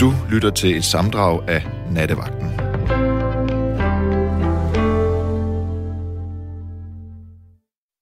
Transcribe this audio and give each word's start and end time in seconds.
Du 0.00 0.12
lytter 0.30 0.50
til 0.50 0.76
et 0.76 0.84
samdrag 0.84 1.48
af 1.48 1.62
Nattevagten. 1.90 2.46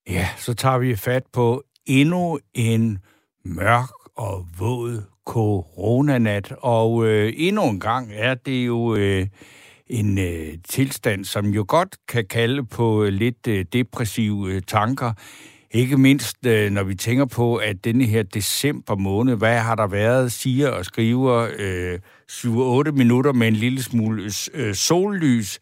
Ja, 0.09 0.29
så 0.37 0.55
tager 0.55 0.79
vi 0.79 0.97
fat 0.97 1.23
på 1.33 1.63
endnu 1.87 2.39
en 2.55 2.99
mørk 3.45 3.91
og 4.17 4.47
våd 4.59 5.03
coronanat. 5.27 6.53
Og 6.59 7.07
øh, 7.07 7.33
endnu 7.37 7.69
en 7.69 7.81
gang 7.81 8.11
er 8.15 8.35
det 8.35 8.67
jo 8.67 8.95
øh, 8.95 9.27
en 9.87 10.19
øh, 10.19 10.55
tilstand, 10.69 11.25
som 11.25 11.47
jo 11.47 11.65
godt 11.69 11.97
kan 12.09 12.25
kalde 12.27 12.65
på 12.67 13.05
øh, 13.05 13.09
lidt 13.09 13.47
øh, 13.49 13.65
depressive 13.73 14.53
øh, 14.53 14.63
tanker. 14.67 15.13
Ikke 15.71 15.97
mindst, 15.97 16.47
øh, 16.47 16.71
når 16.71 16.83
vi 16.83 16.95
tænker 16.95 17.25
på, 17.25 17.57
at 17.57 17.85
denne 17.85 18.05
her 18.05 18.23
december 18.23 18.97
måned, 18.97 19.37
hvad 19.37 19.59
har 19.59 19.75
der 19.75 19.87
været, 19.87 20.33
siger 20.33 20.71
og 20.71 20.85
skriver 20.85 21.49
øh, 21.59 21.99
7-8 22.31 22.91
minutter 22.91 23.33
med 23.33 23.49
en 23.49 23.57
lille 23.57 23.83
smule 23.83 24.33
øh, 24.55 24.75
sollys. 24.75 25.59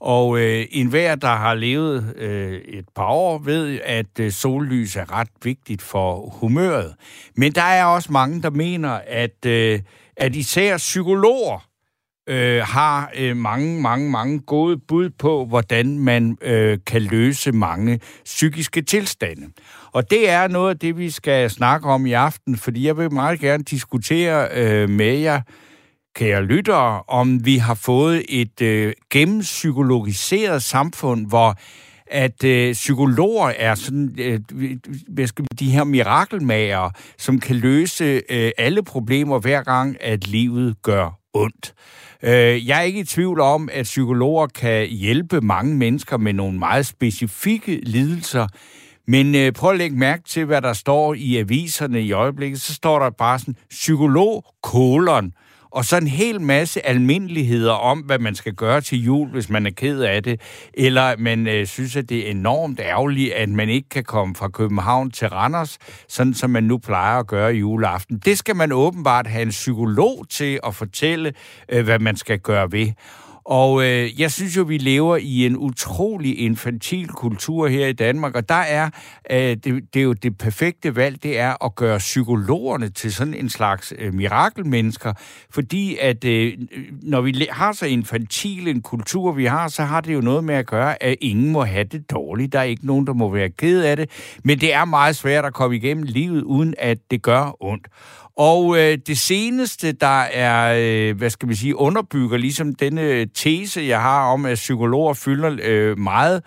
Og 0.00 0.38
øh, 0.38 0.66
enhver, 0.70 1.14
der 1.14 1.28
har 1.28 1.54
levet 1.54 2.14
øh, 2.16 2.52
et 2.52 2.84
par 2.96 3.06
år, 3.06 3.38
ved, 3.38 3.80
at 3.84 4.20
øh, 4.20 4.32
sollys 4.32 4.96
er 4.96 5.12
ret 5.12 5.28
vigtigt 5.42 5.82
for 5.82 6.34
humøret. 6.40 6.94
Men 7.36 7.52
der 7.52 7.62
er 7.62 7.84
også 7.84 8.12
mange, 8.12 8.42
der 8.42 8.50
mener, 8.50 9.00
at, 9.06 9.46
øh, 9.46 9.80
at 10.16 10.36
især 10.36 10.76
psykologer 10.76 11.65
øh, 12.26 12.62
har 12.62 13.10
øh, 13.18 13.36
mange, 13.36 13.80
mange, 13.82 14.10
mange 14.10 14.40
gode 14.40 14.78
bud 14.88 15.10
på, 15.10 15.44
hvordan 15.44 15.98
man 15.98 16.38
øh, 16.42 16.78
kan 16.86 17.02
løse 17.02 17.52
mange 17.52 18.00
psykiske 18.24 18.82
tilstande. 18.82 19.46
Og 19.92 20.10
det 20.10 20.30
er 20.30 20.48
noget 20.48 20.70
af 20.70 20.78
det, 20.78 20.98
vi 20.98 21.10
skal 21.10 21.50
snakke 21.50 21.88
om 21.88 22.06
i 22.06 22.12
aften, 22.12 22.56
fordi 22.56 22.86
jeg 22.86 22.96
vil 22.96 23.12
meget 23.12 23.40
gerne 23.40 23.64
diskutere 23.64 24.48
øh, 24.54 24.90
med 24.90 25.18
jer, 25.18 25.40
kære 26.14 26.44
lyttere, 26.44 27.02
om 27.08 27.44
vi 27.44 27.56
har 27.56 27.74
fået 27.74 28.24
et 28.28 28.62
øh, 28.62 28.92
gennempsykologiseret 29.10 30.62
samfund, 30.62 31.26
hvor 31.26 31.56
at 32.06 32.44
øh, 32.44 32.72
psykologer 32.72 33.48
er 33.48 33.74
sådan, 33.74 34.14
øh, 34.18 34.40
hvad 35.08 35.26
skal 35.26 35.44
de 35.58 35.70
her 35.70 35.84
mirakelmager, 35.84 36.90
som 37.18 37.40
kan 37.40 37.56
løse 37.56 38.22
øh, 38.30 38.50
alle 38.58 38.82
problemer 38.82 39.38
hver 39.38 39.62
gang, 39.62 39.96
at 40.00 40.26
livet 40.26 40.82
gør 40.82 41.18
ondt. 41.34 41.74
Øh, 42.22 42.68
jeg 42.68 42.78
er 42.78 42.82
ikke 42.82 43.00
i 43.00 43.04
tvivl 43.04 43.40
om, 43.40 43.68
at 43.72 43.82
psykologer 43.84 44.46
kan 44.46 44.86
hjælpe 44.86 45.40
mange 45.40 45.74
mennesker 45.74 46.16
med 46.16 46.32
nogle 46.32 46.58
meget 46.58 46.86
specifikke 46.86 47.80
lidelser, 47.82 48.46
men 49.08 49.34
øh, 49.34 49.52
prøv 49.52 49.70
at 49.70 49.78
lægge 49.78 49.96
mærke 49.96 50.22
til, 50.22 50.44
hvad 50.44 50.62
der 50.62 50.72
står 50.72 51.14
i 51.14 51.36
aviserne 51.36 52.02
i 52.02 52.12
øjeblikket. 52.12 52.60
Så 52.60 52.74
står 52.74 52.98
der 52.98 53.10
bare 53.10 53.38
sådan, 53.38 53.56
psykolog, 53.70 54.44
kolon, 54.62 55.32
og 55.70 55.84
så 55.84 55.96
en 55.96 56.06
hel 56.06 56.40
masse 56.40 56.86
almindeligheder 56.86 57.72
om, 57.72 57.98
hvad 57.98 58.18
man 58.18 58.34
skal 58.34 58.52
gøre 58.52 58.80
til 58.80 59.04
jul, 59.04 59.28
hvis 59.28 59.50
man 59.50 59.66
er 59.66 59.70
ked 59.70 60.00
af 60.00 60.22
det, 60.22 60.40
eller 60.74 61.16
man 61.18 61.46
øh, 61.46 61.66
synes, 61.66 61.96
at 61.96 62.08
det 62.08 62.26
er 62.26 62.30
enormt 62.30 62.80
ærgerligt, 62.80 63.32
at 63.32 63.48
man 63.48 63.68
ikke 63.68 63.88
kan 63.88 64.04
komme 64.04 64.34
fra 64.34 64.48
København 64.48 65.10
til 65.10 65.28
Randers, 65.28 65.78
sådan 66.08 66.34
som 66.34 66.50
man 66.50 66.64
nu 66.64 66.78
plejer 66.78 67.18
at 67.18 67.26
gøre 67.26 67.54
i 67.54 67.58
juleaften. 67.58 68.18
Det 68.18 68.38
skal 68.38 68.56
man 68.56 68.72
åbenbart 68.72 69.26
have 69.26 69.42
en 69.42 69.50
psykolog 69.50 70.26
til 70.30 70.60
at 70.66 70.74
fortælle, 70.74 71.32
øh, 71.68 71.84
hvad 71.84 71.98
man 71.98 72.16
skal 72.16 72.38
gøre 72.38 72.72
ved. 72.72 72.92
Og 73.46 73.84
øh, 73.84 74.20
jeg 74.20 74.32
synes 74.32 74.56
jo, 74.56 74.62
vi 74.62 74.78
lever 74.78 75.16
i 75.16 75.46
en 75.46 75.56
utrolig 75.56 76.38
infantil 76.38 77.08
kultur 77.08 77.68
her 77.68 77.86
i 77.86 77.92
Danmark, 77.92 78.34
og 78.34 78.48
der 78.48 78.54
er, 78.54 78.90
øh, 79.30 79.38
det, 79.38 79.64
det 79.64 80.00
er 80.00 80.04
jo 80.04 80.12
det 80.12 80.38
perfekte 80.38 80.96
valg, 80.96 81.22
det 81.22 81.38
er 81.38 81.64
at 81.64 81.74
gøre 81.74 81.98
psykologerne 81.98 82.88
til 82.88 83.12
sådan 83.12 83.34
en 83.34 83.48
slags 83.48 83.92
øh, 83.98 84.14
mirakelmennesker, 84.14 85.12
fordi 85.50 85.96
at 85.96 86.24
øh, 86.24 86.52
når 87.02 87.20
vi 87.20 87.46
har 87.50 87.72
så 87.72 87.86
infantil 87.86 88.68
en 88.68 88.82
kultur, 88.82 89.32
vi 89.32 89.44
har, 89.44 89.68
så 89.68 89.82
har 89.82 90.00
det 90.00 90.14
jo 90.14 90.20
noget 90.20 90.44
med 90.44 90.54
at 90.54 90.66
gøre, 90.66 91.02
at 91.02 91.16
ingen 91.20 91.52
må 91.52 91.64
have 91.64 91.84
det 91.84 92.10
dårligt. 92.10 92.52
Der 92.52 92.58
er 92.58 92.62
ikke 92.62 92.86
nogen, 92.86 93.06
der 93.06 93.12
må 93.12 93.30
være 93.30 93.50
ked 93.50 93.82
af 93.82 93.96
det, 93.96 94.10
men 94.44 94.60
det 94.60 94.74
er 94.74 94.84
meget 94.84 95.16
svært 95.16 95.44
at 95.44 95.54
komme 95.54 95.76
igennem 95.76 96.04
livet, 96.04 96.42
uden 96.42 96.74
at 96.78 96.98
det 97.10 97.22
gør 97.22 97.56
ondt. 97.60 97.86
Og 98.36 98.78
øh, 98.78 98.98
det 99.06 99.18
seneste, 99.18 99.92
der 99.92 100.20
er, 100.20 100.76
øh, 100.78 101.16
hvad 101.16 101.30
skal 101.30 101.48
vi 101.48 101.54
sige, 101.54 101.76
underbygger 101.76 102.36
ligesom 102.36 102.74
denne 102.74 103.02
øh, 103.02 103.26
tese, 103.34 103.82
jeg 103.82 104.02
har 104.02 104.32
om, 104.32 104.46
at 104.46 104.54
psykologer 104.54 105.14
fylder 105.14 105.56
øh, 105.62 105.98
meget, 105.98 106.42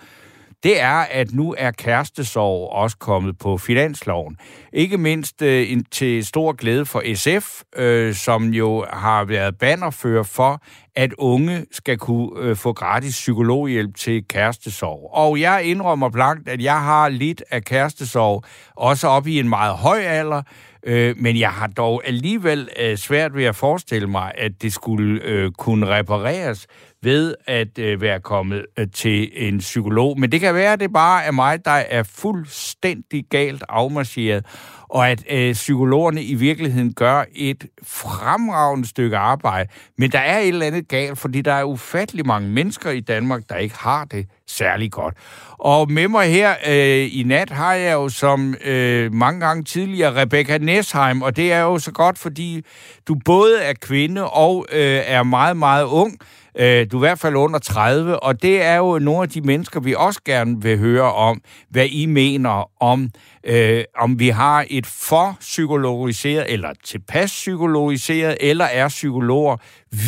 det 0.63 0.81
er, 0.81 1.05
at 1.11 1.33
nu 1.33 1.55
er 1.57 1.71
kærestesorg 1.71 2.71
også 2.71 2.97
kommet 2.97 3.37
på 3.37 3.57
finansloven. 3.57 4.37
Ikke 4.73 4.97
mindst 4.97 5.41
øh, 5.41 5.71
en, 5.71 5.83
til 5.83 6.25
stor 6.25 6.51
glæde 6.51 6.85
for 6.85 7.15
SF, 7.15 7.61
øh, 7.75 8.13
som 8.13 8.43
jo 8.43 8.85
har 8.93 9.25
været 9.25 9.57
bannerfører 9.57 10.23
for, 10.23 10.61
at 10.95 11.13
unge 11.13 11.65
skal 11.71 11.97
kunne 11.97 12.29
øh, 12.39 12.55
få 12.55 12.73
gratis 12.73 13.13
psykologhjælp 13.13 13.95
til 13.95 14.27
kærestesorg. 14.27 15.09
Og 15.13 15.39
jeg 15.39 15.63
indrømmer 15.63 16.09
blankt, 16.09 16.49
at 16.49 16.61
jeg 16.61 16.81
har 16.81 17.09
lidt 17.09 17.43
af 17.51 17.63
kærestesorg, 17.63 18.43
også 18.75 19.07
op 19.07 19.27
i 19.27 19.39
en 19.39 19.49
meget 19.49 19.75
høj 19.75 19.99
alder, 19.99 20.41
Øh, 20.83 21.15
men 21.17 21.39
jeg 21.39 21.49
har 21.49 21.67
dog 21.67 22.01
alligevel 22.05 22.69
øh, 22.79 22.97
svært 22.97 23.35
ved 23.35 23.45
at 23.45 23.55
forestille 23.55 24.07
mig, 24.07 24.31
at 24.37 24.51
det 24.61 24.73
skulle 24.73 25.21
øh, 25.23 25.51
kunne 25.51 25.85
repareres 25.87 26.67
ved 27.03 27.35
at 27.47 27.79
øh, 27.79 28.01
være 28.01 28.19
kommet 28.19 28.65
øh, 28.79 28.87
til 28.93 29.29
en 29.33 29.57
psykolog. 29.57 30.19
Men 30.19 30.31
det 30.31 30.39
kan 30.39 30.55
være, 30.55 30.73
at 30.73 30.79
det 30.79 30.93
bare 30.93 31.23
er 31.23 31.31
mig, 31.31 31.65
der 31.65 31.71
er 31.71 32.03
fuldstændig 32.03 33.25
galt 33.29 33.63
afmarcheret, 33.69 34.45
og 34.89 35.09
at 35.09 35.23
øh, 35.29 35.53
psykologerne 35.53 36.23
i 36.23 36.33
virkeligheden 36.33 36.93
gør 36.93 37.23
et 37.35 37.65
fremragende 37.83 38.87
stykke 38.87 39.17
arbejde. 39.17 39.69
Men 39.97 40.11
der 40.11 40.19
er 40.19 40.39
et 40.39 40.47
eller 40.47 40.65
andet 40.65 40.87
galt, 40.87 41.19
fordi 41.19 41.41
der 41.41 41.53
er 41.53 41.63
ufattelig 41.63 42.27
mange 42.27 42.49
mennesker 42.49 42.89
i 42.89 42.99
Danmark, 42.99 43.41
der 43.49 43.55
ikke 43.55 43.75
har 43.77 44.05
det 44.05 44.25
særlig 44.47 44.91
godt. 44.91 45.15
Og 45.57 45.91
med 45.91 46.07
mig 46.07 46.27
her 46.31 46.55
øh, 46.67 47.19
i 47.19 47.23
nat 47.25 47.49
har 47.49 47.73
jeg 47.73 47.93
jo 47.93 48.09
som 48.09 48.55
øh, 48.65 49.13
mange 49.13 49.39
gange 49.39 49.63
tidligere 49.63 50.21
Rebecca 50.21 50.57
Nesheim, 50.57 51.21
og 51.21 51.35
det 51.35 51.53
er 51.53 51.61
jo 51.61 51.79
så 51.79 51.91
godt, 51.91 52.17
fordi 52.17 52.65
du 53.07 53.15
både 53.25 53.61
er 53.61 53.73
kvinde 53.81 54.29
og 54.29 54.65
øh, 54.71 55.01
er 55.05 55.23
meget, 55.23 55.57
meget 55.57 55.83
ung. 55.83 56.17
Øh, 56.55 56.87
du 56.91 56.97
er 56.97 57.01
i 57.01 57.07
hvert 57.07 57.19
fald 57.19 57.35
under 57.35 57.59
30, 57.59 58.23
og 58.23 58.41
det 58.41 58.61
er 58.61 58.75
jo 58.75 58.99
nogle 58.99 59.21
af 59.21 59.29
de 59.29 59.41
mennesker, 59.41 59.79
vi 59.79 59.93
også 59.93 60.21
gerne 60.25 60.61
vil 60.61 60.77
høre 60.77 61.13
om, 61.13 61.41
hvad 61.69 61.85
I 61.85 62.05
mener 62.05 62.83
om, 62.83 63.09
øh, 63.43 63.83
om 63.97 64.19
vi 64.19 64.29
har 64.29 64.65
et 64.69 64.85
for 64.85 65.37
psykologiseret, 65.39 66.53
eller 66.53 66.73
tilpas 66.83 67.31
psykologiseret, 67.31 68.37
eller 68.39 68.65
er 68.65 68.87
psykologer 68.87 69.57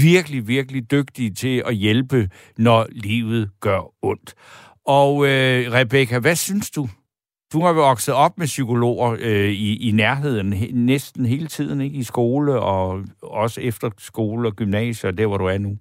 virkelig, 0.01 0.47
virkelig 0.47 0.91
dygtige 0.91 1.33
til 1.33 1.63
at 1.65 1.75
hjælpe, 1.75 2.29
når 2.57 2.87
livet 2.91 3.49
gør 3.59 3.79
ondt. 4.01 4.33
Og 4.85 5.27
øh, 5.27 5.71
Rebecca, 5.71 6.19
hvad 6.19 6.35
synes 6.35 6.71
du? 6.71 6.89
Du 7.53 7.61
har 7.61 7.73
vokset 7.73 8.13
op 8.13 8.37
med 8.37 8.45
psykologer 8.47 9.17
øh, 9.19 9.49
i, 9.49 9.89
i 9.89 9.91
nærheden 9.91 10.53
he, 10.53 10.71
næsten 10.73 11.25
hele 11.25 11.47
tiden, 11.47 11.81
ikke? 11.81 11.97
I 11.97 12.03
skole 12.03 12.59
og 12.59 13.03
også 13.23 13.61
efter 13.61 13.89
skole 13.97 14.47
og 14.47 14.55
gymnasier, 14.55 15.11
der 15.11 15.27
hvor 15.27 15.37
du 15.37 15.45
er 15.45 15.57
nu. 15.57 15.77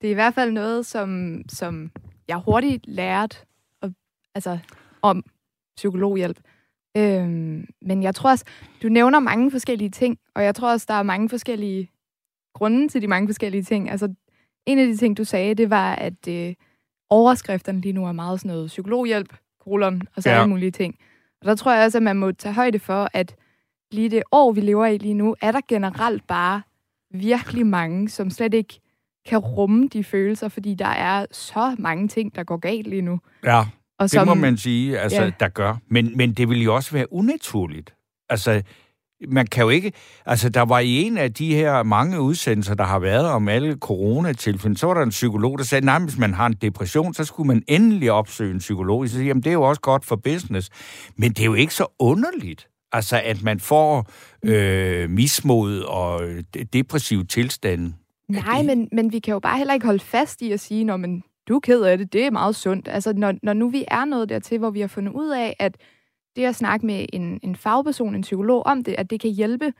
Det 0.00 0.06
er 0.06 0.10
i 0.10 0.14
hvert 0.14 0.34
fald 0.34 0.52
noget, 0.52 0.86
som, 0.86 1.42
som 1.48 1.90
jeg 2.28 2.36
hurtigt 2.36 2.86
lærte 2.86 3.36
at, 3.82 3.90
altså, 4.34 4.58
om 5.02 5.24
psykologhjælp. 5.76 6.40
Øhm, 6.96 7.68
men 7.82 8.02
jeg 8.02 8.14
tror 8.14 8.30
også, 8.30 8.44
du 8.82 8.88
nævner 8.88 9.20
mange 9.20 9.50
forskellige 9.50 9.90
ting, 9.90 10.18
og 10.34 10.44
jeg 10.44 10.54
tror 10.54 10.72
også, 10.72 10.86
der 10.88 10.94
er 10.94 11.02
mange 11.02 11.28
forskellige 11.28 11.90
grunde 12.54 12.88
til 12.88 13.02
de 13.02 13.06
mange 13.06 13.28
forskellige 13.28 13.62
ting. 13.62 13.90
Altså, 13.90 14.14
en 14.66 14.78
af 14.78 14.86
de 14.86 14.96
ting, 14.96 15.16
du 15.16 15.24
sagde, 15.24 15.54
det 15.54 15.70
var, 15.70 15.94
at 15.94 16.28
øh, 16.28 16.54
overskrifterne 17.10 17.80
lige 17.80 17.92
nu 17.92 18.06
er 18.06 18.12
meget 18.12 18.40
sådan 18.40 18.48
noget 18.48 18.66
psykologhjælp, 18.66 19.36
kolon 19.60 20.02
og 20.16 20.22
så 20.22 20.30
ja. 20.30 20.36
alle 20.36 20.48
mulige 20.48 20.70
ting. 20.70 20.98
Og 21.40 21.46
der 21.46 21.54
tror 21.54 21.72
jeg 21.72 21.84
også, 21.84 21.98
at 21.98 22.02
man 22.02 22.16
må 22.16 22.32
tage 22.32 22.54
højde 22.54 22.78
for, 22.78 23.08
at 23.12 23.36
lige 23.90 24.08
det 24.08 24.22
år, 24.32 24.52
vi 24.52 24.60
lever 24.60 24.86
i 24.86 24.98
lige 24.98 25.14
nu, 25.14 25.36
er 25.40 25.52
der 25.52 25.60
generelt 25.68 26.26
bare 26.26 26.62
virkelig 27.10 27.66
mange, 27.66 28.08
som 28.08 28.30
slet 28.30 28.54
ikke 28.54 28.80
kan 29.28 29.38
rumme 29.38 29.88
de 29.92 30.04
følelser, 30.04 30.48
fordi 30.48 30.74
der 30.74 30.86
er 30.86 31.26
så 31.32 31.76
mange 31.78 32.08
ting, 32.08 32.34
der 32.34 32.44
går 32.44 32.56
galt 32.56 32.86
lige 32.86 33.02
nu. 33.02 33.20
Ja, 33.44 33.58
og 33.98 34.02
det 34.02 34.10
som, 34.10 34.28
må 34.28 34.34
man 34.34 34.56
sige, 34.56 34.98
altså, 34.98 35.22
ja. 35.22 35.30
der 35.40 35.48
gør. 35.48 35.76
Men, 35.90 36.16
men 36.16 36.32
det 36.32 36.48
vil 36.48 36.62
jo 36.62 36.74
også 36.74 36.92
være 36.92 37.12
unaturligt. 37.12 37.94
Altså, 38.30 38.62
man 39.28 39.46
kan 39.46 39.62
jo 39.62 39.68
ikke... 39.68 39.92
Altså, 40.26 40.48
der 40.48 40.62
var 40.62 40.78
i 40.78 41.02
en 41.02 41.18
af 41.18 41.34
de 41.34 41.54
her 41.54 41.82
mange 41.82 42.20
udsendelser, 42.20 42.74
der 42.74 42.84
har 42.84 42.98
været 42.98 43.26
om 43.26 43.48
alle 43.48 43.76
coronatilfælde, 43.80 44.78
så 44.78 44.86
var 44.86 44.94
der 44.94 45.02
en 45.02 45.10
psykolog, 45.10 45.58
der 45.58 45.64
sagde, 45.64 45.84
nej, 45.84 45.98
hvis 45.98 46.18
man 46.18 46.34
har 46.34 46.46
en 46.46 46.52
depression, 46.52 47.14
så 47.14 47.24
skulle 47.24 47.46
man 47.46 47.62
endelig 47.68 48.12
opsøge 48.12 48.50
en 48.50 48.58
psykolog. 48.58 49.08
Så 49.08 49.14
siger, 49.14 49.26
jamen, 49.26 49.42
det 49.42 49.50
er 49.50 49.54
jo 49.54 49.62
også 49.62 49.80
godt 49.80 50.04
for 50.04 50.16
business. 50.16 50.70
Men 51.16 51.30
det 51.30 51.40
er 51.40 51.46
jo 51.46 51.54
ikke 51.54 51.74
så 51.74 51.86
underligt, 51.98 52.68
altså, 52.92 53.20
at 53.24 53.42
man 53.42 53.60
får 53.60 54.10
øh, 54.44 55.10
mismod 55.10 55.80
og 55.80 56.22
depressiv 56.72 57.26
tilstand. 57.26 57.94
Nej, 58.28 58.62
men, 58.62 58.88
men 58.92 59.12
vi 59.12 59.18
kan 59.18 59.32
jo 59.32 59.38
bare 59.38 59.58
heller 59.58 59.74
ikke 59.74 59.86
holde 59.86 60.00
fast 60.00 60.42
i 60.42 60.52
at 60.52 60.60
sige, 60.60 60.84
når 60.84 60.96
man 60.96 61.22
du 61.48 61.56
er 61.56 61.60
ked 61.60 61.82
af 61.82 61.98
det, 61.98 62.12
det 62.12 62.24
er 62.24 62.30
meget 62.30 62.56
sundt. 62.56 62.88
Altså, 62.88 63.12
når, 63.12 63.34
når 63.42 63.52
nu 63.52 63.68
vi 63.68 63.84
er 63.88 64.04
nået 64.04 64.28
dertil, 64.28 64.58
hvor 64.58 64.70
vi 64.70 64.80
har 64.80 64.88
fundet 64.88 65.12
ud 65.12 65.28
af, 65.28 65.56
at 65.58 65.76
det 66.36 66.44
at 66.44 66.54
snakke 66.54 66.86
med 66.86 67.06
en, 67.12 67.40
en 67.42 67.56
fagperson, 67.56 68.14
en 68.14 68.22
psykolog 68.22 68.66
om 68.66 68.84
det, 68.84 68.94
at 68.98 69.10
det 69.10 69.20
kan 69.20 69.30
hjælpe 69.30 69.72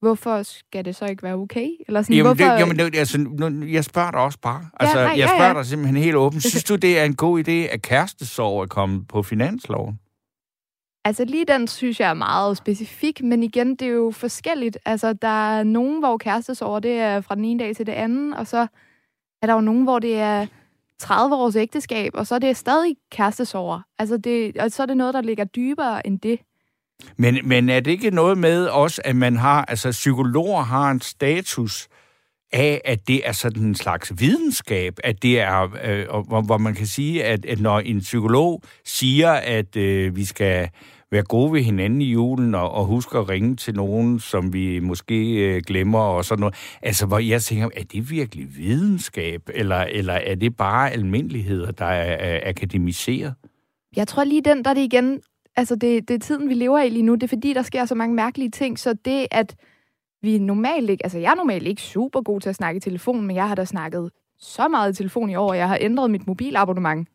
hvorfor 0.00 0.42
skal 0.42 0.84
det 0.84 0.96
så 0.96 1.04
ikke 1.04 1.22
være 1.22 1.34
okay? 1.34 1.68
Eller 1.86 2.02
sådan, 2.02 2.16
Jamen, 2.16 2.36
hvorfor... 2.36 2.52
det, 2.52 2.60
jamen 2.60 2.78
det, 2.78 2.96
altså, 2.96 3.18
nu, 3.18 3.66
jeg 3.66 3.84
spørger 3.84 4.10
dig 4.10 4.20
også 4.20 4.38
bare. 4.42 4.66
Altså, 4.80 4.96
nej, 4.96 5.04
jeg 5.04 5.16
ja, 5.16 5.26
spørger 5.26 5.46
ja. 5.46 5.54
dig 5.54 5.66
simpelthen 5.66 6.02
helt 6.02 6.16
åbent. 6.16 6.42
Synes 6.42 6.64
du, 6.64 6.76
det 6.76 6.98
er 6.98 7.04
en 7.04 7.16
god 7.16 7.48
idé, 7.48 7.50
at 7.50 7.82
kærestesorg 7.82 8.62
er 8.62 8.66
kommet 8.66 9.08
på 9.08 9.22
finansloven? 9.22 9.98
Altså 11.08 11.24
lige 11.24 11.44
den 11.44 11.68
synes 11.68 12.00
jeg 12.00 12.10
er 12.10 12.14
meget 12.14 12.56
specifik, 12.56 13.22
men 13.22 13.42
igen, 13.42 13.70
det 13.70 13.82
er 13.82 13.92
jo 13.92 14.10
forskelligt. 14.10 14.78
Altså 14.84 15.12
der 15.12 15.58
er 15.58 15.62
nogen, 15.62 15.98
hvor 15.98 16.16
kærestesår, 16.16 16.78
det 16.78 16.92
er 16.92 17.20
fra 17.20 17.34
den 17.34 17.44
ene 17.44 17.64
dag 17.64 17.76
til 17.76 17.86
det 17.86 17.92
anden, 17.92 18.32
og 18.32 18.46
så 18.46 18.66
er 19.42 19.46
der 19.46 19.54
jo 19.54 19.60
nogen, 19.60 19.82
hvor 19.82 19.98
det 19.98 20.14
er 20.14 20.46
30 20.98 21.36
års 21.36 21.56
ægteskab, 21.56 22.12
og 22.14 22.26
så 22.26 22.34
er 22.34 22.38
det 22.38 22.56
stadig 22.56 22.96
kærestesår. 23.10 23.82
Altså 23.98 24.16
det, 24.16 24.56
og 24.56 24.70
så 24.70 24.82
er 24.82 24.86
det 24.86 24.96
noget, 24.96 25.14
der 25.14 25.20
ligger 25.20 25.44
dybere 25.44 26.06
end 26.06 26.20
det. 26.20 26.40
Men, 27.16 27.38
men 27.44 27.68
er 27.68 27.80
det 27.80 27.90
ikke 27.90 28.10
noget 28.10 28.38
med 28.38 28.66
også, 28.66 29.02
at 29.04 29.16
man 29.16 29.36
har, 29.36 29.64
altså 29.64 29.90
psykologer 29.90 30.62
har 30.62 30.90
en 30.90 31.00
status 31.00 31.88
af, 32.52 32.80
at 32.84 33.08
det 33.08 33.28
er 33.28 33.32
sådan 33.32 33.62
en 33.62 33.74
slags 33.74 34.12
videnskab, 34.18 34.98
at 35.04 35.22
det 35.22 35.40
er, 35.40 35.76
øh, 35.84 36.06
og 36.08 36.22
hvor, 36.22 36.40
hvor 36.40 36.58
man 36.58 36.74
kan 36.74 36.86
sige, 36.86 37.24
at, 37.24 37.44
at 37.44 37.60
når 37.60 37.80
en 37.80 38.00
psykolog 38.00 38.62
siger, 38.84 39.32
at 39.32 39.76
øh, 39.76 40.16
vi 40.16 40.24
skal 40.24 40.68
være 41.10 41.22
gode 41.22 41.52
ved 41.52 41.62
hinanden 41.62 42.02
i 42.02 42.12
julen, 42.12 42.54
og, 42.54 42.70
og 42.70 42.84
huske 42.84 43.18
at 43.18 43.28
ringe 43.28 43.56
til 43.56 43.74
nogen, 43.74 44.20
som 44.20 44.52
vi 44.52 44.78
måske 44.78 45.34
øh, 45.34 45.62
glemmer, 45.66 45.98
og 45.98 46.24
sådan 46.24 46.40
noget. 46.40 46.54
Altså, 46.82 47.06
hvor 47.06 47.18
jeg 47.18 47.42
tænker, 47.42 47.68
er 47.76 47.84
det 47.92 48.10
virkelig 48.10 48.56
videnskab, 48.56 49.42
eller, 49.54 49.76
eller 49.76 50.12
er 50.12 50.34
det 50.34 50.56
bare 50.56 50.90
almindeligheder, 50.90 51.70
der 51.70 51.84
er, 51.84 52.36
er 52.36 52.48
akademiseret? 52.48 53.34
Jeg 53.96 54.08
tror 54.08 54.24
lige 54.24 54.42
den, 54.42 54.64
der 54.64 54.70
er 54.70 54.74
det 54.74 54.80
igen, 54.80 55.20
altså 55.56 55.74
det, 55.74 56.08
det 56.08 56.14
er 56.14 56.18
tiden, 56.18 56.48
vi 56.48 56.54
lever 56.54 56.78
i 56.78 56.88
lige 56.88 57.02
nu, 57.02 57.14
det 57.14 57.22
er 57.22 57.28
fordi, 57.28 57.52
der 57.52 57.62
sker 57.62 57.84
så 57.84 57.94
mange 57.94 58.14
mærkelige 58.14 58.50
ting, 58.50 58.78
så 58.78 58.94
det, 59.04 59.26
at 59.30 59.56
vi 60.22 60.38
normalt 60.38 60.90
ikke, 60.90 61.04
altså 61.04 61.18
jeg 61.18 61.30
er 61.30 61.34
normalt 61.34 61.66
ikke 61.66 61.82
super 61.82 62.22
god 62.22 62.40
til 62.40 62.48
at 62.48 62.54
snakke 62.54 62.76
i 62.76 62.80
telefon, 62.80 63.26
men 63.26 63.36
jeg 63.36 63.48
har 63.48 63.54
da 63.54 63.64
snakket 63.64 64.10
så 64.38 64.68
meget 64.68 64.92
i 64.92 64.96
telefon 64.96 65.30
i 65.30 65.34
år, 65.34 65.52
at 65.52 65.58
jeg 65.58 65.68
har 65.68 65.78
ændret 65.80 66.10
mit 66.10 66.26
mobilabonnement. 66.26 67.08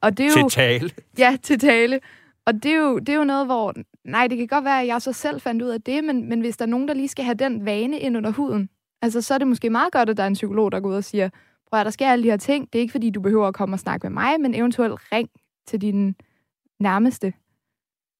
Og 0.00 0.18
det 0.18 0.26
er 0.26 0.40
jo, 0.40 0.48
Til 0.48 0.60
tale. 0.60 0.90
Ja, 1.18 1.36
til 1.42 1.58
tale. 1.58 2.00
Og 2.46 2.54
det 2.54 2.72
er, 2.72 2.76
jo, 2.76 2.98
det 2.98 3.08
er 3.08 3.16
jo 3.16 3.24
noget, 3.24 3.46
hvor... 3.46 3.74
Nej, 4.04 4.26
det 4.26 4.38
kan 4.38 4.46
godt 4.46 4.64
være, 4.64 4.80
at 4.80 4.86
jeg 4.86 5.02
så 5.02 5.12
selv 5.12 5.40
fandt 5.40 5.62
ud 5.62 5.68
af 5.68 5.82
det, 5.82 6.04
men, 6.04 6.28
men 6.28 6.40
hvis 6.40 6.56
der 6.56 6.64
er 6.64 6.68
nogen, 6.68 6.88
der 6.88 6.94
lige 6.94 7.08
skal 7.08 7.24
have 7.24 7.34
den 7.34 7.64
vane 7.64 7.98
ind 7.98 8.16
under 8.16 8.30
huden, 8.30 8.68
altså 9.02 9.22
så 9.22 9.34
er 9.34 9.38
det 9.38 9.48
måske 9.48 9.70
meget 9.70 9.92
godt, 9.92 10.10
at 10.10 10.16
der 10.16 10.22
er 10.22 10.26
en 10.26 10.34
psykolog, 10.34 10.72
der 10.72 10.80
går 10.80 10.88
ud 10.88 10.94
og 10.94 11.04
siger, 11.04 11.28
prøv 11.70 11.80
at 11.80 11.84
der 11.84 11.90
sker 11.90 12.08
alle 12.08 12.24
de 12.24 12.30
her 12.30 12.36
ting. 12.36 12.72
Det 12.72 12.78
er 12.78 12.80
ikke, 12.80 12.92
fordi 12.92 13.10
du 13.10 13.20
behøver 13.20 13.48
at 13.48 13.54
komme 13.54 13.74
og 13.74 13.80
snakke 13.80 14.04
med 14.06 14.12
mig, 14.12 14.40
men 14.40 14.54
eventuelt 14.54 14.94
ring 15.12 15.28
til 15.66 15.80
din 15.80 16.14
nærmeste. 16.80 17.32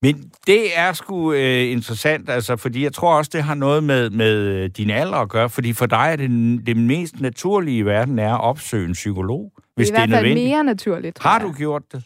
Men 0.03 0.32
det 0.47 0.79
er 0.79 0.93
sgu 0.93 1.32
øh, 1.32 1.70
interessant, 1.73 2.31
altså, 2.31 2.56
fordi 2.56 2.82
jeg 2.82 2.93
tror 2.93 3.17
også, 3.17 3.31
det 3.35 3.43
har 3.43 3.55
noget 3.55 3.85
med, 3.85 4.11
med 4.11 4.35
øh, 4.37 4.70
din 4.70 4.91
alder 4.91 5.17
at 5.17 5.29
gøre, 5.29 5.50
fordi 5.50 5.73
for 5.73 5.87
dig 5.87 6.09
er 6.12 6.17
det 6.17 6.31
det 6.67 6.77
mest 6.77 7.20
naturlige 7.20 7.79
i 7.79 7.82
verden 7.82 8.19
er 8.19 8.35
at 8.35 8.41
opsøge 8.41 8.87
en 8.87 8.93
psykolog, 8.93 9.53
hvis 9.75 9.88
det 9.88 9.99
er 9.99 10.00
det 10.00 10.09
i 10.09 10.15
er 10.15 10.20
hvert 10.20 10.29
fald 10.29 10.35
mere 10.35 10.65
naturligt. 10.65 11.19
Har 11.23 11.38
du 11.38 11.53
gjort 11.53 11.82
det? 11.93 12.03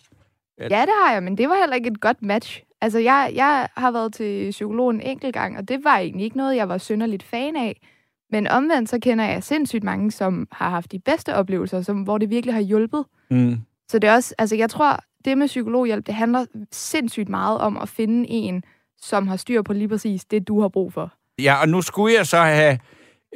Ja, 0.60 0.80
det 0.80 0.94
har 1.04 1.12
jeg, 1.12 1.22
men 1.22 1.38
det 1.38 1.48
var 1.48 1.54
heller 1.54 1.76
ikke 1.76 1.88
et 1.88 2.00
godt 2.00 2.22
match. 2.22 2.62
Altså, 2.80 2.98
jeg, 2.98 3.32
jeg 3.34 3.68
har 3.76 3.90
været 3.90 4.12
til 4.12 4.50
psykolog 4.50 4.90
en 4.90 5.00
enkelt 5.00 5.34
gang, 5.34 5.58
og 5.58 5.68
det 5.68 5.84
var 5.84 5.98
egentlig 5.98 6.24
ikke 6.24 6.36
noget, 6.36 6.56
jeg 6.56 6.68
var 6.68 6.78
synderligt 6.78 7.22
fan 7.22 7.56
af. 7.56 7.80
Men 8.30 8.46
omvendt, 8.46 8.88
så 8.88 8.98
kender 9.00 9.24
jeg 9.24 9.42
sindssygt 9.42 9.84
mange, 9.84 10.10
som 10.10 10.48
har 10.52 10.70
haft 10.70 10.92
de 10.92 10.98
bedste 10.98 11.34
oplevelser, 11.34 11.82
som, 11.82 12.02
hvor 12.02 12.18
det 12.18 12.30
virkelig 12.30 12.54
har 12.54 12.60
hjulpet. 12.60 13.04
Mm. 13.30 13.56
Så 13.88 13.98
det 13.98 14.08
er 14.08 14.14
også, 14.14 14.34
altså 14.38 14.56
jeg 14.56 14.70
tror, 14.70 15.00
det 15.24 15.38
med 15.38 15.46
psykologhjælp, 15.46 16.06
det 16.06 16.14
handler 16.14 16.46
sindssygt 16.72 17.28
meget 17.28 17.60
om 17.60 17.76
at 17.76 17.88
finde 17.88 18.24
en, 18.28 18.64
som 18.98 19.28
har 19.28 19.36
styr 19.36 19.62
på 19.62 19.72
lige 19.72 19.88
præcis 19.88 20.24
det, 20.24 20.48
du 20.48 20.60
har 20.60 20.68
brug 20.68 20.92
for. 20.92 21.12
Ja, 21.42 21.54
og 21.62 21.68
nu 21.68 21.82
skulle 21.82 22.14
jeg 22.14 22.26
så 22.26 22.38
have 22.38 22.78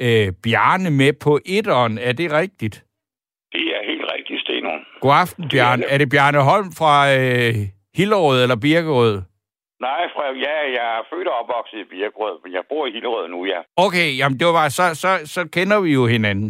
øh, 0.01 0.31
Bjarne 0.43 0.89
med 0.89 1.13
på 1.13 1.39
etteren. 1.45 1.97
Er 1.97 2.13
det 2.13 2.31
rigtigt? 2.31 2.85
Det 3.51 3.59
er. 3.59 3.92
God 5.03 5.13
aften, 5.23 5.43
Det 5.43 5.53
er 5.53 5.55
Bjarne. 5.57 5.81
det. 5.83 5.93
Er 5.93 5.97
det 6.01 6.09
Bjarne 6.13 6.41
Holm 6.51 6.69
fra 6.79 6.93
øh, 7.17 7.53
Hillerød 7.97 8.37
eller 8.45 8.55
Birkerød? 8.65 9.15
Nej, 9.87 10.03
fra, 10.13 10.23
ja, 10.47 10.55
jeg 10.77 10.85
er 10.97 11.01
født 11.11 11.27
og 11.31 11.35
opvokset 11.41 11.77
i 11.85 11.87
Birkerød, 11.93 12.35
men 12.43 12.49
jeg 12.57 12.63
bor 12.69 12.83
i 12.87 12.91
Hillerød 12.95 13.27
nu, 13.35 13.39
ja. 13.53 13.59
Okay, 13.85 14.07
jamen 14.19 14.37
det 14.39 14.45
var 14.47 14.53
bare, 14.61 14.69
så, 14.79 14.85
så, 15.03 15.09
så 15.35 15.41
kender 15.55 15.79
vi 15.85 15.91
jo 15.99 16.03
hinanden. 16.15 16.49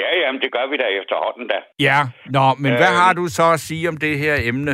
Ja, 0.00 0.08
jamen, 0.22 0.40
det 0.44 0.50
gør 0.56 0.66
vi 0.70 0.76
da 0.76 0.86
efterhånden 1.00 1.46
da. 1.52 1.58
Ja, 1.88 1.98
nå, 2.36 2.46
men 2.62 2.70
øh... 2.72 2.78
hvad 2.80 2.92
har 3.02 3.12
du 3.20 3.24
så 3.38 3.44
at 3.56 3.60
sige 3.60 3.88
om 3.88 3.96
det 3.96 4.18
her 4.18 4.36
emne? 4.50 4.72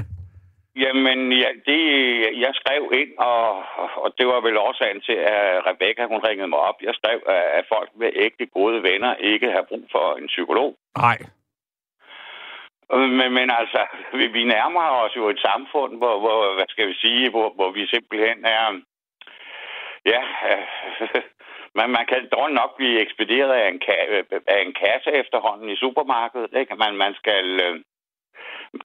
Jamen, 0.84 1.18
ja, 1.42 1.50
det, 1.70 1.80
jeg 2.44 2.52
skrev 2.60 2.82
ind, 3.00 3.12
og, 3.18 3.42
og 4.04 4.08
det 4.18 4.26
var 4.32 4.40
vel 4.46 4.56
årsagen 4.66 5.00
til, 5.08 5.18
at 5.36 5.46
Rebecca, 5.68 6.02
hun 6.12 6.20
ringede 6.28 6.48
mig 6.48 6.58
op. 6.58 6.78
Jeg 6.88 6.94
skrev, 7.00 7.18
at 7.58 7.64
folk 7.74 7.90
med 8.00 8.10
ægte 8.26 8.46
gode 8.56 8.82
venner 8.88 9.12
ikke 9.32 9.48
har 9.56 9.64
brug 9.70 9.84
for 9.94 10.06
en 10.20 10.26
psykolog. 10.26 10.70
Nej. 10.98 11.18
Men, 12.90 13.32
men 13.38 13.50
altså, 13.60 13.80
vi, 14.18 14.26
vi 14.26 14.44
nærmer 14.44 14.80
os 15.04 15.16
jo 15.16 15.28
et 15.28 15.40
samfund, 15.48 15.92
hvor, 15.98 16.20
hvor 16.20 16.54
hvad 16.54 16.64
skal 16.68 16.88
vi 16.88 16.94
sige, 16.94 17.30
hvor, 17.30 17.48
hvor 17.54 17.70
vi 17.70 17.86
simpelthen 17.86 18.44
er... 18.44 18.80
Ja, 20.12 20.22
øh, 20.50 20.64
man, 21.78 21.90
man 21.90 22.06
kan 22.06 22.28
dog 22.32 22.50
nok 22.50 22.76
blive 22.76 23.00
ekspederet 23.00 23.52
af 23.52 23.68
en, 23.68 23.80
ka- 23.86 24.08
af 24.54 24.58
en 24.66 24.74
kasse 24.82 25.10
efterhånden 25.22 25.68
i 25.68 25.76
supermarkedet. 25.76 26.50
Ikke? 26.60 26.74
Man, 26.76 26.96
man 26.96 27.14
skal... 27.14 27.60
Øh, 27.64 27.76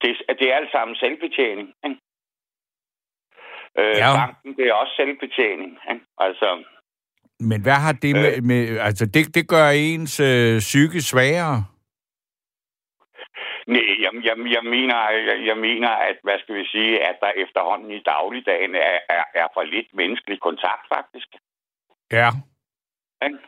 det, 0.02 0.10
det 0.38 0.46
er 0.52 0.56
alt 0.56 0.72
sammen 0.72 0.96
selvbetjening. 0.96 1.68
Ikke? 1.84 1.96
Øh, 3.78 3.96
Ja. 4.02 4.16
Banken, 4.16 4.56
det 4.56 4.66
er 4.68 4.74
også 4.74 4.92
selvbetjening. 4.96 5.78
Ikke? 5.92 6.04
Altså, 6.18 6.64
Men 7.40 7.62
hvad 7.62 7.78
har 7.86 7.92
det 7.92 8.14
med... 8.16 8.40
med 8.40 8.78
altså, 8.78 9.06
det, 9.06 9.34
det 9.34 9.48
gør 9.48 9.68
ens 9.68 10.20
øh, 10.20 10.58
psyke 10.58 11.00
svagere? 11.00 11.64
Nej, 13.66 14.02
jeg, 14.04 14.12
jeg, 14.28 14.36
jeg, 14.56 14.64
mener, 14.74 14.96
jeg, 15.28 15.46
jeg 15.46 15.56
mener, 15.56 15.88
at 15.88 16.16
hvad 16.22 16.38
skal 16.42 16.54
vi 16.54 16.64
sige, 16.66 17.08
at 17.08 17.16
der 17.20 17.30
efterhånden 17.44 17.90
i 17.90 18.02
dagligdagen 18.12 18.74
er, 18.74 18.98
er, 19.16 19.24
er 19.34 19.46
for 19.54 19.62
lidt 19.62 19.86
menneskelig 19.94 20.40
kontakt, 20.40 20.84
faktisk. 20.94 21.28
Ja. 22.12 22.28
Ikke? 23.24 23.38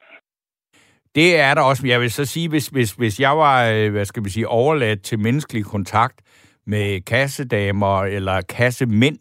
Det 1.14 1.40
er 1.40 1.54
der 1.54 1.62
også. 1.62 1.86
Jeg 1.86 2.00
vil 2.00 2.10
så 2.10 2.24
sige, 2.24 2.48
hvis, 2.48 2.66
hvis, 2.66 2.92
hvis 2.92 3.20
jeg 3.20 3.38
var, 3.38 3.70
øh, 3.70 3.90
hvad 3.92 4.04
skal 4.04 4.24
vi 4.24 4.30
sige, 4.30 4.48
overladt 4.48 5.02
til 5.02 5.18
menneskelig 5.18 5.64
kontakt 5.64 6.22
med 6.66 7.00
kassedamer 7.00 8.02
eller 8.02 8.40
kassemænd, 8.40 9.18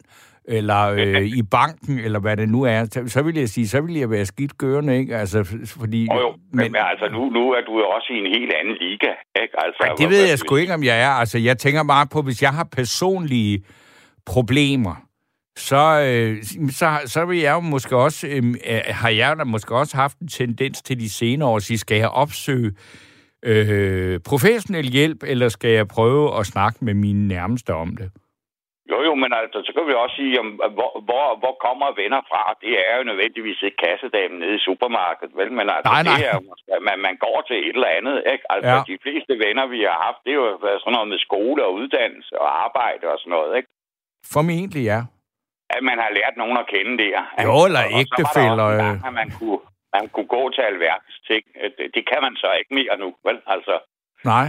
eller 0.47 0.89
øh, 0.89 1.21
i 1.21 1.43
banken, 1.51 1.99
eller 1.99 2.19
hvad 2.19 2.37
det 2.37 2.49
nu 2.49 2.63
er, 2.63 2.85
så, 2.85 3.03
så 3.07 3.21
vil 3.21 3.35
jeg 3.35 3.49
sige, 3.49 3.67
så 3.67 3.81
vil 3.81 3.95
jeg 3.95 4.09
være 4.09 4.25
skidt 4.25 4.57
gørende, 4.57 4.97
ikke? 4.97 5.17
Altså, 5.17 5.43
fordi... 5.79 6.07
Og 6.11 6.17
jo, 6.17 6.31
men, 6.53 6.71
men 6.71 6.81
altså, 6.91 7.09
nu, 7.11 7.29
nu 7.29 7.51
er 7.51 7.61
du 7.61 7.79
jo 7.79 7.85
også 7.85 8.13
i 8.13 8.17
en 8.17 8.25
helt 8.35 8.53
anden 8.53 8.75
liga, 8.81 9.11
ikke? 9.41 9.65
Altså, 9.65 9.83
Ej, 9.83 9.95
det 9.97 10.09
ved 10.09 10.27
jeg 10.29 10.39
sgu 10.39 10.55
ikke, 10.55 10.73
om 10.73 10.83
jeg 10.83 11.01
er. 11.01 11.09
Altså, 11.09 11.37
jeg 11.37 11.57
tænker 11.57 11.83
bare 11.83 12.07
på, 12.13 12.21
hvis 12.21 12.41
jeg 12.41 12.51
har 12.51 12.67
personlige 12.71 13.63
problemer, 14.25 14.95
så, 15.57 16.01
øh, 16.07 16.43
så, 16.71 16.99
så 17.05 17.25
vil 17.25 17.37
jeg 17.37 17.53
jo 17.53 17.59
måske 17.59 17.97
også, 17.97 18.27
øh, 18.27 18.43
øh, 18.69 18.81
har 18.87 19.09
jeg 19.09 19.37
da 19.37 19.43
måske 19.43 19.75
også 19.75 19.97
haft 19.97 20.19
en 20.19 20.27
tendens 20.27 20.81
til 20.81 20.99
de 20.99 21.09
senere 21.09 21.49
år 21.49 21.55
at 21.55 21.63
sige, 21.63 21.77
skal 21.77 21.97
jeg 21.97 22.09
opsøge 22.09 22.71
øh, 23.45 24.19
professionel 24.19 24.85
hjælp, 24.91 25.23
eller 25.27 25.49
skal 25.49 25.69
jeg 25.69 25.87
prøve 25.87 26.39
at 26.39 26.45
snakke 26.45 26.85
med 26.85 26.93
mine 26.93 27.27
nærmeste 27.27 27.73
om 27.73 27.97
det? 27.97 28.11
Jo, 28.91 28.97
jo, 29.07 29.13
men 29.23 29.31
altså, 29.41 29.57
så 29.65 29.71
kan 29.75 29.87
vi 29.89 29.93
også 30.03 30.15
sige, 30.21 30.39
om, 30.43 30.49
hvor, 30.77 30.91
hvor, 31.07 31.25
hvor 31.41 31.53
kommer 31.65 31.87
venner 32.01 32.21
fra? 32.31 32.41
Det 32.63 32.73
er 32.89 32.93
jo 32.99 33.03
nødvendigvis 33.11 33.59
ikke 33.67 33.79
kassedamen 33.85 34.37
nede 34.39 34.55
i 34.59 34.65
supermarkedet, 34.67 35.33
vel? 35.39 35.51
Men 35.59 35.67
altså, 35.75 35.89
Nej, 35.93 36.03
nej. 36.03 36.17
det 36.17 36.25
er, 36.29 36.33
jo 36.37 36.41
man, 36.87 36.97
man 37.07 37.15
går 37.25 37.37
til 37.47 37.57
et 37.67 37.75
eller 37.77 37.91
andet, 37.99 38.17
ikke? 38.33 38.45
Altså, 38.53 38.75
Ja. 38.77 38.83
de 38.91 38.97
fleste 39.05 39.33
venner, 39.45 39.65
vi 39.75 39.79
har 39.89 39.97
haft, 40.07 40.19
det 40.25 40.31
er 40.33 40.39
jo 40.43 40.49
sådan 40.83 40.93
noget 40.97 41.07
med 41.13 41.19
skole 41.27 41.59
og 41.67 41.71
uddannelse 41.79 42.33
og 42.43 42.49
arbejde 42.65 43.03
og 43.13 43.17
sådan 43.19 43.33
noget, 43.37 43.51
ikke? 43.59 43.69
Formentlig, 44.35 44.83
ja. 44.93 44.99
At 45.75 45.81
man 45.89 45.97
har 46.03 46.11
lært 46.19 46.35
nogen 46.41 46.57
at 46.63 46.67
kende 46.73 46.93
der. 47.03 47.19
ikke? 47.37 47.43
Jo, 47.47 47.55
eller 47.67 47.83
Og- 47.85 47.93
og 48.65 48.71
en 48.73 48.79
øh. 48.79 48.83
gang, 48.85 48.97
at 49.09 49.13
man 49.21 49.29
kunne, 49.39 49.59
man 49.95 50.05
kunne 50.13 50.29
gå 50.37 50.43
til 50.55 50.63
alverdens 50.71 51.17
ting. 51.29 51.43
Det, 51.77 51.85
det 51.95 52.03
kan 52.11 52.19
man 52.25 52.33
så 52.43 52.49
ikke 52.59 52.73
mere 52.79 52.95
nu, 53.03 53.09
vel? 53.27 53.37
Altså, 53.55 53.75
Nej. 54.33 54.47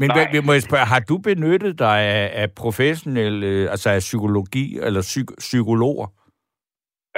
Men 0.00 0.08
Nej. 0.08 0.16
hvad, 0.16 0.42
må 0.48 0.52
jeg 0.58 0.64
spørge, 0.68 0.92
har 0.94 1.02
du 1.10 1.16
benyttet 1.30 1.72
dig 1.86 1.98
af, 2.18 2.26
af 2.42 2.48
professionel, 2.62 3.34
øh, 3.50 3.62
altså 3.74 3.88
af 3.96 4.02
psykologi 4.08 4.66
eller 4.86 5.02
psyk- 5.10 5.38
psykologer? 5.46 6.08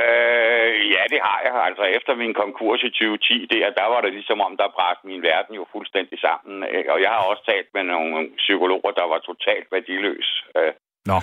Øh, 0.05 0.73
ja, 0.95 1.03
det 1.13 1.21
har 1.29 1.39
jeg. 1.47 1.55
Altså 1.69 1.85
efter 1.99 2.13
min 2.23 2.35
konkurs 2.43 2.81
i 2.89 2.91
2010, 2.91 3.47
der, 3.53 3.71
der 3.81 3.87
var 3.93 4.01
det 4.05 4.13
ligesom 4.19 4.41
om, 4.47 4.53
der 4.61 4.75
bragte 4.79 5.07
min 5.11 5.23
verden 5.31 5.55
jo 5.61 5.65
fuldstændig 5.75 6.19
sammen. 6.27 6.55
Og 6.95 6.99
jeg 7.05 7.11
har 7.15 7.23
også 7.31 7.43
talt 7.53 7.71
med 7.77 7.85
nogle 7.95 8.19
psykologer, 8.45 8.91
der 9.01 9.07
var 9.13 9.21
totalt 9.31 9.67
værdiløs. 9.75 10.29
Øh, 10.59 10.73
Nå. 11.11 11.19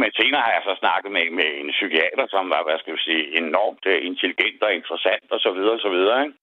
Men 0.00 0.08
senere 0.20 0.42
har 0.46 0.52
jeg 0.56 0.64
så 0.68 0.74
snakket 0.82 1.10
med, 1.16 1.24
med 1.38 1.48
en 1.62 1.70
psykiater, 1.76 2.26
som 2.34 2.44
var, 2.54 2.62
hvad 2.66 2.78
skal 2.78 2.94
vi 2.96 3.02
sige, 3.08 3.22
enormt 3.42 3.84
øh, 3.92 3.98
intelligent 4.10 4.60
og 4.66 4.72
interessant 4.78 5.28
og 5.34 5.40
så 5.44 5.50
videre 5.56 5.76
og 5.78 5.84
så 5.86 5.90
videre, 5.96 6.18
ikke? 6.24 6.36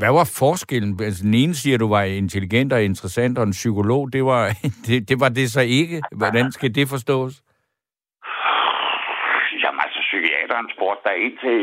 Hvad 0.00 0.12
var 0.18 0.26
forskellen? 0.42 0.92
Altså, 1.06 1.22
den 1.26 1.34
ene 1.34 1.54
siger, 1.54 1.74
at 1.76 1.80
du 1.84 1.88
var 1.96 2.02
intelligent 2.02 2.72
og 2.72 2.82
interessant, 2.84 3.38
og 3.38 3.44
en 3.44 3.58
psykolog, 3.60 4.12
det 4.12 4.24
var 4.24 4.42
det, 4.86 5.08
det, 5.08 5.16
var 5.20 5.28
det 5.28 5.46
så 5.56 5.62
ikke. 5.80 6.02
Hvordan 6.20 6.52
skal 6.52 6.74
det 6.74 6.86
forstås? 6.94 7.32
Jamen 9.62 9.80
altså, 9.86 10.00
psykiateren 10.08 10.68
spurgte 10.74 11.02
der 11.08 11.14
ind 11.24 11.36
til 11.44 11.56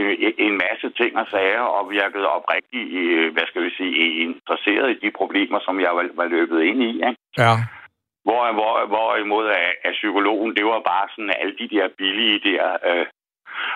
øh, 0.00 0.32
en 0.46 0.54
masse 0.64 0.88
ting 1.00 1.12
og 1.22 1.26
sager, 1.34 1.66
og 1.76 1.90
virkede 1.90 2.26
oprigtigt, 2.36 2.88
øh, 3.00 3.32
hvad 3.34 3.46
skal 3.50 3.62
vi 3.66 3.70
sige, 3.78 3.94
interesseret 4.26 4.88
i 4.90 5.00
de 5.04 5.10
problemer, 5.20 5.58
som 5.66 5.80
jeg 5.80 5.92
var, 6.18 6.26
løbet 6.36 6.58
ind 6.70 6.80
i. 6.82 6.92
Ikke? 7.08 7.20
Ja. 7.38 7.54
Hvor, 8.26 8.42
hvor, 8.58 8.74
hvorimod 8.92 9.46
af, 9.62 9.68
af 9.84 9.92
psykologen, 9.92 10.56
det 10.56 10.64
var 10.64 10.80
bare 10.92 11.06
sådan 11.14 11.34
alle 11.40 11.54
de 11.60 11.68
der 11.74 11.86
billige 11.98 12.38
der, 12.48 12.64
øh, 12.90 13.06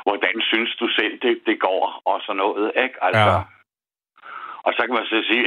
hvordan 0.06 0.34
synes 0.50 0.72
du 0.80 0.86
selv, 0.98 1.14
det, 1.24 1.34
det 1.46 1.56
går, 1.60 2.02
og 2.10 2.16
sådan 2.26 2.36
noget. 2.36 2.72
Ikke? 2.84 2.96
Altså, 3.08 3.30
Ja. 3.30 3.57
Og 4.68 4.72
så 4.76 4.82
kan 4.86 4.94
man 4.98 5.06
så 5.12 5.18
sige, 5.30 5.44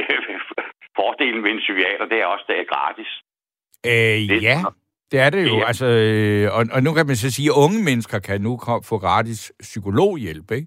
fordelen 0.98 1.40
ved 1.44 1.50
en 1.50 1.62
psykiater, 1.66 2.06
det 2.12 2.18
er 2.22 2.26
også, 2.34 2.44
det 2.50 2.56
er 2.62 2.66
gratis. 2.74 3.10
Øh, 3.86 4.36
Det- 4.36 4.42
ja, 4.50 4.58
det 5.12 5.20
er 5.20 5.30
det 5.30 5.42
jo. 5.48 5.56
Ja. 5.58 5.66
Altså, 5.66 5.86
øh, 5.86 6.52
og, 6.56 6.66
og 6.72 6.82
nu 6.82 6.92
kan 6.92 7.06
man 7.06 7.16
så 7.16 7.30
sige, 7.30 7.48
at 7.52 7.56
unge 7.64 7.82
mennesker 7.84 8.18
kan 8.18 8.40
nu 8.40 8.52
få 8.84 8.98
gratis 8.98 9.52
psykologhjælp, 9.60 10.50
ikke? 10.50 10.66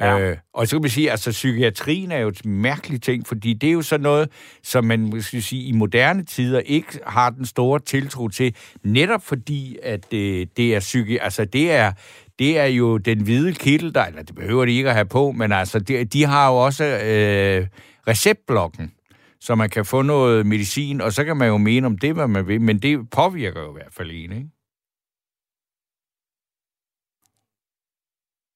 Ja. 0.00 0.20
Øh, 0.30 0.36
og 0.54 0.66
så 0.66 0.76
kan 0.76 0.82
man 0.82 0.90
sige, 0.90 1.06
at 1.06 1.10
altså, 1.10 1.30
psykiatrien 1.30 2.10
er 2.12 2.18
jo 2.18 2.28
et 2.28 2.46
mærkeligt 2.46 3.04
ting, 3.04 3.26
fordi 3.26 3.52
det 3.52 3.68
er 3.68 3.72
jo 3.72 3.82
sådan 3.82 4.02
noget, 4.02 4.28
som 4.62 4.84
man 4.84 5.00
måske 5.00 5.42
sige, 5.42 5.62
i 5.62 5.72
moderne 5.72 6.24
tider 6.24 6.60
ikke 6.60 6.98
har 7.06 7.30
den 7.30 7.46
store 7.46 7.78
tiltro 7.80 8.28
til, 8.28 8.56
netop 8.84 9.22
fordi, 9.22 9.76
at 9.82 10.14
øh, 10.14 10.46
det 10.56 10.74
er 10.74 10.80
psyki 10.80 11.16
altså 11.16 11.44
det 11.44 11.72
er, 11.72 11.92
det 12.38 12.58
er 12.58 12.64
jo 12.64 12.98
den 12.98 13.22
hvide 13.22 13.54
kittel, 13.54 13.94
der, 13.94 14.04
eller 14.04 14.22
det 14.22 14.34
behøver 14.34 14.64
de 14.64 14.72
ikke 14.72 14.88
at 14.88 14.94
have 14.94 15.06
på, 15.06 15.32
men 15.32 15.52
altså, 15.52 15.78
de, 15.78 16.04
de 16.04 16.24
har 16.24 16.50
jo 16.50 16.56
også 16.56 16.84
øh, 16.84 17.68
receptblokken, 18.08 18.94
så 19.40 19.54
man 19.54 19.70
kan 19.70 19.84
få 19.84 20.02
noget 20.02 20.46
medicin, 20.46 21.00
og 21.00 21.12
så 21.12 21.24
kan 21.24 21.36
man 21.36 21.48
jo 21.48 21.56
mene 21.56 21.86
om 21.86 21.98
det, 21.98 22.14
hvad 22.14 22.28
man 22.28 22.48
vil, 22.48 22.60
men 22.60 22.78
det 22.78 23.10
påvirker 23.10 23.60
jo 23.60 23.70
i 23.70 23.72
hvert 23.72 23.94
fald 23.94 24.10
en, 24.10 24.32
ikke? 24.32 24.48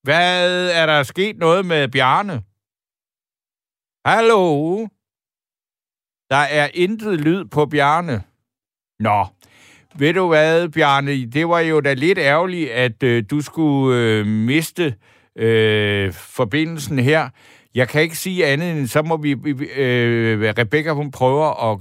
Hvad 0.03 0.71
er 0.71 0.87
der 0.87 1.03
sket 1.03 1.37
noget 1.39 1.67
med 1.67 1.89
Bjarne? 1.89 2.43
Hallo? 4.09 4.87
Der 6.31 6.37
er 6.37 6.69
intet 6.75 7.21
lyd 7.21 7.45
på 7.45 7.67
Bjarne. 7.67 8.23
Nå, 8.99 9.27
ved 9.99 10.15
du 10.15 10.29
hvad, 10.29 10.69
Bjarne? 10.69 11.27
Det 11.27 11.49
var 11.49 11.61
jo 11.61 11.81
da 11.81 11.95
lidt 11.95 12.19
ærgerligt, 12.19 12.71
at 12.71 13.03
øh, 13.03 13.25
du 13.31 13.41
skulle 13.41 13.99
øh, 14.01 14.27
miste 14.27 14.95
øh, 15.37 16.13
forbindelsen 16.13 16.99
her. 16.99 17.29
Jeg 17.77 17.89
kan 17.89 18.03
ikke 18.03 18.19
sige 18.19 18.47
andet 18.47 18.71
end, 18.71 18.87
så 18.87 19.03
må 19.03 19.17
vi... 19.17 19.31
Øh, 19.77 20.55
Rebecca, 20.59 20.93
hun 20.93 21.11
prøver 21.11 21.73
at 21.73 21.79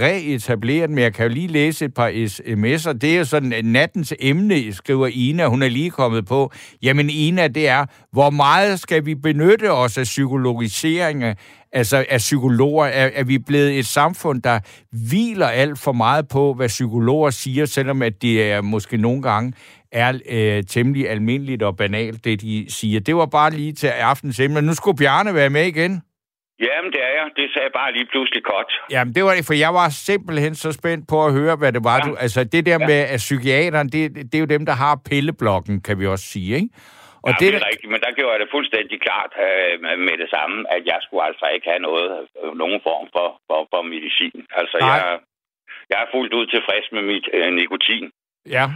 reetablere 0.00 0.86
den, 0.86 0.94
men 0.94 1.04
jeg 1.04 1.14
kan 1.14 1.26
jo 1.26 1.32
lige 1.32 1.46
læse 1.46 1.84
et 1.84 1.94
par 1.94 2.08
sms'er. 2.08 2.92
Det 2.92 3.14
er 3.14 3.18
jo 3.18 3.24
sådan, 3.24 3.64
nattens 3.64 4.14
emne, 4.20 4.72
skriver 4.72 5.06
Ina, 5.12 5.46
hun 5.46 5.62
er 5.62 5.68
lige 5.68 5.90
kommet 5.90 6.26
på. 6.26 6.52
Jamen 6.82 7.10
Ina, 7.10 7.48
det 7.48 7.68
er, 7.68 7.86
hvor 8.12 8.30
meget 8.30 8.80
skal 8.80 9.06
vi 9.06 9.14
benytte 9.14 9.72
os 9.72 9.98
af 9.98 10.04
psykologisering 10.04 11.24
altså 11.72 12.04
af 12.10 12.18
psykologer? 12.18 12.86
Er, 12.86 13.10
er 13.14 13.24
vi 13.24 13.38
blevet 13.38 13.78
et 13.78 13.86
samfund, 13.86 14.42
der 14.42 14.60
hviler 15.08 15.46
alt 15.46 15.78
for 15.78 15.92
meget 15.92 16.28
på, 16.28 16.54
hvad 16.54 16.68
psykologer 16.68 17.30
siger, 17.30 17.66
selvom 17.66 18.02
at 18.02 18.22
det 18.22 18.52
er 18.52 18.60
måske 18.60 18.96
nogle 18.96 19.22
gange 19.22 19.52
er 19.92 20.10
øh, 20.30 20.62
temmelig 20.64 21.10
almindeligt 21.10 21.62
og 21.62 21.76
banalt, 21.76 22.24
det 22.24 22.40
de 22.40 22.66
siger. 22.72 23.00
Det 23.00 23.16
var 23.16 23.26
bare 23.26 23.50
lige 23.50 23.72
til 23.72 23.86
aftens 23.86 24.40
emne. 24.40 24.62
Nu 24.62 24.74
skulle 24.74 24.96
Bjarne 24.98 25.34
være 25.34 25.50
med 25.50 25.66
igen. 25.66 25.92
Jamen, 26.66 26.90
det 26.94 27.00
er 27.08 27.12
jeg. 27.18 27.26
Det 27.36 27.46
sagde 27.52 27.64
jeg 27.68 27.72
bare 27.82 27.92
lige 27.92 28.08
pludselig 28.12 28.42
godt. 28.52 28.70
Jamen, 28.90 29.14
det 29.14 29.22
var 29.24 29.34
det, 29.34 29.44
for 29.46 29.54
jeg 29.66 29.72
var 29.80 29.88
simpelthen 29.88 30.54
så 30.54 30.72
spændt 30.72 31.04
på 31.12 31.18
at 31.26 31.32
høre, 31.38 31.56
hvad 31.56 31.72
det 31.76 31.82
var. 31.84 31.96
Ja. 31.98 32.04
Du, 32.06 32.10
altså, 32.24 32.40
det 32.44 32.66
der 32.66 32.78
Ja. 32.80 32.86
med 32.90 33.00
at 33.14 33.20
psykiateren, 33.26 33.88
det, 33.94 34.02
det 34.30 34.34
er 34.34 34.42
jo 34.46 34.50
dem, 34.56 34.64
der 34.70 34.76
har 34.84 34.94
pilleblokken, 35.10 35.76
kan 35.86 35.94
vi 36.00 36.06
også 36.06 36.24
sige, 36.34 36.50
ikke? 36.60 36.68
Og 37.16 37.22
Og 37.26 37.30
ja, 37.30 37.36
det, 37.42 37.48
det, 37.52 37.62
er 37.62 37.66
rigtigt, 37.72 37.90
men 37.94 38.00
der 38.06 38.12
gjorde 38.16 38.32
jeg 38.34 38.40
det 38.44 38.50
fuldstændig 38.56 38.96
klart 39.06 39.32
øh, 39.46 39.72
med 40.08 40.16
det 40.22 40.28
samme, 40.36 40.56
at 40.76 40.82
jeg 40.92 40.98
skulle 41.04 41.24
altså 41.30 41.46
ikke 41.54 41.66
have 41.72 41.82
noget, 41.88 42.06
øh, 42.42 42.50
nogen 42.62 42.78
form 42.88 43.06
for, 43.14 43.28
for, 43.48 43.60
for 43.72 43.80
medicin. 43.94 44.38
Altså, 44.60 44.76
Nej. 44.80 44.88
jeg, 44.96 45.04
jeg 45.90 45.98
er 46.04 46.08
fuldt 46.14 46.32
ud 46.38 46.46
tilfreds 46.54 46.86
med 46.96 47.02
mit 47.12 47.26
øh, 47.38 47.48
nikotin. 47.60 48.06
Ja, 48.56 48.66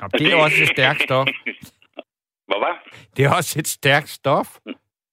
Nå, 0.00 0.08
det 0.18 0.32
er 0.32 0.36
også 0.36 0.62
et 0.62 0.68
stærkt 0.68 1.02
stof. 1.02 1.26
Hvor 2.48 2.60
var? 2.66 2.74
Det 3.16 3.24
er 3.24 3.30
også 3.36 3.58
et 3.58 3.68
stærkt 3.68 4.08
stof. 4.08 4.48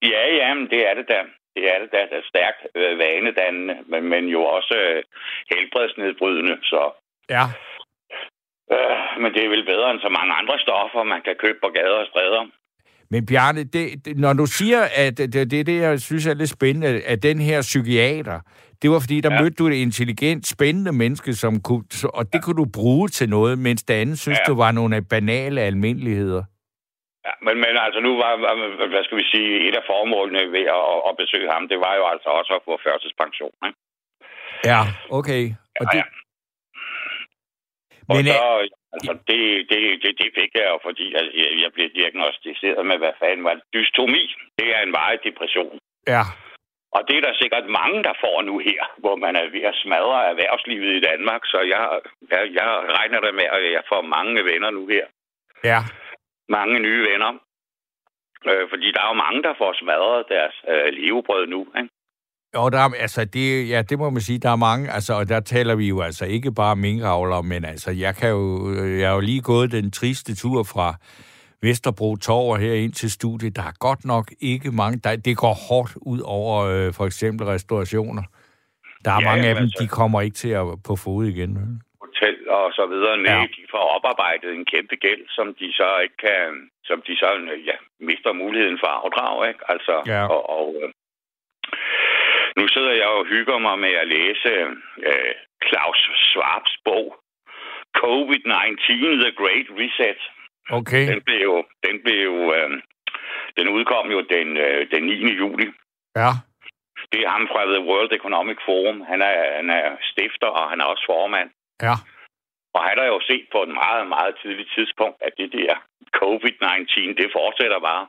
Ja, 0.01 0.23
ja, 0.39 0.53
men 0.53 0.65
det 0.69 0.89
er 0.89 0.93
det 0.93 1.05
da. 1.07 1.19
Det 1.55 1.63
er 1.73 1.79
det 1.79 1.89
da. 1.91 2.01
Det 2.11 2.17
er 2.21 2.27
stærkt 2.33 2.61
øh, 2.75 2.99
vanedannende, 2.99 3.75
men, 3.87 4.03
men 4.03 4.25
jo 4.25 4.41
også 4.43 4.75
øh, 4.77 5.03
helbredsnedbrydende. 5.51 6.57
Så, 6.63 6.81
Ja, 7.29 7.45
øh, 8.73 9.21
men 9.21 9.33
det 9.33 9.45
er 9.45 9.49
vel 9.49 9.65
bedre 9.65 9.91
end 9.91 9.99
så 9.99 10.09
mange 10.09 10.33
andre 10.33 10.59
stoffer, 10.59 11.03
man 11.03 11.21
kan 11.21 11.35
købe 11.39 11.57
på 11.63 11.69
gader 11.69 11.99
og 12.03 12.07
stræder. 12.11 12.45
men 13.09 13.25
Bjarne, 13.25 13.63
det, 13.63 14.05
det, 14.05 14.17
når 14.17 14.33
du 14.33 14.45
siger, 14.45 14.81
at 14.95 15.17
det, 15.17 15.33
det, 15.33 15.67
det, 15.67 15.81
jeg 15.81 15.99
synes 15.99 16.27
er 16.27 16.33
lidt 16.33 16.49
spændende, 16.49 17.01
at 17.01 17.23
den 17.23 17.39
her 17.39 17.61
psykiater, 17.61 18.39
det 18.85 18.93
var 18.95 19.01
fordi, 19.05 19.17
der 19.21 19.29
ja. 19.31 19.35
Ja. 19.35 19.41
mødte 19.41 19.55
du 19.59 19.65
et 19.67 19.73
intelligent, 19.89 20.41
spændende 20.55 20.93
menneske, 21.01 21.31
som 21.43 21.53
kunne, 21.67 21.83
og 22.19 22.23
det 22.33 22.39
kunne 22.43 22.59
du 22.63 22.67
bruge 22.79 23.07
til 23.17 23.27
noget, 23.37 23.53
mens 23.67 23.81
det 23.83 23.93
andet 24.01 24.17
synes 24.25 24.39
Ja. 24.41 24.47
du 24.49 24.53
var 24.63 24.71
nogle 24.79 24.95
banale 25.13 25.59
almindeligheder. 25.69 26.43
Ja, 27.27 27.33
men, 27.45 27.55
men 27.63 27.73
altså 27.85 27.99
nu 28.07 28.11
var, 28.23 28.31
hvad 28.93 29.03
skal 29.05 29.17
vi 29.21 29.27
sige, 29.35 29.51
et 29.67 29.75
af 29.81 29.83
formålene 29.91 30.41
ved 30.55 30.65
at, 30.79 30.95
at 31.09 31.13
besøge 31.21 31.49
ham, 31.55 31.63
det 31.71 31.79
var 31.85 31.93
jo 31.99 32.03
altså 32.13 32.29
også 32.39 32.51
at 32.57 32.61
få 32.67 32.73
førtidspension. 32.85 33.55
Ikke? 33.67 33.79
Ja, 34.71 34.81
okay. 35.19 35.43
Og 35.81 35.85
det, 35.93 35.97
Ja, 35.99 36.03
Og 38.09 38.15
men, 38.17 38.25
så, 38.25 38.39
altså, 38.95 39.11
det, 39.29 39.39
det, 39.71 39.79
det, 40.03 40.11
det 40.21 40.29
fik 40.39 40.51
jeg 40.59 40.65
jo, 40.73 40.77
fordi 40.87 41.05
altså, 41.17 41.31
jeg, 41.41 41.49
jeg 41.63 41.69
blev 41.75 41.87
diagnostiseret 41.99 42.81
med, 42.89 42.97
hvad 43.03 43.13
fanden 43.21 43.43
var 43.47 43.53
det? 43.57 43.63
Dystomi. 43.75 44.23
Det 44.59 44.67
er 44.75 44.81
en 44.87 44.93
varig 44.99 45.19
depression. 45.27 45.75
ja, 46.15 46.23
Og 46.95 47.01
det 47.07 47.15
er 47.17 47.23
der 47.27 47.35
sikkert 47.41 47.65
mange, 47.79 47.99
der 48.07 48.13
får 48.23 48.37
nu 48.49 48.55
her, 48.69 48.81
hvor 49.03 49.15
man 49.25 49.33
er 49.41 49.47
ved 49.55 49.63
at 49.71 49.79
smadre 49.83 50.19
erhvervslivet 50.31 50.91
i 50.95 51.05
Danmark. 51.09 51.41
Så 51.53 51.59
jeg, 51.73 51.83
jeg, 52.31 52.41
jeg 52.57 52.67
regner 52.97 53.19
da 53.25 53.31
med, 53.39 53.47
at 53.55 53.61
jeg 53.77 53.83
får 53.91 54.01
mange 54.15 54.39
venner 54.49 54.69
nu 54.77 54.83
her. 54.93 55.05
ja, 55.71 55.79
Mange 56.57 56.79
nye 56.79 57.01
venner. 57.09 57.31
Øh, 58.49 58.63
fordi 58.71 58.87
der 58.95 59.01
er 59.03 59.09
jo 59.13 59.17
mange, 59.25 59.43
der 59.47 59.53
får 59.61 59.71
smadret 59.81 60.23
deres 60.33 60.55
øh, 60.71 60.87
levebrød 60.99 61.47
nu. 61.47 61.61
Ikke? 61.77 61.89
Jo, 62.55 62.69
der 62.69 62.79
er, 62.85 62.89
altså, 63.05 63.25
det, 63.25 63.69
ja, 63.69 63.81
det 63.81 63.99
må 63.99 64.09
man 64.09 64.21
sige, 64.21 64.39
der 64.39 64.51
er 64.51 64.55
mange, 64.69 64.91
altså, 64.91 65.13
og 65.13 65.29
der 65.29 65.39
taler 65.39 65.75
vi 65.75 65.87
jo 65.87 66.01
altså 66.01 66.25
ikke 66.25 66.51
bare 66.51 66.75
minkavler, 66.75 67.41
men 67.41 67.65
altså, 67.65 67.91
jeg 67.91 68.15
kan 68.15 68.29
jo, 68.29 68.73
jeg 68.99 69.07
har 69.07 69.15
jo 69.15 69.21
lige 69.21 69.41
gået 69.41 69.71
den 69.71 69.91
triste 69.91 70.35
tur 70.35 70.63
fra 70.63 70.95
Vesterbro 71.67 72.09
Torv 72.15 72.57
her 72.65 72.73
ind 72.83 72.93
til 72.93 73.09
studiet. 73.11 73.55
Der 73.59 73.61
er 73.71 73.75
godt 73.87 74.01
nok 74.13 74.25
ikke 74.51 74.69
mange, 74.81 74.97
der, 75.03 75.11
det 75.27 75.35
går 75.43 75.55
hårdt 75.67 75.91
ud 76.13 76.21
over 76.39 76.55
øh, 76.73 76.93
for 76.97 77.05
eksempel 77.05 77.43
restaurationer. 77.53 78.23
Der 79.05 79.11
er 79.17 79.21
Ja, 79.21 79.27
mange 79.29 79.45
af 79.49 79.55
dem, 79.55 79.63
altså- 79.67 79.79
de 79.83 79.87
kommer 79.99 80.19
ikke 80.25 80.39
til 80.43 80.51
at 80.61 80.65
på 80.87 80.93
fod 81.03 81.23
igen. 81.33 81.51
vel? 81.59 81.67
hotel 82.05 82.37
og 82.59 82.67
så 82.79 82.83
videre. 82.93 83.15
Nej, 83.17 83.33
Ja. 83.41 83.47
de 83.57 83.63
får 83.73 83.85
oparbejdet 83.97 84.49
en 84.53 84.65
kæmpe 84.73 84.95
gæld, 85.05 85.23
som 85.37 85.47
de 85.59 85.67
så 85.79 85.89
ikke 86.05 86.17
kan, 86.27 86.43
som 86.89 86.97
de 87.07 87.13
så 87.21 87.29
ja, 87.69 87.77
mister 88.09 88.31
muligheden 88.43 88.79
for 88.83 88.91
afdrag, 89.01 89.35
ikke? 89.51 89.63
Altså, 89.73 89.95
Ja. 90.13 90.23
og, 90.35 90.41
og 90.59 90.67
øh, 90.81 90.89
nu 92.59 92.63
sidder 92.73 92.93
jeg 93.01 93.09
og 93.17 93.23
hygger 93.33 93.57
mig 93.67 93.75
med 93.85 93.93
at 94.01 94.07
læse 94.17 94.51
øh, 95.09 95.33
Claus 95.67 95.99
Schwabs 96.29 96.73
bog, 96.87 97.07
COVID-19, 98.03 99.19
The 99.23 99.31
Great 99.41 99.67
Reset. 99.79 100.21
Okay, 100.69 101.07
Den 101.07 101.21
blev 101.21 101.41
jo, 101.49 101.65
den 101.85 101.95
blev 102.03 102.19
jo, 102.29 102.53
øh, 102.53 102.69
den 103.57 103.67
udkom 103.69 104.11
jo 104.11 104.21
den, 104.21 104.57
øh, 104.57 104.91
den 104.91 105.03
9. 105.03 105.37
juli. 105.41 105.67
ja, 106.15 106.29
Det 107.11 107.19
er 107.25 107.29
ham 107.29 107.47
fra 107.51 107.61
The 107.73 107.81
World 107.89 108.11
Economic 108.19 108.57
Forum. 108.65 109.01
Han 109.11 109.21
er, 109.21 109.55
han 109.55 109.69
er 109.69 109.85
stifter, 110.11 110.47
og 110.47 110.69
han 110.69 110.81
er 110.81 110.85
også 110.85 111.03
formand. 111.09 111.49
ja, 111.81 111.95
Og 112.75 112.81
han 112.87 112.95
har 112.99 113.05
jo 113.05 113.19
set 113.29 113.45
på 113.51 113.59
et 113.63 113.69
meget, 113.83 114.07
meget 114.07 114.33
tidligt 114.41 114.71
tidspunkt, 114.75 115.17
at 115.27 115.33
det 115.37 115.49
der 115.57 115.73
COVID-19, 116.21 117.13
det 117.21 117.27
fortsætter 117.37 117.79
bare. 117.79 118.07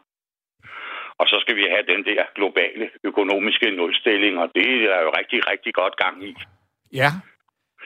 Og 1.21 1.27
så 1.29 1.37
skal 1.41 1.57
vi 1.57 1.65
have 1.75 1.85
den 1.93 2.05
der 2.05 2.23
globale 2.35 2.91
økonomiske 3.05 3.71
nulstilling, 3.71 4.39
og 4.39 4.49
det 4.55 4.69
er 4.97 5.01
jo 5.07 5.11
rigtig, 5.19 5.51
rigtig 5.51 5.75
godt 5.75 5.97
gang 5.97 6.17
i. 6.29 6.33
ja. 6.93 7.11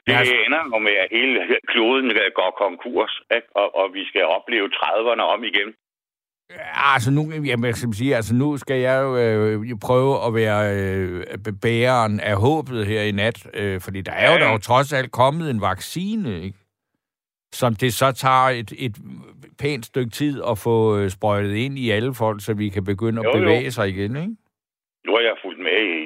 Det 0.07 0.13
Ja, 0.13 0.23
ender 0.47 0.63
jo 0.75 0.79
med, 0.79 0.93
at 1.03 1.09
hele 1.11 1.39
kloden 1.73 2.09
går 2.35 2.51
konkurs, 2.65 3.15
ikke? 3.37 3.49
Og, 3.57 3.67
og 3.81 3.87
vi 3.95 4.03
skal 4.09 4.25
opleve 4.37 4.67
30'erne 4.75 5.23
om 5.35 5.45
igen. 5.45 5.71
Ja, 6.51 6.95
altså 6.95 7.11
nu, 7.11 7.23
jamen, 7.51 7.75
skal 7.75 7.95
sige, 7.95 8.17
altså 8.17 8.35
nu 8.35 8.57
skal 8.57 8.79
jeg 8.81 9.03
jo 9.03 9.11
øh, 9.17 9.67
prøve 9.83 10.27
at 10.27 10.35
være 10.35 10.61
øh, 10.77 11.25
bæreren 11.63 12.21
af 12.21 12.37
håbet 12.37 12.87
her 12.87 13.03
i 13.03 13.13
nat, 13.13 13.39
øh, 13.55 13.81
fordi 13.81 14.01
der 14.01 14.13
er 14.13 14.33
jo 14.33 14.39
Ja. 14.45 14.53
jo 14.53 14.59
trods 14.59 14.93
alt 14.93 15.11
kommet 15.13 15.51
en 15.51 15.61
vaccine, 15.61 16.43
ikke? 16.43 16.59
som 17.53 17.75
det 17.75 17.95
så 17.95 18.13
tager 18.13 18.49
et, 18.61 18.73
et 18.79 18.97
pænt 19.59 19.87
stykke 19.87 20.11
tid 20.11 20.43
at 20.51 20.59
få 20.59 20.99
øh, 20.99 21.11
sprøjtet 21.11 21.55
ind 21.55 21.79
i 21.79 21.91
alle 21.91 22.15
folk, 22.15 22.45
så 22.45 22.55
vi 22.55 22.69
kan 22.69 22.85
begynde 22.85 23.21
at 23.21 23.25
Jo, 23.25 23.31
jo. 23.39 23.39
bevæge 23.39 23.71
sig 23.71 23.89
igen, 23.89 24.17
ikke? 24.17 24.37
Nu 25.07 25.13
har 25.17 25.21
jeg 25.21 25.37
fulgt 25.45 25.61
med 25.69 25.79
i 25.99 26.00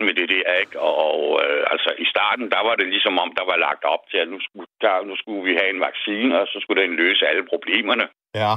starten 0.00 0.06
med 0.08 0.14
det 0.20 0.28
der, 0.36 0.52
ikke? 0.62 0.80
Og, 0.80 1.40
øh, 1.44 1.62
altså 1.72 1.90
i 1.98 2.06
starten, 2.12 2.50
der 2.54 2.62
var 2.68 2.74
det 2.76 2.88
ligesom 2.88 3.18
om, 3.18 3.30
der 3.38 3.44
var 3.50 3.56
lagt 3.56 3.84
op 3.84 4.04
til, 4.10 4.18
at 4.24 4.28
nu 4.28 4.38
skulle, 4.46 4.68
der, 4.80 5.04
nu 5.04 5.14
skulle 5.16 5.42
vi 5.48 5.54
have 5.60 5.70
en 5.70 5.80
vaccine, 5.88 6.40
og 6.40 6.46
så 6.46 6.56
skulle 6.60 6.82
den 6.82 6.96
løse 6.96 7.26
alle 7.30 7.44
problemerne. 7.52 8.06
Ja. 8.34 8.52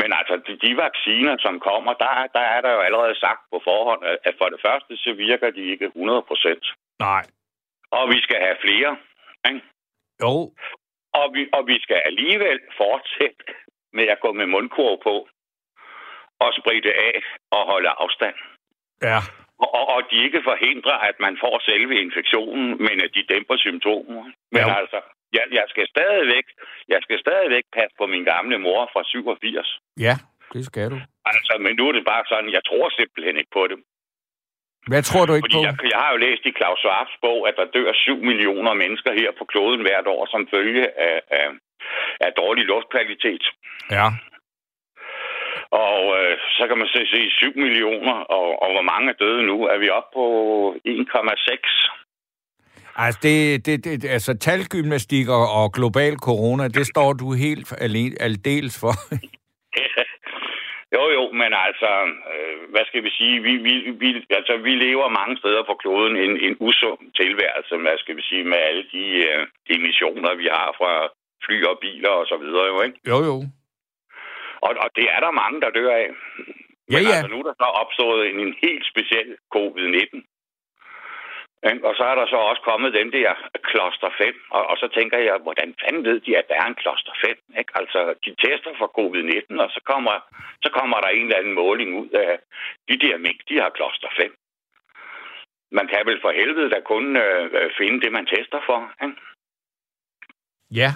Men 0.00 0.08
altså, 0.18 0.34
de, 0.46 0.52
de 0.64 0.72
vacciner, 0.86 1.34
som 1.46 1.54
kommer, 1.68 1.92
der, 2.02 2.12
der 2.36 2.44
er 2.54 2.60
der 2.64 2.72
jo 2.76 2.80
allerede 2.86 3.16
sagt 3.24 3.42
på 3.52 3.58
forhånd, 3.68 4.02
at 4.28 4.34
for 4.40 4.48
det 4.54 4.60
første, 4.66 4.92
så 4.96 5.10
virker 5.26 5.50
de 5.50 5.62
ikke 5.72 5.86
100 5.86 6.22
procent. 6.30 6.64
Nej. 6.98 7.22
Og 7.98 8.04
vi 8.12 8.18
skal 8.26 8.38
have 8.46 8.58
flere. 8.64 8.90
Ikke? 9.48 9.60
Jo. 10.22 10.34
Og 11.20 11.26
vi, 11.34 11.42
og 11.56 11.62
vi 11.70 11.76
skal 11.84 12.00
alligevel 12.10 12.58
fortsætte 12.82 13.44
med 13.96 14.06
at 14.14 14.20
gå 14.24 14.30
med 14.32 14.46
mundkurv 14.46 14.98
på 15.08 15.14
og 16.44 16.50
spritte 16.60 16.92
af 17.08 17.16
og 17.56 17.62
holde 17.72 17.90
afstand. 18.02 18.36
Ja. 19.10 19.20
Og, 19.78 19.84
og 19.94 20.00
de 20.10 20.16
ikke 20.26 20.40
forhindrer, 20.50 20.96
at 21.10 21.16
man 21.26 21.34
får 21.44 21.56
selve 21.70 21.94
infektionen, 22.06 22.68
men 22.86 22.96
at 23.04 23.10
de 23.16 23.22
dæmper 23.32 23.56
symptomer. 23.66 24.24
Men 24.54 24.62
Ja. 24.68 24.74
altså, 24.80 24.98
jeg, 25.36 25.44
jeg 25.58 25.66
skal 25.72 25.86
stadigvæk, 25.94 26.46
jeg 26.88 27.00
skal 27.06 27.18
stadigvæk 27.24 27.64
passe 27.78 27.94
på 28.00 28.06
min 28.12 28.24
gamle 28.32 28.56
mor 28.66 28.80
fra 28.92 29.02
87. 29.04 29.78
Ja, 30.06 30.14
det 30.54 30.62
skal 30.70 30.86
du. 30.92 30.98
Altså, 31.32 31.52
men 31.64 31.72
nu 31.78 31.84
er 31.88 31.92
det 31.98 32.04
bare 32.12 32.24
sådan, 32.32 32.50
jeg 32.58 32.64
tror 32.68 32.86
simpelthen 32.98 33.36
ikke 33.40 33.54
på 33.60 33.64
det. 33.70 33.78
Hvad 34.92 35.02
tror 35.08 35.24
du 35.26 35.32
ikke 35.34 35.46
Fordi 35.46 35.60
på? 35.60 35.66
jeg, 35.68 35.74
jeg 35.94 36.00
har 36.04 36.10
jo 36.14 36.18
læst 36.26 36.42
i 36.50 36.52
Claus 36.58 36.78
Schwabs 36.82 37.16
bog, 37.24 37.40
at 37.48 37.54
der 37.60 37.66
dør 37.76 37.92
7 37.92 38.16
millioner 38.30 38.74
mennesker 38.82 39.12
her 39.20 39.30
på 39.38 39.44
kloden 39.52 39.80
hvert 39.86 40.06
år 40.14 40.22
som 40.32 40.42
følge 40.54 40.84
af, 41.08 41.16
af, 41.40 41.48
af 42.26 42.30
dårlig 42.42 42.64
luftkvalitet. 42.72 43.44
Ja. 43.96 44.06
Og 45.72 45.98
øh, 46.18 46.38
så 46.56 46.62
kan 46.68 46.78
man 46.78 46.88
se, 46.94 47.00
se 47.06 47.30
7 47.30 47.52
millioner, 47.56 48.12
og, 48.36 48.62
og 48.62 48.72
hvor 48.72 48.82
mange 48.82 49.10
er 49.10 49.20
døde 49.22 49.42
nu? 49.42 49.56
Er 49.66 49.78
vi 49.78 49.88
oppe 49.88 50.10
på 50.14 50.26
1,6? 50.86 52.02
Altså, 52.96 53.20
det, 53.22 53.66
det, 53.66 53.84
det, 53.84 54.04
altså 54.04 54.38
talgymnastik 54.38 55.28
og, 55.28 55.46
og 55.58 55.72
global 55.72 56.14
corona, 56.16 56.68
det 56.68 56.86
står 56.86 57.12
du 57.12 57.32
helt 57.32 57.72
alene, 57.80 58.14
aldeles 58.20 58.80
for. 58.80 58.94
jo, 60.96 61.02
jo, 61.16 61.24
men 61.40 61.50
altså, 61.66 61.90
øh, 62.32 62.70
hvad 62.72 62.84
skal 62.86 63.02
vi 63.04 63.10
sige? 63.10 63.42
Vi, 63.42 63.52
vi, 63.56 63.74
vi, 64.02 64.08
altså, 64.30 64.56
vi 64.56 64.72
lever 64.86 65.18
mange 65.20 65.36
steder 65.38 65.62
på 65.66 65.74
kloden 65.82 66.16
en, 66.16 66.32
en 66.46 66.56
usund 66.60 67.02
tilværelse, 67.20 67.76
hvad 67.76 67.98
skal 67.98 68.16
vi 68.16 68.22
sige, 68.22 68.44
med 68.44 68.58
alle 68.68 68.84
de 68.94 69.04
øh, 69.30 69.46
emissioner, 69.76 70.34
vi 70.34 70.48
har 70.56 70.68
fra 70.78 70.92
fly 71.44 71.64
og 71.64 71.78
biler 71.80 72.12
og 72.20 72.26
så 72.26 72.36
videre, 72.42 72.66
jo, 72.72 72.82
ikke? 72.86 72.98
jo, 73.08 73.18
jo. 73.30 73.36
Og, 74.66 74.72
og 74.84 74.88
det 74.96 75.06
er 75.14 75.20
der 75.20 75.40
mange, 75.42 75.60
der 75.60 75.70
dør 75.70 75.94
af. 76.02 76.10
Men 76.92 77.02
ja. 77.02 77.08
altså, 77.08 77.28
nu 77.32 77.38
er 77.38 77.46
der 77.48 77.56
så 77.62 77.68
opstået 77.82 78.20
en, 78.30 78.40
en 78.46 78.54
helt 78.64 78.84
speciel 78.92 79.30
covid-19. 79.54 80.16
Ikke? 81.70 81.82
Og 81.88 81.94
så 81.98 82.04
er 82.10 82.14
der 82.20 82.26
så 82.26 82.38
også 82.50 82.62
kommet 82.70 82.98
den 83.00 83.12
der 83.12 83.30
kloster 83.68 84.10
5, 84.18 84.34
og, 84.50 84.62
og 84.70 84.76
så 84.82 84.88
tænker 84.96 85.18
jeg, 85.18 85.36
hvordan 85.46 85.74
fanden 85.82 86.04
ved 86.04 86.20
de, 86.20 86.38
at 86.40 86.48
der 86.48 86.56
er 86.62 86.66
en 86.68 86.80
kloster 86.82 87.14
5? 87.24 87.36
Ikke? 87.60 87.72
Altså, 87.80 88.00
de 88.24 88.30
tester 88.44 88.72
for 88.80 88.88
covid-19, 88.98 89.62
og 89.64 89.70
så 89.76 89.80
kommer, 89.90 90.14
så 90.64 90.70
kommer 90.78 90.96
der 91.00 91.08
en 91.08 91.26
eller 91.26 91.38
anden 91.40 91.54
måling 91.62 91.90
ud 92.02 92.10
af, 92.26 92.38
de 92.88 92.96
der 93.04 93.16
mink, 93.18 93.40
de 93.48 93.60
har 93.62 93.70
kloster 93.70 94.08
5. 94.16 94.36
Man 95.78 95.86
kan 95.88 96.02
vel 96.06 96.20
for 96.24 96.32
helvede 96.40 96.70
da 96.70 96.80
kun 96.80 97.16
øh, 97.16 97.70
finde 97.78 98.00
det, 98.00 98.12
man 98.12 98.26
tester 98.26 98.60
for, 98.68 98.78
ikke? 99.04 99.16
Ja, 100.80 100.90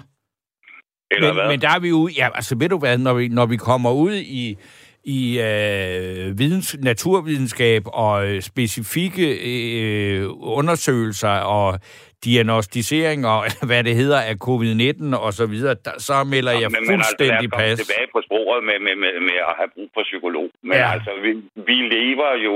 Eller 1.10 1.28
men, 1.28 1.36
hvad? 1.36 1.48
men 1.48 1.60
der 1.60 1.68
er 1.68 1.80
vi 1.80 1.92
ude... 1.92 2.12
Ja, 2.12 2.28
altså 2.34 2.56
ved 2.58 2.68
du 2.68 2.78
hvad, 2.78 2.98
når 2.98 3.14
vi, 3.14 3.28
når 3.28 3.46
vi 3.46 3.56
kommer 3.56 3.92
ud 3.92 4.14
i, 4.14 4.56
i 5.04 5.20
øh, 5.40 6.38
videns, 6.38 6.76
naturvidenskab 6.90 7.82
og 7.86 8.28
øh, 8.28 8.42
specifikke 8.42 9.26
øh, 9.52 10.26
undersøgelser 10.58 11.36
og 11.58 11.78
diagnostiseringer, 12.24 13.42
eller 13.46 13.66
hvad 13.70 13.84
det 13.84 13.94
hedder, 13.94 14.20
af 14.30 14.36
covid-19 14.46 15.16
og 15.24 15.32
så 15.32 15.46
videre, 15.46 15.74
der, 15.84 15.94
så 15.98 16.24
melder 16.24 16.52
jeg 16.62 16.70
men, 16.70 16.86
fuldstændig 16.90 17.48
men 17.50 17.60
altså, 17.60 17.76
pas. 17.76 17.86
tilbage 17.86 18.08
på 18.14 18.20
sporet 18.28 18.64
med, 18.68 18.78
med, 18.86 18.94
med, 19.02 19.12
med 19.28 19.38
at 19.50 19.54
have 19.58 19.70
brug 19.74 19.88
for 19.94 20.02
psykolog. 20.02 20.48
Men 20.62 20.72
Ja. 20.72 20.78
ja. 20.78 20.92
altså, 20.94 21.10
vi, 21.24 21.30
vi 21.68 21.76
lever 21.96 22.30
jo 22.46 22.54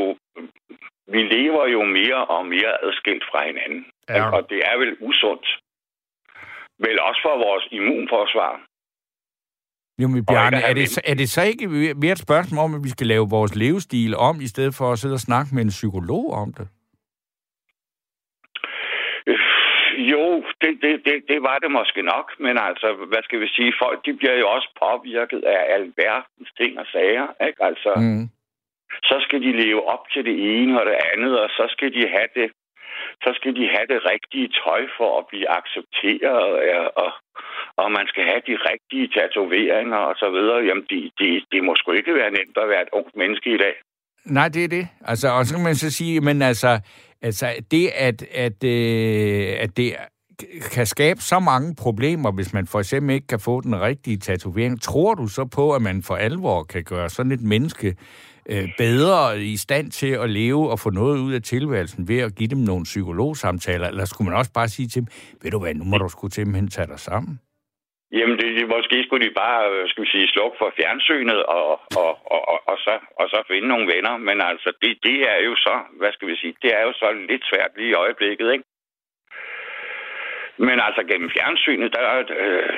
vi 1.15 1.23
lever 1.36 1.65
jo 1.76 1.80
mere 1.99 2.21
og 2.34 2.47
mere 2.54 2.73
adskilt 2.86 3.25
fra 3.30 3.41
hinanden. 3.49 3.82
Ja. 4.08 4.30
Og 4.36 4.41
det 4.50 4.60
er 4.71 4.76
vel 4.82 4.93
usundt. 5.08 5.47
Vel 6.84 7.00
også 7.08 7.21
for 7.26 7.36
vores 7.47 7.64
immunforsvar. 7.71 8.52
Jo, 10.02 10.08
men 10.08 10.26
Bjarne, 10.26 10.56
er 10.69 10.75
det, 10.75 10.88
så- 10.88 11.00
er 11.04 11.14
det 11.14 11.28
så 11.30 11.43
ikke 11.43 11.66
mere 12.02 12.12
et 12.12 12.19
spørgsmål 12.19 12.64
om, 12.64 12.75
at 12.75 12.84
vi 12.84 12.88
skal 12.88 13.06
lave 13.06 13.26
vores 13.30 13.54
levestil 13.56 14.16
om, 14.16 14.40
i 14.40 14.47
stedet 14.47 14.75
for 14.78 14.93
at 14.93 14.99
sidde 14.99 15.14
og 15.21 15.26
snakke 15.28 15.54
med 15.54 15.62
en 15.62 15.69
psykolog 15.78 16.25
om 16.43 16.49
det? 16.58 16.69
Øh, 19.26 19.38
Jo, 20.12 20.25
det, 20.60 20.73
det, 20.82 20.93
det, 21.06 21.14
det 21.28 21.43
var 21.43 21.58
det 21.58 21.71
måske 21.71 22.02
nok, 22.02 22.26
men 22.45 22.54
altså, 22.69 22.88
hvad 23.10 23.23
skal 23.23 23.40
vi 23.40 23.49
sige, 23.56 23.73
folk 23.82 23.99
de 24.06 24.12
bliver 24.14 24.36
jo 24.43 24.47
også 24.56 24.69
påvirket 24.84 25.40
af 25.54 25.60
alverdens 25.76 26.50
ting 26.60 26.78
og 26.78 26.86
sager, 26.93 27.26
ikke? 27.49 27.64
Altså. 27.69 27.93
Mm. 27.97 28.25
så 29.10 29.16
skal 29.25 29.40
de 29.47 29.52
leve 29.62 29.82
op 29.95 30.04
til 30.12 30.23
det 30.25 30.36
ene 30.54 30.80
og 30.80 30.86
det 30.86 30.97
andet, 31.12 31.40
og 31.40 31.49
så 31.58 31.64
skal 31.75 31.93
de 31.95 32.02
have 32.16 32.28
det, 32.38 32.49
så 33.25 33.30
skal 33.39 33.52
de 33.58 33.67
have 33.75 33.86
det 33.93 34.00
rigtige 34.13 34.49
tøj 34.65 34.82
for 34.97 35.10
at 35.19 35.25
blive 35.30 35.47
accepteret, 35.58 36.49
ja, 36.71 36.82
og, 37.02 37.10
og 37.76 37.93
man 37.93 38.06
skal 38.10 38.25
have 38.30 38.43
de 38.50 38.56
rigtige 38.71 39.06
tatoveringer 39.17 40.00
og 40.10 40.15
så 40.23 40.28
videre. 40.30 40.58
Jamen, 40.69 40.86
det 40.91 41.13
de, 41.19 41.28
de 41.52 41.58
må 41.67 41.73
sgu 41.76 41.93
ikke 41.93 42.15
være 42.15 42.30
nemt 42.39 42.56
at 42.63 42.69
være 42.69 42.82
et 42.82 42.93
ungt 42.93 43.17
menneske 43.17 43.54
i 43.54 43.58
dag. 43.65 43.75
Nej, 44.25 44.49
det 44.49 44.65
er 44.65 44.69
det. 44.69 44.89
Altså, 45.04 45.28
og 45.28 45.47
så 45.47 45.54
kan 45.54 45.65
man 45.65 45.75
så 45.75 45.91
sige, 45.91 46.21
men 46.21 46.43
altså, 46.43 46.80
altså 47.23 47.47
det, 47.71 47.91
at, 47.95 48.23
at, 48.23 48.65
øh, 48.65 49.63
at 49.65 49.76
det 49.76 49.97
kan 50.73 50.86
skabe 50.86 51.21
så 51.21 51.39
mange 51.39 51.75
problemer, 51.78 52.32
hvis 52.32 52.52
man 52.52 52.67
for 52.67 52.78
eksempel 52.78 53.15
ikke 53.15 53.26
kan 53.26 53.41
få 53.41 53.60
den 53.60 53.80
rigtige 53.80 54.17
tatovering. 54.17 54.82
Tror 54.82 55.15
du 55.15 55.26
så 55.26 55.45
på, 55.45 55.75
at 55.75 55.82
man 55.82 56.02
for 56.02 56.15
alvor 56.15 56.63
kan 56.63 56.84
gøre 56.84 57.08
sådan 57.08 57.32
et 57.32 57.43
menneske 57.43 57.97
øh, 58.52 58.67
bedre 58.84 59.21
i 59.54 59.56
stand 59.56 59.91
til 59.91 60.13
at 60.25 60.30
leve 60.30 60.71
og 60.73 60.78
få 60.78 60.91
noget 60.91 61.19
ud 61.19 61.32
af 61.39 61.43
tilværelsen 61.43 62.08
ved 62.08 62.21
at 62.26 62.34
give 62.39 62.49
dem 62.54 62.63
nogle 62.71 62.84
psykologsamtaler? 62.84 63.86
Eller 63.89 64.04
skulle 64.04 64.28
man 64.30 64.39
også 64.39 64.52
bare 64.52 64.69
sige 64.69 64.89
til 64.89 65.00
dem, 65.02 65.08
ved 65.43 65.50
du 65.50 65.58
hvad, 65.60 65.75
nu 65.75 65.84
må 65.84 65.97
du 65.99 66.08
sgu 66.08 66.28
simpelthen 66.28 66.69
tage 66.69 66.86
dig 66.86 67.00
sammen? 67.10 67.41
Jamen, 68.19 68.36
det, 68.41 68.49
det, 68.58 68.67
måske 68.76 68.97
skulle 69.06 69.25
de 69.26 69.34
bare, 69.45 69.60
øh, 69.73 69.89
skal 69.89 70.04
vi 70.04 70.08
sige, 70.15 70.32
slukke 70.34 70.56
for 70.60 70.71
fjernsynet 70.78 71.41
og, 71.56 71.65
og, 72.02 72.13
og, 72.34 72.43
og, 72.52 72.58
og, 72.71 72.76
så, 72.84 72.95
og 73.21 73.26
så 73.32 73.39
finde 73.50 73.69
nogle 73.69 73.86
venner. 73.95 74.15
Men 74.28 74.36
altså, 74.50 74.71
det, 74.82 74.93
det 75.06 75.19
er 75.32 75.41
jo 75.49 75.54
så, 75.67 75.75
hvad 76.00 76.13
skal 76.13 76.28
vi 76.28 76.36
sige, 76.36 76.54
det 76.63 76.71
er 76.78 76.82
jo 76.89 76.93
så 76.93 77.08
lidt 77.30 77.45
svært 77.50 77.73
lige 77.76 77.91
i 77.91 78.00
øjeblikket, 78.04 78.52
ikke? 78.52 78.65
Men 80.67 80.77
altså 80.87 81.03
gennem 81.11 81.31
fjernsynet, 81.37 81.89
der, 81.97 82.05
øh, 82.45 82.69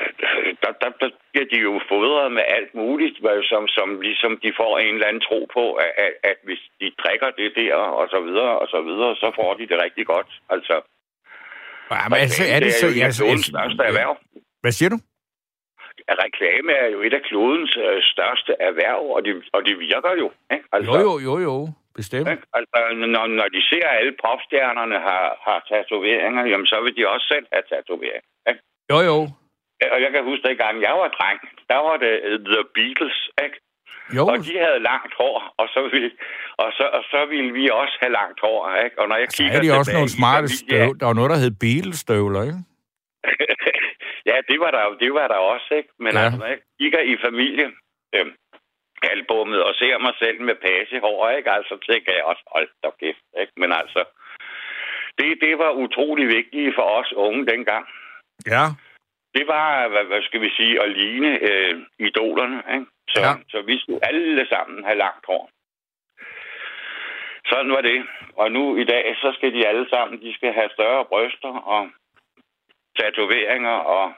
der, 0.63 0.73
der, 0.83 0.91
der 1.01 1.09
bliver 1.31 1.47
de 1.53 1.59
jo 1.69 1.75
fodret 1.93 2.33
med 2.33 2.45
alt 2.57 2.73
muligt, 2.75 3.17
som, 3.53 3.63
som 3.77 3.89
ligesom 4.01 4.33
de 4.45 4.51
får 4.61 4.73
en 4.79 4.95
eller 4.95 5.09
anden 5.11 5.27
tro 5.29 5.41
på, 5.57 5.65
at, 5.85 5.93
at, 6.05 6.13
at 6.31 6.39
hvis 6.47 6.63
de 6.81 6.87
drikker 7.03 7.31
det 7.41 7.51
der, 7.61 7.75
og 8.01 8.07
så 8.15 8.21
videre, 8.27 8.55
og 8.63 8.69
så 8.75 8.81
videre, 8.89 9.17
så 9.23 9.29
får 9.39 9.51
de 9.55 9.69
det 9.71 9.79
rigtig 9.85 10.07
godt. 10.07 10.31
Altså, 10.55 10.75
Jamen, 11.91 12.19
altså, 12.25 12.43
er 12.55 12.61
det 12.61 12.73
så... 12.73 12.87
jo 12.87 12.93
af 13.03 13.07
altså, 13.07 13.23
klodens 13.23 13.47
største 13.47 13.83
erhverv. 13.91 14.13
Hvad 14.63 14.73
siger 14.73 14.91
du? 14.95 14.99
at 16.09 16.17
reklame 16.27 16.73
er 16.73 16.89
jo 16.95 17.01
et 17.07 17.15
af 17.19 17.23
klodens 17.29 17.77
øh, 17.77 18.03
største 18.13 18.53
erhverv, 18.69 19.05
og 19.17 19.25
det, 19.25 19.33
og 19.53 19.61
det 19.67 19.75
virker 19.79 20.13
jo. 20.23 20.31
Ikke? 20.55 20.65
Altså, 20.73 20.93
Jo, 20.93 21.01
jo, 21.01 21.13
jo, 21.29 21.35
jo. 21.49 21.55
Bestemt. 22.01 22.29
Ikke? 22.33 22.43
Altså, 22.59 22.77
når, 23.15 23.25
når 23.39 23.49
de 23.57 23.61
ser, 23.71 23.85
at 23.89 23.97
alle 24.01 24.15
popstjernerne 24.25 24.99
har, 25.09 25.25
har 25.47 25.59
tatoveringer, 25.71 26.43
jamen 26.51 26.67
så 26.73 26.77
vil 26.85 26.97
de 26.97 27.09
også 27.13 27.27
selv 27.33 27.47
have 27.53 27.65
tatoveringer. 27.73 28.31
Ikke? 28.51 28.61
Jo, 28.93 28.99
jo. 29.11 29.17
Og 29.95 29.99
jeg 30.05 30.11
kan 30.15 30.23
huske, 30.31 30.45
at 30.51 30.59
gang 30.65 30.75
jeg 30.89 30.95
var 31.03 31.09
dreng, 31.19 31.39
der 31.71 31.81
var 31.89 31.97
det 32.05 32.13
øh, 32.29 32.39
The 32.53 32.63
Beatles, 32.77 33.19
ikke? 33.45 33.57
Jo, 34.17 34.23
Og 34.33 34.37
de 34.47 34.53
havde 34.65 34.81
langt 34.91 35.13
hår, 35.21 35.55
og 35.61 35.67
så 35.75 35.81
ville, 35.93 36.11
og 36.63 36.69
så, 36.79 36.85
og 36.97 37.03
så 37.13 37.21
ville 37.33 37.53
vi 37.59 37.65
også 37.81 37.97
have 38.03 38.13
langt 38.21 38.39
hår, 38.45 38.59
ikke? 38.85 38.97
Og 39.01 39.09
når 39.09 39.17
jeg 39.17 39.27
så 39.31 39.37
kigger 39.37 39.59
er 39.59 39.63
de 39.63 39.71
også 39.79 39.93
nogle 39.99 40.09
smarte 40.19 40.47
familie- 40.49 40.85
støv. 40.87 40.89
Der 41.01 41.07
var 41.11 41.17
noget, 41.19 41.31
der 41.31 41.39
hed 41.45 41.53
Beatles-støvler, 41.65 42.43
ikke? 42.49 42.61
ja, 44.31 44.37
det 44.51 44.57
var 44.65 44.71
der, 44.77 44.83
det 45.05 45.11
var 45.19 45.27
der 45.33 45.41
også, 45.55 45.71
ikke? 45.81 45.91
Men 46.05 46.13
Ja. 46.13 46.21
altså, 46.25 46.39
når 46.43 46.47
jeg 46.55 46.59
kigger 46.81 47.01
i 47.13 47.15
familie, 47.27 47.67
øh, 48.15 48.27
albummet 49.11 49.63
og 49.63 49.75
ser 49.75 49.99
mig 49.99 50.15
selv 50.19 50.41
med 50.41 50.55
pasehår, 50.55 51.31
ikke? 51.31 51.51
Altså, 51.51 51.69
så 51.69 51.93
tænker 51.93 52.13
jeg 52.13 52.25
også, 52.25 52.43
hold 52.55 52.69
da 52.85 52.91
kæft, 53.01 53.25
ikke? 53.41 53.53
Men 53.57 53.73
altså, 53.73 54.05
det, 55.19 55.39
det 55.41 55.59
var 55.59 55.71
utrolig 55.71 56.27
vigtigt 56.29 56.75
for 56.75 56.83
os 56.83 57.13
unge 57.13 57.47
dengang. 57.47 57.85
Ja. 58.47 58.65
Det 59.37 59.47
var, 59.47 59.89
hvad, 59.89 60.05
hvad 60.05 60.23
skal 60.23 60.41
vi 60.41 60.51
sige, 60.57 60.83
at 60.83 60.91
ligne 60.91 61.33
øh, 61.51 61.75
idolerne, 61.99 62.63
ikke? 62.75 62.87
Så, 63.09 63.21
ja. 63.21 63.33
så 63.49 63.63
vi 63.63 63.79
skulle 63.79 64.07
alle 64.09 64.49
sammen 64.49 64.85
have 64.85 64.99
langt 64.99 65.27
hår. 65.27 65.51
Sådan 67.47 67.73
var 67.73 67.81
det. 67.81 68.07
Og 68.37 68.53
nu 68.53 68.77
i 68.77 68.85
dag, 68.85 69.17
så 69.17 69.33
skal 69.37 69.55
de 69.55 69.67
alle 69.67 69.89
sammen, 69.89 70.21
de 70.21 70.35
skal 70.35 70.53
have 70.53 70.71
større 70.73 71.05
bryster 71.05 71.55
og 71.75 71.91
tatoveringer 72.99 73.77
og 73.97 74.13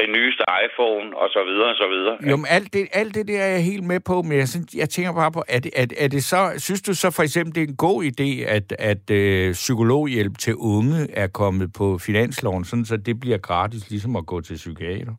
den 0.00 0.08
nyeste 0.16 0.44
iPhone 0.64 1.16
og 1.16 1.28
så 1.30 1.44
videre 1.48 1.70
og 1.74 1.76
så 1.76 1.88
videre. 1.94 2.16
Jo, 2.30 2.36
men 2.36 2.46
alt 2.56 2.72
det, 2.72 2.88
alt 2.92 3.14
det 3.14 3.28
der 3.28 3.40
er 3.42 3.50
jeg 3.56 3.64
helt 3.64 3.86
med 3.92 4.00
på, 4.10 4.22
men 4.22 4.38
jeg, 4.42 4.48
synes, 4.48 4.66
jeg 4.82 4.88
tænker 4.88 5.12
bare 5.12 5.32
på, 5.32 5.42
er 5.48 5.60
det, 5.60 5.72
er, 5.80 5.86
er 6.04 6.08
det 6.08 6.22
så, 6.24 6.40
synes 6.66 6.82
du 6.82 6.94
så 6.94 7.08
for 7.16 7.22
eksempel, 7.22 7.54
det 7.54 7.62
er 7.62 7.68
en 7.68 7.82
god 7.88 7.98
idé, 8.12 8.30
at, 8.56 8.66
at 8.90 9.10
øh, 9.10 9.52
psykologhjælp 9.52 10.38
til 10.38 10.54
unge 10.54 10.98
er 11.22 11.28
kommet 11.40 11.68
på 11.78 11.98
finansloven, 12.06 12.64
sådan 12.64 12.84
så 12.84 12.96
det 12.96 13.20
bliver 13.20 13.38
gratis, 13.38 13.90
ligesom 13.90 14.16
at 14.16 14.26
gå 14.26 14.40
til 14.40 14.54
psykiater? 14.54 15.14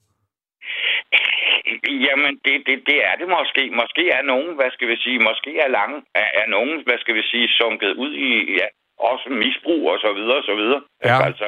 jamen, 2.07 2.33
det, 2.45 2.55
det, 2.67 2.77
det 2.89 2.97
er 3.09 3.15
det 3.21 3.27
måske. 3.37 3.63
Måske 3.81 4.03
er 4.17 4.23
nogen, 4.33 4.55
hvad 4.55 4.71
skal 4.71 4.87
vi 4.87 4.97
sige, 5.05 5.19
måske 5.29 5.51
er, 5.65 5.69
lange, 5.79 5.97
er, 6.21 6.29
er 6.41 6.47
nogen, 6.47 6.83
hvad 6.85 6.97
skal 6.99 7.15
vi 7.15 7.23
sige, 7.31 7.47
sunket 7.47 7.93
ud 8.03 8.13
i, 8.13 8.31
ja, 8.59 8.67
også 8.99 9.27
misbrug 9.29 9.91
og 9.91 9.99
så 9.99 10.13
videre 10.17 10.37
og 10.37 10.43
så 10.43 10.55
videre. 10.55 10.81
Ja. 11.05 11.17
Altså, 11.27 11.47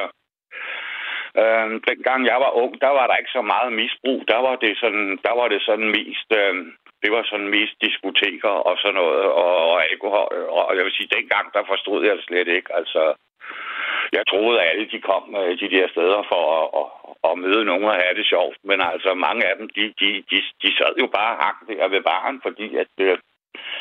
øh, 1.40 1.66
dengang 1.88 2.20
jeg 2.32 2.38
var 2.44 2.52
ung, 2.62 2.72
der 2.84 2.92
var 2.98 3.06
der 3.06 3.16
ikke 3.20 3.36
så 3.38 3.42
meget 3.42 3.72
misbrug. 3.80 4.20
Der 4.32 4.40
var 4.46 4.56
det 4.64 4.72
sådan, 4.82 5.18
der 5.26 5.34
var 5.40 5.48
det 5.48 5.62
sådan 5.68 5.90
mest, 5.98 6.28
øh, 6.40 6.54
det 7.02 7.10
var 7.14 7.22
sådan 7.30 7.50
mest 7.56 7.74
diskoteker 7.86 8.54
og 8.68 8.74
sådan 8.82 8.98
noget, 9.02 9.24
og, 9.42 9.56
og 9.70 9.76
alkohol. 9.90 10.28
Og 10.56 10.76
jeg 10.76 10.84
vil 10.84 10.96
sige, 10.96 11.14
dengang, 11.16 11.46
der 11.56 11.62
forstod 11.72 12.00
jeg 12.06 12.16
det 12.16 12.24
slet 12.24 12.48
ikke. 12.48 12.70
Altså, 12.80 13.02
jeg 14.16 14.22
troede, 14.30 14.60
at 14.60 14.68
alle 14.70 14.86
de 14.92 15.00
kom 15.10 15.24
øh, 15.40 15.52
de 15.60 15.68
der 15.74 15.86
steder 15.94 16.22
for 16.32 16.42
at, 16.58 16.66
at, 16.80 16.88
at 17.28 17.38
møde 17.44 17.64
nogen 17.64 17.84
og 17.92 18.00
have 18.02 18.14
det 18.20 18.26
sjovt. 18.26 18.58
Men 18.64 18.78
altså, 18.92 19.10
mange 19.14 19.42
af 19.50 19.54
dem, 19.58 19.68
de, 19.76 19.82
de, 20.00 20.08
de, 20.30 20.38
de 20.62 20.70
sad 20.78 20.92
jo 21.02 21.06
bare 21.18 21.32
og 21.36 21.42
hang 21.44 21.58
der 21.68 21.88
ved 21.88 22.02
baren, 22.10 22.40
fordi 22.46 22.76
at, 22.82 22.92
øh, 23.00 23.18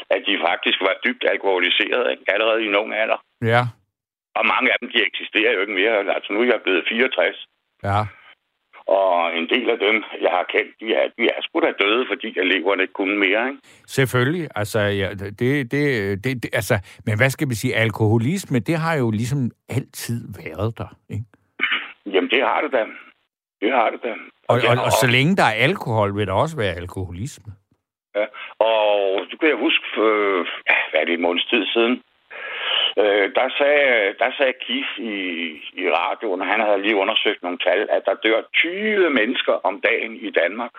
at 0.10 0.22
de 0.28 0.36
faktisk 0.48 0.80
var 0.82 0.96
dybt 1.06 1.26
alkoholiseret 1.34 2.12
ikke? 2.12 2.24
allerede 2.34 2.65
i 2.65 2.70
nogen 2.78 2.93
alder. 2.93 3.20
Ja, 3.54 3.62
og 4.38 4.43
mange 4.54 4.67
af 4.73 4.78
dem, 4.82 4.89
de 4.93 5.00
eksisterer 5.10 5.52
jo 5.56 5.62
ikke 5.62 5.78
mere. 5.82 6.15
Altså, 6.15 6.30
nu 6.34 6.39
er 6.41 6.45
jeg 6.45 6.62
blevet 6.63 6.84
64. 6.89 7.47
ja. 7.84 8.00
Og 8.88 9.38
en 9.38 9.50
del 9.50 9.69
af 9.69 9.80
dem, 9.80 10.04
jeg 10.21 10.32
har 10.32 10.45
kendt, 10.54 10.71
de 10.80 10.93
er, 10.93 11.08
de 11.17 11.23
er 11.23 11.41
sgu 11.41 11.60
da 11.60 11.71
døde, 11.84 12.06
fordi 12.12 12.39
at 12.39 12.47
leverne 12.47 12.82
ikke 12.82 12.93
kunne 12.93 13.17
mere. 13.19 13.47
Ikke? 13.50 13.60
Selvfølgelig. 13.88 14.47
Altså, 14.56 14.80
ja, 14.80 15.10
det, 15.13 15.39
det, 15.71 16.23
det, 16.23 16.43
det, 16.43 16.50
altså, 16.54 16.76
men 17.06 17.17
hvad 17.17 17.30
skal 17.30 17.50
vi 17.50 17.56
sige? 17.56 17.76
Alkoholisme, 17.76 18.60
det 18.60 18.78
har 18.78 18.95
jo 18.95 19.12
ligesom 19.12 19.52
altid 19.69 20.19
været 20.43 20.78
der. 20.78 20.89
Ikke? 21.10 21.26
Jamen, 22.06 22.30
det 22.30 22.41
har 22.41 22.62
det 22.62 22.71
da. 22.71 22.84
Det 23.62 23.71
har 23.71 23.89
det 23.89 24.00
da. 24.04 24.13
Og, 24.47 24.62
ja, 24.63 24.71
og, 24.71 24.86
og 24.86 24.91
så 24.91 25.08
længe 25.12 25.36
der 25.36 25.43
er 25.43 25.58
alkohol, 25.69 26.15
vil 26.15 26.28
der 26.28 26.34
også 26.34 26.58
være 26.58 26.73
alkoholisme. 26.73 27.54
Ja. 28.15 28.26
Og 28.60 29.21
du 29.32 29.38
kan 29.38 29.50
jeg 29.50 29.58
huske, 29.58 29.86
øh, 29.97 30.45
hvad 30.89 31.00
er 31.02 31.06
det, 31.06 31.13
en 31.13 31.21
måneds 31.21 31.45
tid 31.45 31.65
siden, 31.65 32.02
øh, 33.02 33.26
der, 33.38 33.48
sagde, 33.60 34.16
der 34.20 34.30
sagde 34.38 34.54
Kif 34.66 34.90
i, 34.98 35.16
i 35.84 35.86
radioen, 36.00 36.42
han 36.52 36.60
havde 36.60 36.82
lige 36.82 36.96
undersøgt 37.04 37.44
nogle 37.44 37.58
tal, 37.58 37.88
at 37.96 38.02
der 38.06 38.16
dør 38.26 38.42
20 38.54 39.10
mennesker 39.10 39.54
om 39.54 39.82
dagen 39.82 40.14
i 40.28 40.30
Danmark 40.32 40.72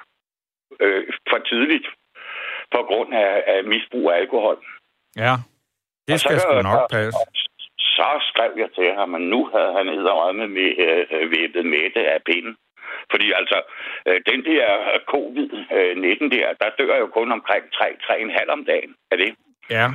øh, 0.80 1.04
for 1.30 1.38
tidligt 1.38 1.86
på 2.74 2.80
grund 2.88 3.14
af, 3.14 3.44
af 3.46 3.64
misbrug 3.64 4.10
af 4.10 4.16
alkohol. 4.16 4.58
Ja, 5.16 5.34
det 6.06 6.14
Og 6.14 6.20
så 6.20 6.28
skal 6.28 6.40
sgu 6.40 6.52
kan- 6.54 6.64
nok 6.64 6.90
passe. 6.90 7.18
Så 7.78 8.08
skrev 8.30 8.52
jeg 8.56 8.70
til 8.78 8.94
ham, 8.98 9.14
at 9.14 9.20
nu 9.20 9.40
havde 9.54 9.72
han 9.78 9.88
edderrømme 9.88 10.48
med 10.48 10.70
øh, 10.86 11.30
væbet 11.30 11.66
mætte 11.66 12.10
af 12.14 12.20
pinden. 12.26 12.56
Fordi 13.10 13.32
altså, 13.32 13.58
øh, 14.08 14.20
den 14.30 14.44
der 14.44 14.66
covid-19 15.12 16.24
der, 16.36 16.46
der 16.60 16.70
dør 16.78 16.96
jo 16.98 17.06
kun 17.06 17.32
omkring 17.32 17.64
3-3,5 17.74 18.52
om 18.52 18.64
dagen 18.64 18.94
af 19.10 19.16
det. 19.18 19.34
Ja. 19.70 19.86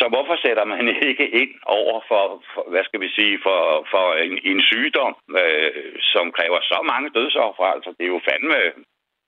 Så 0.00 0.04
hvorfor 0.12 0.36
sætter 0.44 0.64
man 0.72 0.84
ikke 1.10 1.26
ind 1.42 1.52
over 1.78 1.96
for, 2.10 2.24
for 2.52 2.62
hvad 2.72 2.84
skal 2.88 3.00
vi 3.04 3.08
sige, 3.18 3.34
for, 3.46 3.60
for 3.92 4.06
en, 4.24 4.34
en 4.50 4.60
sygdom, 4.70 5.14
øh, 5.42 5.70
som 6.12 6.24
kræver 6.36 6.60
så 6.72 6.78
mange 6.92 7.08
dødsoffer? 7.18 7.66
Altså, 7.74 7.90
det 7.96 8.04
er 8.04 8.14
jo 8.16 8.20
fandme, 8.28 8.58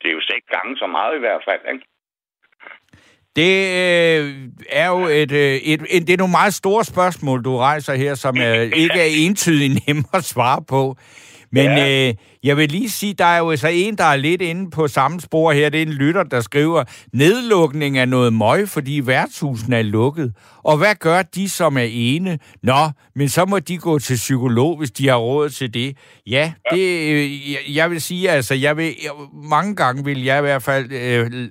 det 0.01 0.07
er 0.09 0.17
jo 0.19 0.23
seks 0.31 0.47
gange 0.55 0.73
så 0.83 0.87
meget 0.97 1.13
i 1.17 1.23
hvert 1.25 1.45
fald, 1.49 1.65
ikke? 1.75 1.85
Det 3.37 3.55
øh, 3.83 4.25
er 4.71 4.89
jo 4.95 5.01
et, 5.23 5.33
øh, 5.33 5.55
et, 5.73 5.81
et, 5.91 6.07
det 6.07 6.13
er 6.15 6.23
nogle 6.23 6.39
meget 6.41 6.55
store 6.55 6.85
spørgsmål, 6.85 7.45
du 7.45 7.57
rejser 7.57 7.95
her, 7.95 8.15
som 8.15 8.35
øh, 8.47 8.63
ikke 8.85 9.01
er 9.07 9.11
entydigt 9.27 9.87
nemme 9.87 10.05
at 10.15 10.25
svare 10.25 10.63
på. 10.69 10.97
Men 11.53 11.65
Ja. 11.65 12.09
øh, 12.09 12.15
jeg 12.43 12.57
vil 12.57 12.69
lige 12.69 12.91
sige, 12.91 13.15
der 13.15 13.25
er 13.25 13.39
jo 13.39 13.57
så 13.57 13.69
en, 13.69 13.97
der 13.99 14.05
er 14.05 14.17
lidt 14.17 14.43
inde 14.43 14.71
på 14.71 14.89
samme 14.89 15.21
spor 15.21 15.53
her. 15.53 15.69
Det 15.69 15.79
er 15.79 15.87
en 15.87 15.93
lytter, 15.93 16.23
der 16.23 16.41
skriver, 16.41 16.85
nedlukning 17.13 17.99
er 17.99 18.05
noget 18.05 18.33
møg, 18.33 18.69
fordi 18.69 19.01
værtshusene 19.07 19.77
er 19.79 19.83
lukket. 19.83 20.33
Og 20.65 20.77
hvad 20.77 20.95
gør 20.95 21.23
de, 21.23 21.49
som 21.49 21.77
er 21.77 21.87
ene? 21.91 22.39
Nå, 22.63 22.91
men 23.15 23.29
så 23.29 23.45
må 23.45 23.59
de 23.59 23.79
gå 23.79 23.99
til 23.99 24.15
psykolog, 24.17 24.79
hvis 24.79 24.91
de 24.91 25.09
har 25.09 25.17
råd 25.17 25.49
til 25.51 25.75
det. 25.75 25.97
Ja, 26.27 26.53
det, 26.73 27.11
øh, 27.13 27.51
jeg, 27.53 27.59
jeg 27.69 27.91
vil 27.91 28.01
sige, 28.01 28.31
altså, 28.31 28.55
jeg 28.55 28.77
vil, 28.77 28.95
jeg, 29.03 29.11
mange 29.51 29.77
gange 29.77 30.05
vil 30.05 30.25
jeg 30.25 30.39
i 30.39 30.41
hvert 30.41 30.63
fald 30.63 30.93
øh, 30.93 31.49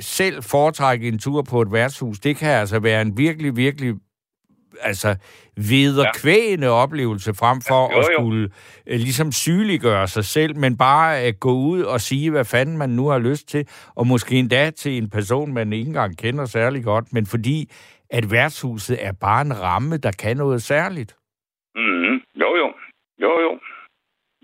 selv 0.00 0.42
foretrække 0.42 1.08
en 1.08 1.18
tur 1.18 1.42
på 1.42 1.62
et 1.62 1.72
værtshus. 1.72 2.18
Det 2.20 2.36
kan 2.36 2.50
altså 2.50 2.78
være 2.78 3.02
en 3.02 3.18
virkelig, 3.18 3.56
virkelig 3.56 3.94
altså 4.82 5.16
vederkvægende 5.56 6.66
ja. 6.66 6.72
oplevelse 6.72 7.34
frem 7.34 7.60
for 7.68 7.90
Ja, 7.90 7.96
jo, 7.96 8.00
at 8.00 8.06
jo. 8.12 8.18
skulle 8.18 8.50
øh, 8.86 8.98
ligesom 8.98 9.32
sygeliggøre 9.32 10.08
sig 10.08 10.24
selv, 10.24 10.56
men 10.56 10.76
bare 10.76 11.18
at 11.18 11.40
gå 11.40 11.52
ud 11.52 11.82
og 11.82 12.00
sige, 12.00 12.30
hvad 12.30 12.44
fanden 12.44 12.78
man 12.78 12.90
nu 12.90 13.06
har 13.08 13.18
lyst 13.18 13.48
til, 13.48 13.68
og 13.94 14.06
måske 14.06 14.34
endda 14.36 14.70
til 14.70 14.92
en 14.98 15.10
person, 15.10 15.52
man 15.54 15.72
ikke 15.72 15.88
engang 15.88 16.18
kender 16.18 16.44
særlig 16.44 16.84
godt, 16.84 17.12
men 17.12 17.26
fordi 17.26 17.70
at 18.10 18.30
værtshuset 18.30 19.04
er 19.06 19.12
bare 19.20 19.42
en 19.42 19.60
ramme, 19.60 19.96
der 19.96 20.12
kan 20.22 20.36
noget 20.36 20.62
særligt. 20.62 21.16
Mm-hmm. 21.76 22.16
Jo, 22.42 22.56
jo. 22.56 22.68
Jo, 23.22 23.40
jo. 23.40 23.58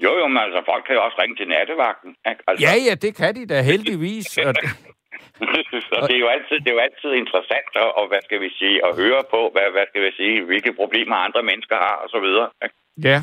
Jo, 0.04 0.10
jo, 0.20 0.28
men 0.28 0.38
altså, 0.38 0.62
folk 0.70 0.84
kan 0.86 0.94
jo 0.94 1.02
også 1.04 1.16
ringe 1.22 1.36
til 1.36 1.48
nattevagten. 1.48 2.10
Ikke? 2.30 2.42
Altså, 2.48 2.66
Ja, 2.66 2.72
ja, 2.88 2.94
det 2.94 3.16
kan 3.16 3.34
de 3.36 3.46
da 3.46 3.62
heldigvis. 3.72 4.38
Og, 4.38 4.54
så 5.90 5.96
det 6.08 6.14
er 6.18 6.22
jo 6.26 6.30
altid, 6.36 6.56
det 6.64 6.68
er 6.70 6.76
jo 6.78 6.84
altid 6.88 7.10
interessant 7.22 7.72
at, 7.82 7.88
og, 7.98 8.04
hvad 8.10 8.22
skal 8.26 8.40
vi 8.40 8.50
sige, 8.58 8.76
at 8.86 8.96
høre 9.02 9.22
på, 9.34 9.40
hvad, 9.52 9.66
hvad 9.74 9.84
skal 9.90 10.02
vi 10.06 10.12
sige, 10.20 10.44
hvilke 10.44 10.72
problemer 10.80 11.16
andre 11.16 11.42
mennesker 11.42 11.76
har, 11.86 11.94
og 12.02 12.08
så 12.14 12.18
videre. 12.26 12.48
ja. 13.10 13.22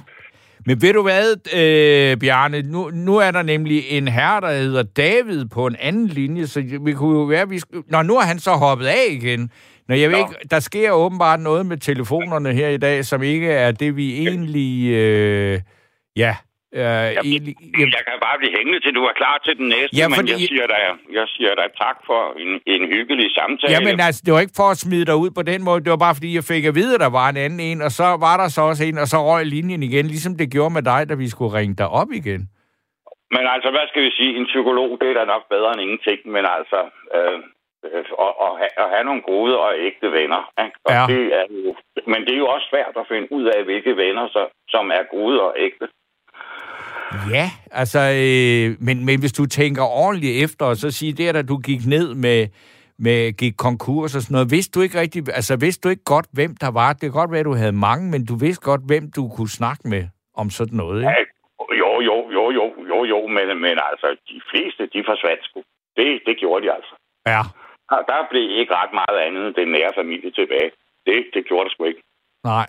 Men 0.65 0.81
ved 0.81 0.93
du 0.93 1.01
hvad, 1.01 1.27
øh, 1.61 2.17
Bjarne, 2.17 2.61
nu, 2.61 2.89
nu 2.89 3.17
er 3.17 3.31
der 3.31 3.41
nemlig 3.41 3.83
en 3.89 4.07
herre, 4.07 4.41
der 4.41 4.51
hedder 4.51 4.83
David 4.83 5.45
på 5.45 5.67
en 5.67 5.75
anden 5.79 6.07
linje, 6.07 6.47
så 6.47 6.79
vi 6.85 6.93
kunne 6.93 7.19
jo 7.19 7.25
være, 7.25 7.49
vi 7.49 7.55
sk- 7.55 7.83
Nå, 7.87 8.01
nu 8.01 8.15
er 8.17 8.21
han 8.21 8.39
så 8.39 8.51
hoppet 8.51 8.85
af 8.87 9.05
igen. 9.09 9.51
Nå, 9.87 9.95
jeg 9.95 10.09
ved 10.09 10.17
Nå. 10.17 10.23
ikke, 10.27 10.47
der 10.51 10.59
sker 10.59 10.91
åbenbart 10.91 11.39
noget 11.39 11.65
med 11.65 11.77
telefonerne 11.77 12.53
her 12.53 12.69
i 12.69 12.77
dag, 12.77 13.05
som 13.05 13.23
ikke 13.23 13.51
er 13.51 13.71
det, 13.71 13.95
vi 13.95 14.27
egentlig... 14.27 14.91
Øh, 14.93 15.59
ja, 16.15 16.35
øh, 16.83 16.85
egentlig... 17.29 17.53
Jamen, 17.79 17.93
Jeg 17.97 18.03
kan 18.07 18.15
bare 18.27 18.37
blive 18.41 18.53
hængende 18.57 18.79
til, 18.83 18.91
du 18.99 19.03
er 19.11 19.15
klar 19.21 19.35
til 19.45 19.53
den 19.61 19.67
næste, 19.75 19.93
Ja, 19.99 20.05
men 20.07 20.15
fordi- 20.19 20.31
jeg 20.31 20.39
siger, 20.51 20.67
dig, 20.73 20.81
jeg 21.19 21.25
siger 21.35 21.53
dig 21.61 21.67
tak 21.83 21.97
for 22.09 22.21
en, 22.43 22.51
en 22.75 22.83
hyggelig 22.93 23.27
samtale. 23.39 23.71
Jamen 23.73 23.99
altså, 24.07 24.21
det 24.25 24.31
var 24.33 24.39
ikke 24.45 24.59
for 24.61 24.69
at 24.75 24.77
smide 24.85 25.05
dig 25.09 25.15
ud 25.23 25.31
på 25.39 25.43
den 25.51 25.59
måde. 25.67 25.83
Det 25.85 25.91
var 25.95 26.01
bare, 26.07 26.15
fordi 26.19 26.29
jeg 26.39 26.43
fik 26.53 26.63
at 26.71 26.75
vide, 26.79 26.93
at 26.97 27.01
der 27.05 27.11
var 27.19 27.27
en 27.29 27.37
anden 27.45 27.59
en, 27.69 27.79
og 27.87 27.91
så 27.99 28.07
var 28.25 28.35
der 28.41 28.47
så 28.55 28.61
også 28.69 28.83
en, 28.89 28.97
og 29.03 29.07
så 29.13 29.17
røg 29.29 29.45
linjen 29.55 29.83
igen, 29.89 30.05
ligesom 30.13 30.33
det 30.41 30.47
gjorde 30.55 30.73
med 30.77 30.83
dig, 30.91 31.01
da 31.09 31.13
vi 31.23 31.27
skulle 31.33 31.53
ringe 31.59 31.75
dig 31.81 31.87
op 32.01 32.11
igen. 32.21 32.41
Men 33.35 33.43
altså, 33.53 33.69
hvad 33.75 33.85
skal 33.89 34.01
vi 34.07 34.11
sige? 34.19 34.31
En 34.39 34.45
psykolog, 34.51 34.89
det 35.01 35.07
er 35.09 35.13
da 35.19 35.25
nok 35.33 35.43
bedre 35.53 35.71
end 35.73 35.81
ingenting, 35.85 36.19
men 36.35 36.43
altså... 36.57 36.79
Øh, 37.17 37.39
øh, 37.87 38.03
og, 38.25 38.31
og, 38.45 38.51
at 38.81 38.87
have 38.93 39.03
nogle 39.09 39.21
gode 39.31 39.53
og 39.65 39.69
ægte 39.87 40.07
venner. 40.19 40.41
Ikke? 40.65 40.77
Og 40.87 40.91
Ja. 40.97 41.03
det 41.13 41.23
er 41.39 41.45
jo, 41.55 41.75
men 42.11 42.19
det 42.25 42.33
er 42.33 42.41
jo 42.43 42.47
også 42.55 42.67
svært 42.71 42.95
at 43.01 43.05
finde 43.11 43.27
ud 43.37 43.45
af, 43.55 43.59
hvilke 43.63 43.93
venner, 44.03 44.25
så, 44.35 44.41
som 44.73 44.85
er 44.99 45.03
gode 45.17 45.37
og 45.47 45.53
ægte. 45.67 45.85
Ja, 47.35 47.45
altså, 47.71 47.99
øh, 47.99 48.67
men, 48.87 49.05
men 49.05 49.19
hvis 49.19 49.33
du 49.33 49.45
tænker 49.45 49.83
ordentligt 49.83 50.43
efter, 50.43 50.65
og 50.65 50.75
så 50.75 50.91
sige, 50.91 51.13
det 51.13 51.35
da 51.35 51.41
du 51.41 51.57
gik 51.57 51.81
ned 51.95 52.07
med, 52.25 52.47
med 52.99 53.37
gik 53.37 53.55
konkurs 53.57 54.15
og 54.15 54.21
sådan 54.21 54.35
noget, 54.37 54.51
vidste 54.51 54.71
du 54.79 54.83
ikke 54.83 54.99
rigtig, 54.99 55.21
altså 55.39 55.53
vidste 55.65 55.81
du 55.83 55.89
ikke 55.89 56.03
godt, 56.15 56.27
hvem 56.33 56.51
der 56.63 56.71
var? 56.71 56.89
Det 56.93 57.01
kan 57.01 57.19
godt 57.21 57.31
være, 57.31 57.39
at 57.45 57.51
du 57.51 57.53
havde 57.63 57.71
mange, 57.89 58.11
men 58.13 58.25
du 58.25 58.35
vidste 58.45 58.63
godt, 58.71 58.81
hvem 58.91 59.03
du 59.15 59.23
kunne 59.35 59.53
snakke 59.61 59.83
med 59.93 60.03
om 60.41 60.49
sådan 60.49 60.77
noget, 60.77 60.99
ikke? 60.99 61.09
Ja, 61.09 61.23
jo, 61.83 61.91
jo, 62.09 62.15
jo, 62.37 62.43
jo, 62.59 62.65
jo, 62.91 62.97
jo, 63.13 63.19
men, 63.35 63.47
men 63.65 63.75
altså, 63.89 64.07
de 64.29 64.41
fleste, 64.51 64.81
de 64.93 65.03
forsvandt 65.09 65.43
sgu. 65.47 65.59
Det, 65.97 66.21
det 66.27 66.35
gjorde 66.37 66.65
de 66.65 66.71
altså. 66.77 66.93
Ja, 67.33 67.41
Og 67.95 68.01
der 68.11 68.19
blev 68.31 68.45
ikke 68.59 68.73
ret 68.81 68.93
meget 69.01 69.17
andet 69.25 69.47
end 69.47 69.55
den 69.55 69.67
nære 69.75 69.93
familie 70.01 70.31
tilbage. 70.31 70.71
Det, 71.05 71.17
det 71.33 71.41
gjorde 71.49 71.65
det 71.65 71.71
sgu 71.73 71.83
ikke. 71.83 72.03
nej. 72.43 72.67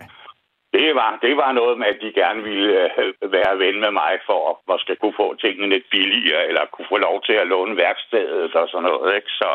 Det 0.72 0.94
var, 0.94 1.18
det 1.22 1.37
var 1.37 1.52
noget 1.52 1.78
med, 1.78 1.87
at 1.87 1.98
de 2.00 2.12
gerne 2.20 2.42
ville 2.42 2.70
øh, 3.00 3.33
være 3.37 3.59
ven 3.59 3.81
med 3.81 3.90
mig 3.90 4.12
for 4.26 4.50
at 4.50 4.57
måske 4.68 4.96
kunne 4.96 5.20
få 5.22 5.35
tingene 5.35 5.68
lidt 5.68 5.87
billigere, 5.90 6.48
eller 6.48 6.64
kunne 6.72 6.88
få 6.88 6.96
lov 6.96 7.22
til 7.22 7.33
at 7.33 7.46
låne 7.46 7.76
værkstedet 7.76 8.54
og 8.54 8.68
sådan 8.68 8.83
noget. 8.83 9.16
Ikke? 9.16 9.31
Så 9.40 9.50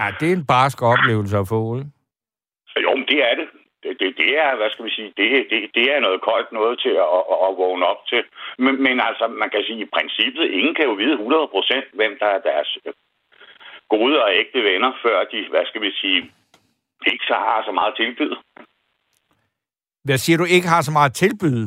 Ja, 0.00 0.06
det 0.20 0.28
er 0.28 0.36
en 0.36 0.46
barsk 0.46 0.78
oplevelse 0.82 1.36
at 1.38 1.48
få, 1.48 1.60
ikke? 1.78 1.90
jo, 2.86 2.90
men 2.98 3.06
det 3.12 3.18
er 3.30 3.34
det. 3.40 3.48
Det, 3.82 4.00
det, 4.00 4.16
det 4.22 4.30
er, 4.38 4.56
hvad 4.56 4.70
skal 4.70 4.84
vi 4.84 4.90
sige, 4.90 5.12
det, 5.16 5.46
det, 5.50 5.60
det 5.74 5.84
er 5.94 6.00
noget 6.00 6.20
koldt 6.20 6.52
noget 6.52 6.80
til 6.84 6.94
at, 7.04 7.22
at, 7.32 7.38
at 7.46 7.56
vågne 7.62 7.86
op 7.92 8.02
til. 8.10 8.22
Men, 8.58 8.82
men 8.82 9.00
altså, 9.08 9.24
man 9.42 9.50
kan 9.50 9.62
sige, 9.66 9.80
i 9.82 9.92
princippet, 9.96 10.44
ingen 10.58 10.74
kan 10.74 10.84
jo 10.84 10.94
vide 11.02 11.12
100 11.12 11.48
procent, 11.54 11.86
hvem 11.92 12.12
der 12.20 12.26
er 12.26 12.40
deres 12.50 12.78
øh, 12.86 12.92
gode 13.88 14.24
og 14.24 14.30
ægte 14.40 14.60
venner, 14.64 14.92
før 15.02 15.24
de, 15.32 15.38
hvad 15.50 15.64
skal 15.66 15.82
vi 15.82 15.90
sige, 16.00 16.20
ikke 17.12 17.24
så 17.30 17.34
har 17.34 17.62
så 17.66 17.72
meget 17.72 17.94
tilbyde. 17.96 18.36
Hvad 20.04 20.18
siger 20.18 20.36
du, 20.38 20.44
ikke 20.44 20.68
har 20.68 20.82
så 20.82 20.92
meget 20.92 21.10
at 21.10 21.14
tilbyde? 21.22 21.64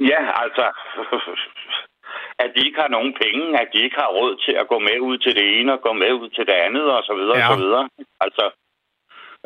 Ja, 0.00 0.20
altså, 0.44 0.66
at 2.42 2.48
de 2.56 2.60
ikke 2.66 2.80
har 2.80 2.88
nogen 2.96 3.12
penge, 3.22 3.60
at 3.60 3.68
de 3.72 3.78
ikke 3.86 3.96
har 3.96 4.08
råd 4.18 4.36
til 4.44 4.52
at 4.52 4.68
gå 4.68 4.78
med 4.78 4.96
ud 5.08 5.18
til 5.18 5.34
det 5.38 5.46
ene 5.60 5.72
og 5.72 5.80
gå 5.80 5.92
med 5.92 6.12
ud 6.12 6.28
til 6.28 6.46
det 6.46 6.52
andet 6.66 6.86
og 6.96 7.02
så 7.08 7.14
videre 7.14 7.38
Ja. 7.38 7.48
og 7.48 7.54
så 7.54 7.60
videre. 7.64 7.88
Altså, 8.20 8.44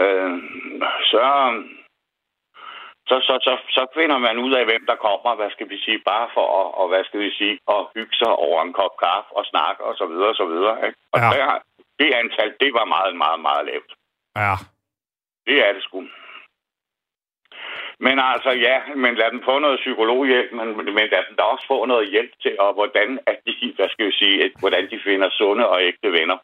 øh, 0.04 0.32
så, 1.12 1.22
så, 3.08 3.16
så, 3.28 3.34
så, 3.46 3.52
så 3.76 3.82
finder 3.96 4.18
man 4.18 4.38
ud 4.38 4.52
af, 4.58 4.64
hvem 4.64 4.84
der 4.90 4.96
kommer, 5.06 5.34
hvad 5.36 5.50
skal 5.50 5.68
vi 5.72 5.78
sige, 5.84 5.98
bare 6.12 6.28
for 6.34 6.46
at, 6.60 6.68
og 6.80 6.88
hvad 6.88 7.04
skal 7.04 7.20
vi 7.20 7.30
sige, 7.40 7.58
at 7.74 7.80
hygge 7.94 8.14
sig 8.22 8.32
over 8.46 8.62
en 8.62 8.72
kop 8.72 8.94
kaffe 9.04 9.30
og 9.38 9.44
snakke 9.52 9.80
og 9.84 9.94
så 10.00 10.06
videre 10.06 10.28
og 10.34 10.38
så 10.42 10.46
videre. 10.52 10.76
Ikke? 10.86 10.98
Og 11.12 11.18
Ja. 11.20 11.28
der, 11.34 11.58
det 11.98 12.10
antal, 12.20 12.50
det 12.60 12.70
var 12.78 12.84
meget, 12.84 13.16
meget, 13.16 13.40
meget 13.40 13.64
lavt. 13.70 13.90
Ja. 14.36 14.54
Det 15.46 15.56
er 15.68 15.72
det 15.72 15.82
sgu. 15.82 16.00
Men 18.06 18.16
altså, 18.32 18.50
ja, 18.66 18.76
men 19.02 19.12
lad 19.20 19.30
dem 19.34 19.42
få 19.48 19.58
noget 19.58 19.78
psykologhjælp, 19.84 20.50
men, 20.58 20.66
men 20.96 21.04
lad 21.12 21.22
dem 21.28 21.36
da 21.38 21.42
også 21.42 21.64
få 21.72 21.78
noget 21.92 22.10
hjælp 22.10 22.32
til, 22.42 22.54
og 22.64 22.70
hvordan, 22.78 23.08
at 23.30 23.36
de, 23.46 23.72
hvad 23.76 23.88
skal 23.92 24.04
jeg 24.04 24.16
sige, 24.22 24.44
at, 24.44 24.52
hvordan 24.62 24.84
de 24.90 24.98
finder 25.06 25.28
sunde 25.30 25.68
og 25.68 25.78
ægte 25.82 26.08
venner. 26.18 26.38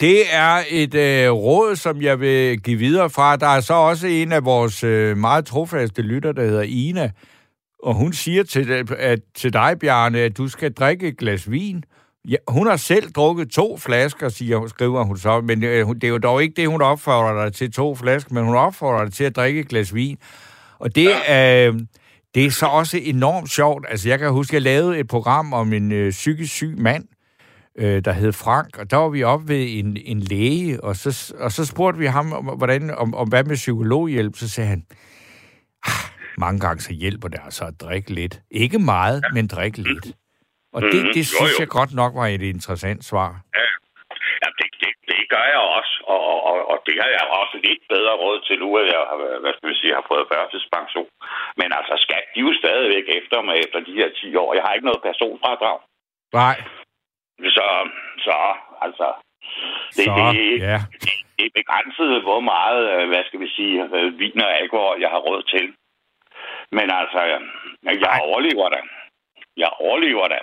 Det 0.00 0.18
er 0.44 0.54
et 0.82 0.94
øh, 0.94 1.30
råd, 1.32 1.76
som 1.76 2.02
jeg 2.02 2.20
vil 2.20 2.62
give 2.62 2.78
videre 2.78 3.10
fra. 3.10 3.36
Der 3.36 3.46
er 3.56 3.60
så 3.60 3.74
også 3.74 4.06
en 4.06 4.32
af 4.32 4.44
vores 4.44 4.84
øh, 4.84 5.16
meget 5.16 5.46
trofaste 5.46 6.02
lytter, 6.02 6.32
der 6.32 6.42
hedder 6.42 6.62
Ina, 6.62 7.10
og 7.78 7.94
hun 7.94 8.12
siger 8.12 8.42
til, 8.42 8.70
øh, 8.70 8.84
at, 8.98 9.20
til 9.34 9.52
dig, 9.52 9.76
Bjarne, 9.80 10.18
at 10.18 10.38
du 10.38 10.48
skal 10.48 10.72
drikke 10.72 11.08
et 11.08 11.18
glas 11.18 11.50
vin. 11.50 11.84
Ja, 12.28 12.36
hun 12.48 12.66
har 12.66 12.76
selv 12.76 13.12
drukket 13.12 13.50
to 13.50 13.76
flasker, 13.76 14.28
siger, 14.28 14.66
skriver 14.66 15.04
hun 15.04 15.18
så, 15.18 15.40
men 15.40 15.64
øh, 15.64 15.88
det 15.88 16.04
er 16.04 16.08
jo 16.08 16.18
dog 16.18 16.42
ikke 16.42 16.54
det, 16.56 16.68
hun 16.68 16.82
opfordrer 16.82 17.44
dig 17.44 17.52
til 17.52 17.72
to 17.72 17.94
flasker, 17.94 18.34
men 18.34 18.44
hun 18.44 18.56
opfordrer 18.56 19.04
dig 19.04 19.12
til 19.12 19.24
at 19.24 19.36
drikke 19.36 19.60
et 19.60 19.68
glas 19.68 19.94
vin. 19.94 20.18
Og 20.78 20.94
det 20.94 21.10
ja. 21.28 21.66
Øh, 21.66 21.80
det 22.34 22.46
er 22.46 22.50
så 22.50 22.66
også 22.66 22.98
enormt 23.02 23.50
sjovt. 23.50 23.86
Altså, 23.88 24.08
jeg 24.08 24.18
kan 24.18 24.30
huske, 24.30 24.50
at 24.50 24.54
jeg 24.54 24.62
lavede 24.62 24.98
et 24.98 25.08
program 25.08 25.52
om 25.52 25.72
en 25.72 25.92
øh, 25.92 26.10
psykisk 26.10 26.52
syg 26.52 26.74
mand, 26.78 27.04
øh, 27.78 28.04
der 28.04 28.12
hed 28.12 28.32
Frank, 28.32 28.78
og 28.78 28.90
der 28.90 28.96
var 28.96 29.08
vi 29.08 29.22
oppe 29.22 29.48
ved 29.48 29.66
en, 29.78 29.96
en 30.04 30.20
læge, 30.20 30.84
og 30.84 30.96
så, 30.96 31.34
og 31.38 31.52
så 31.52 31.64
spurgte 31.64 31.98
vi 31.98 32.06
ham, 32.06 32.32
om, 32.32 32.44
hvordan, 32.44 32.90
om, 32.90 33.14
om 33.14 33.28
hvad 33.28 33.44
med 33.44 33.56
psykologhjælp, 33.56 34.36
så 34.36 34.48
sagde 34.48 34.70
han, 34.70 34.84
ah, 35.86 35.92
mange 36.38 36.60
gange 36.60 36.82
så 36.82 36.92
hjælper 36.92 37.28
det 37.28 37.40
altså 37.44 37.64
at 37.64 37.80
drikke 37.80 38.14
lidt. 38.14 38.42
Ikke 38.50 38.78
meget, 38.78 39.22
ja. 39.22 39.34
men 39.34 39.46
drikke 39.46 39.78
lidt. 39.78 40.16
Og 40.74 40.80
det, 40.82 41.00
Mhm. 41.02 41.12
det 41.16 41.24
Jo, 41.26 41.32
synes 41.36 41.54
jo. 41.58 41.62
jeg 41.62 41.68
godt 41.78 41.92
nok 42.00 42.12
var 42.20 42.26
et 42.36 42.42
interessant 42.54 43.02
svar. 43.10 43.30
Ja, 44.42 44.48
det, 44.58 44.68
det, 44.82 44.92
det 45.10 45.20
gør 45.34 45.46
jeg 45.54 45.62
også, 45.78 45.94
og, 46.14 46.20
og, 46.50 46.56
og, 46.70 46.76
det 46.86 46.94
har 47.02 47.10
jeg 47.18 47.24
også 47.40 47.56
lidt 47.68 47.82
bedre 47.94 48.14
råd 48.22 48.38
til 48.46 48.56
nu, 48.62 48.68
at 48.80 48.86
jeg 48.94 49.00
har, 49.10 49.16
hvad 49.42 49.52
skal 49.56 49.68
vi 49.70 49.76
sige, 49.80 49.94
har 49.98 50.06
fået 50.12 50.26
førtidspension. 50.32 51.08
Men 51.60 51.68
altså, 51.78 51.94
skat, 52.04 52.24
de 52.34 52.40
er 52.40 52.46
jo 52.48 52.52
stadigvæk 52.62 53.06
efter 53.18 53.38
mig 53.46 53.54
efter 53.64 53.78
de 53.88 53.92
her 54.00 54.08
10 54.20 54.36
år. 54.42 54.50
Jeg 54.56 54.62
har 54.66 54.72
ikke 54.74 54.88
noget 54.90 55.02
personfradrag. 55.08 55.78
Nej, 56.42 56.56
Så, 57.56 57.66
så 58.26 58.36
altså, 58.86 59.06
det, 59.96 60.04
så, 60.08 60.12
det, 60.36 60.46
ja. 60.70 60.78
det 61.38 61.44
er 61.48 61.58
begrænset, 61.60 62.12
hvor 62.26 62.40
meget, 62.52 62.82
øh, 62.94 63.08
hvad 63.08 63.22
skal 63.26 63.40
vi 63.44 63.48
sige, 63.58 63.76
øh, 63.96 64.18
vin 64.18 64.40
og 64.46 64.52
alkohol, 64.60 65.00
jeg 65.04 65.10
har 65.14 65.20
råd 65.28 65.42
til. 65.54 65.66
Men 66.76 66.86
altså, 67.00 67.20
jeg 67.30 67.40
Nej. 67.84 68.20
overlever 68.28 68.68
da. 68.74 68.80
Jeg 69.56 69.70
overlever 69.86 70.28
da. 70.28 70.38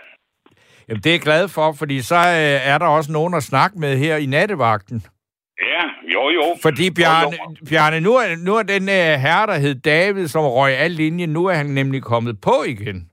Jamen, 0.91 1.03
det 1.03 1.09
er 1.09 1.13
jeg 1.13 1.21
glad 1.21 1.47
for, 1.47 1.71
fordi 1.79 2.01
så 2.01 2.15
øh, 2.15 2.71
er 2.71 2.77
der 2.77 2.85
også 2.85 3.11
nogen 3.11 3.33
at 3.33 3.43
snakke 3.43 3.79
med 3.79 3.97
her 3.97 4.15
i 4.17 4.25
nattevagten. 4.25 4.99
Ja, 5.61 5.83
jo 6.13 6.29
jo. 6.29 6.43
Fordi 6.61 6.91
Bjarne, 6.91 7.37
Bjarne 7.69 7.99
nu, 7.99 8.13
er, 8.15 8.35
nu 8.45 8.55
er 8.55 8.63
den 8.63 8.83
øh, 8.89 9.13
herre, 9.25 9.47
der 9.47 9.57
hed 9.57 9.75
David, 9.75 10.27
som 10.27 10.41
røg 10.45 10.77
af 10.77 10.95
linjen, 10.95 11.29
nu 11.29 11.45
er 11.45 11.53
han 11.53 11.65
nemlig 11.65 12.01
kommet 12.03 12.41
på 12.41 12.53
igen. 12.67 13.09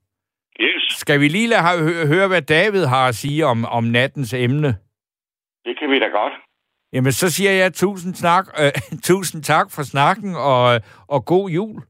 Yes, 0.61 0.83
Skal 0.99 1.21
vi 1.21 1.29
lige 1.29 1.47
lade 1.49 1.63
hø- 1.63 2.07
høre, 2.07 2.29
hvad 2.29 2.43
David 2.43 2.85
har 2.85 3.09
at 3.09 3.15
sige 3.15 3.47
om, 3.47 3.65
om 3.65 3.85
nattens 3.85 4.33
emne? 4.35 4.69
det 5.65 5.79
kan 5.79 5.91
vi 5.91 5.99
da 5.99 6.07
godt. 6.07 6.33
Jamen, 6.93 7.13
så 7.13 7.31
siger 7.31 7.51
jeg 7.51 7.75
tusind, 7.75 8.15
snak, 8.15 8.47
øh, 8.61 8.71
tusind 9.11 9.43
tak 9.43 9.67
for 9.71 9.83
snakken, 9.83 10.35
og, 10.37 10.81
og 11.09 11.25
god 11.25 11.51
jul. 11.51 11.83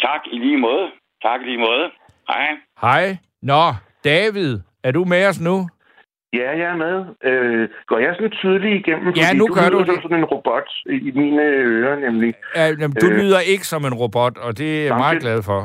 Tak 0.00 0.20
i 0.32 0.38
lige 0.38 0.58
måde. 0.58 0.86
Tak 1.22 1.40
i 1.40 1.44
lige 1.44 1.58
måde. 1.58 1.90
Hej. 2.28 2.46
Hej. 2.80 3.16
Nå, 3.42 3.74
David, 4.04 4.58
er 4.86 4.92
du 4.92 5.04
med 5.04 5.26
os 5.30 5.40
nu? 5.40 5.56
Ja, 6.32 6.50
jeg 6.60 6.68
er 6.74 6.76
med. 6.86 6.96
Øh, 7.30 7.68
går 7.86 7.98
jeg 7.98 8.14
sådan 8.14 8.30
tydeligt 8.30 8.74
igennem? 8.86 9.08
Ja, 9.22 9.28
nu 9.40 9.46
gør 9.56 9.68
du 9.70 9.78
lyder 9.78 9.84
som 9.86 9.94
det. 9.94 10.02
sådan 10.02 10.18
en 10.18 10.24
robot 10.24 10.68
i 10.86 11.12
mine 11.14 11.42
ører, 11.42 11.96
nemlig. 12.06 12.34
Ja, 12.56 12.64
jamen, 12.80 12.96
du 13.02 13.06
Øh. 13.10 13.16
lyder 13.20 13.40
ikke 13.52 13.66
som 13.72 13.84
en 13.84 13.94
robot, 13.94 14.36
og 14.38 14.58
det 14.58 14.70
er 14.80 14.84
jeg 14.86 14.96
meget 14.96 15.14
det- 15.14 15.22
glad 15.22 15.42
for. 15.42 15.60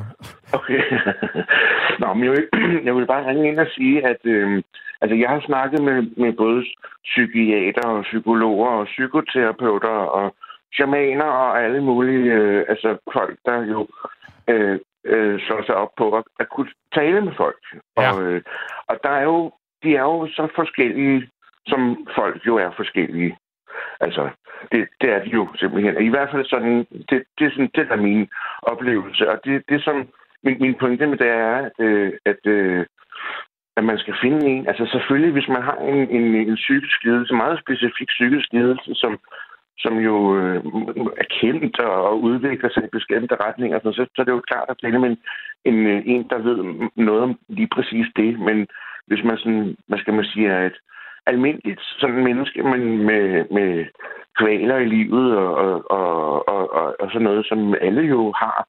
Okay. 0.57 0.81
Nå, 1.99 2.13
men 2.13 2.23
jeg 2.23 2.31
vil, 2.31 2.45
jeg 2.87 2.95
vil 2.95 3.05
bare 3.13 3.27
ringe 3.29 3.47
ind 3.47 3.59
og 3.59 3.67
sige, 3.75 4.07
at 4.07 4.21
øh, 4.23 4.63
altså, 5.01 5.15
jeg 5.15 5.29
har 5.29 5.41
snakket 5.45 5.81
med, 5.83 5.97
med 6.23 6.33
både 6.33 6.65
psykiater 7.03 7.87
og 7.87 8.03
psykologer 8.03 8.69
og 8.69 8.85
psykoterapeuter 8.85 9.95
og 10.19 10.35
shamaner 10.73 11.25
og 11.43 11.63
alle 11.63 11.81
mulige 11.83 12.33
øh, 12.33 12.65
altså 12.69 12.89
folk, 13.13 13.37
der 13.45 13.57
jo 13.73 13.87
øh, 14.49 14.79
øh, 15.05 15.39
slår 15.39 15.63
sig 15.65 15.75
op 15.75 15.91
på 15.97 16.17
at, 16.17 16.23
at 16.39 16.49
kunne 16.49 16.71
tale 16.93 17.21
med 17.21 17.33
folk. 17.37 17.63
Ja. 17.97 18.11
Og, 18.11 18.23
øh, 18.23 18.41
og 18.87 18.99
der 19.03 19.09
er 19.09 19.23
jo, 19.23 19.51
de 19.83 19.95
er 19.95 20.01
jo 20.01 20.27
så 20.27 20.47
forskellige, 20.55 21.29
som 21.67 22.07
folk 22.15 22.47
jo 22.47 22.55
er 22.57 22.71
forskellige. 22.75 23.37
Altså, 23.99 24.29
det, 24.71 24.87
det 25.01 25.09
er 25.09 25.23
de 25.23 25.29
jo 25.29 25.47
simpelthen. 25.55 26.05
I 26.05 26.09
hvert 26.09 26.31
fald 26.31 26.45
sådan, 26.45 26.77
det, 27.09 27.23
det 27.37 27.45
er 27.45 27.51
sådan, 27.51 27.71
det 27.75 27.87
er 27.91 27.95
min 27.95 28.29
oplevelse. 28.61 29.29
Og 29.31 29.39
det, 29.45 29.63
det 29.69 29.83
som, 29.83 30.07
min, 30.43 30.57
min 30.59 30.75
pointe 30.79 31.07
med 31.07 31.17
det 31.17 31.27
er, 31.27 31.55
at, 31.55 31.71
øh, 31.79 32.13
at, 32.25 32.45
øh, 32.45 32.85
at 33.77 33.83
man 33.83 33.97
skal 33.97 34.15
finde 34.21 34.47
en. 34.47 34.67
Altså 34.67 34.85
selvfølgelig, 34.91 35.31
hvis 35.31 35.47
man 35.47 35.61
har 35.61 35.75
en, 35.75 36.09
en, 36.09 36.35
en 36.35 36.55
psykisk 36.55 37.03
lidelse, 37.03 37.33
meget 37.33 37.59
specifik 37.59 38.07
psykisk 38.07 38.47
lidelse, 38.51 38.95
som, 38.95 39.19
som 39.77 39.97
jo 39.97 40.37
øh, 40.37 40.55
er 41.17 41.27
kendt 41.39 41.79
og, 41.79 42.03
og 42.09 42.21
udvikler 42.21 42.69
sig 42.69 42.83
i 42.83 42.95
bestemte 42.97 43.35
retninger, 43.35 43.79
så, 43.79 43.91
så 44.15 44.21
er 44.21 44.23
det 44.23 44.31
jo 44.31 44.49
klart 44.51 44.69
at 44.69 44.77
tale 44.81 44.99
med 44.99 45.09
en, 45.09 45.17
en, 45.65 45.87
en, 46.13 46.29
der 46.29 46.37
ved 46.37 46.89
noget 46.95 47.21
om 47.21 47.39
lige 47.49 47.69
præcis 47.75 48.07
det. 48.15 48.39
Men 48.39 48.67
hvis 49.07 49.23
man 49.23 49.37
sådan, 49.37 49.75
hvad 49.87 49.99
skal 49.99 50.13
man 50.13 50.25
sige, 50.25 50.47
er 50.47 50.65
et 50.65 50.79
almindeligt 51.25 51.81
sådan 51.81 52.23
menneske, 52.23 52.63
men 52.63 52.81
med, 53.05 53.45
med 53.51 53.85
kvaler 54.39 54.77
i 54.77 54.85
livet 54.85 55.37
og, 55.37 55.55
og, 55.55 55.91
og, 55.91 56.49
og, 56.49 56.73
og, 56.73 56.95
og 56.99 57.07
sådan 57.11 57.21
noget, 57.21 57.45
som 57.45 57.75
alle 57.81 58.01
jo 58.01 58.31
har, 58.31 58.67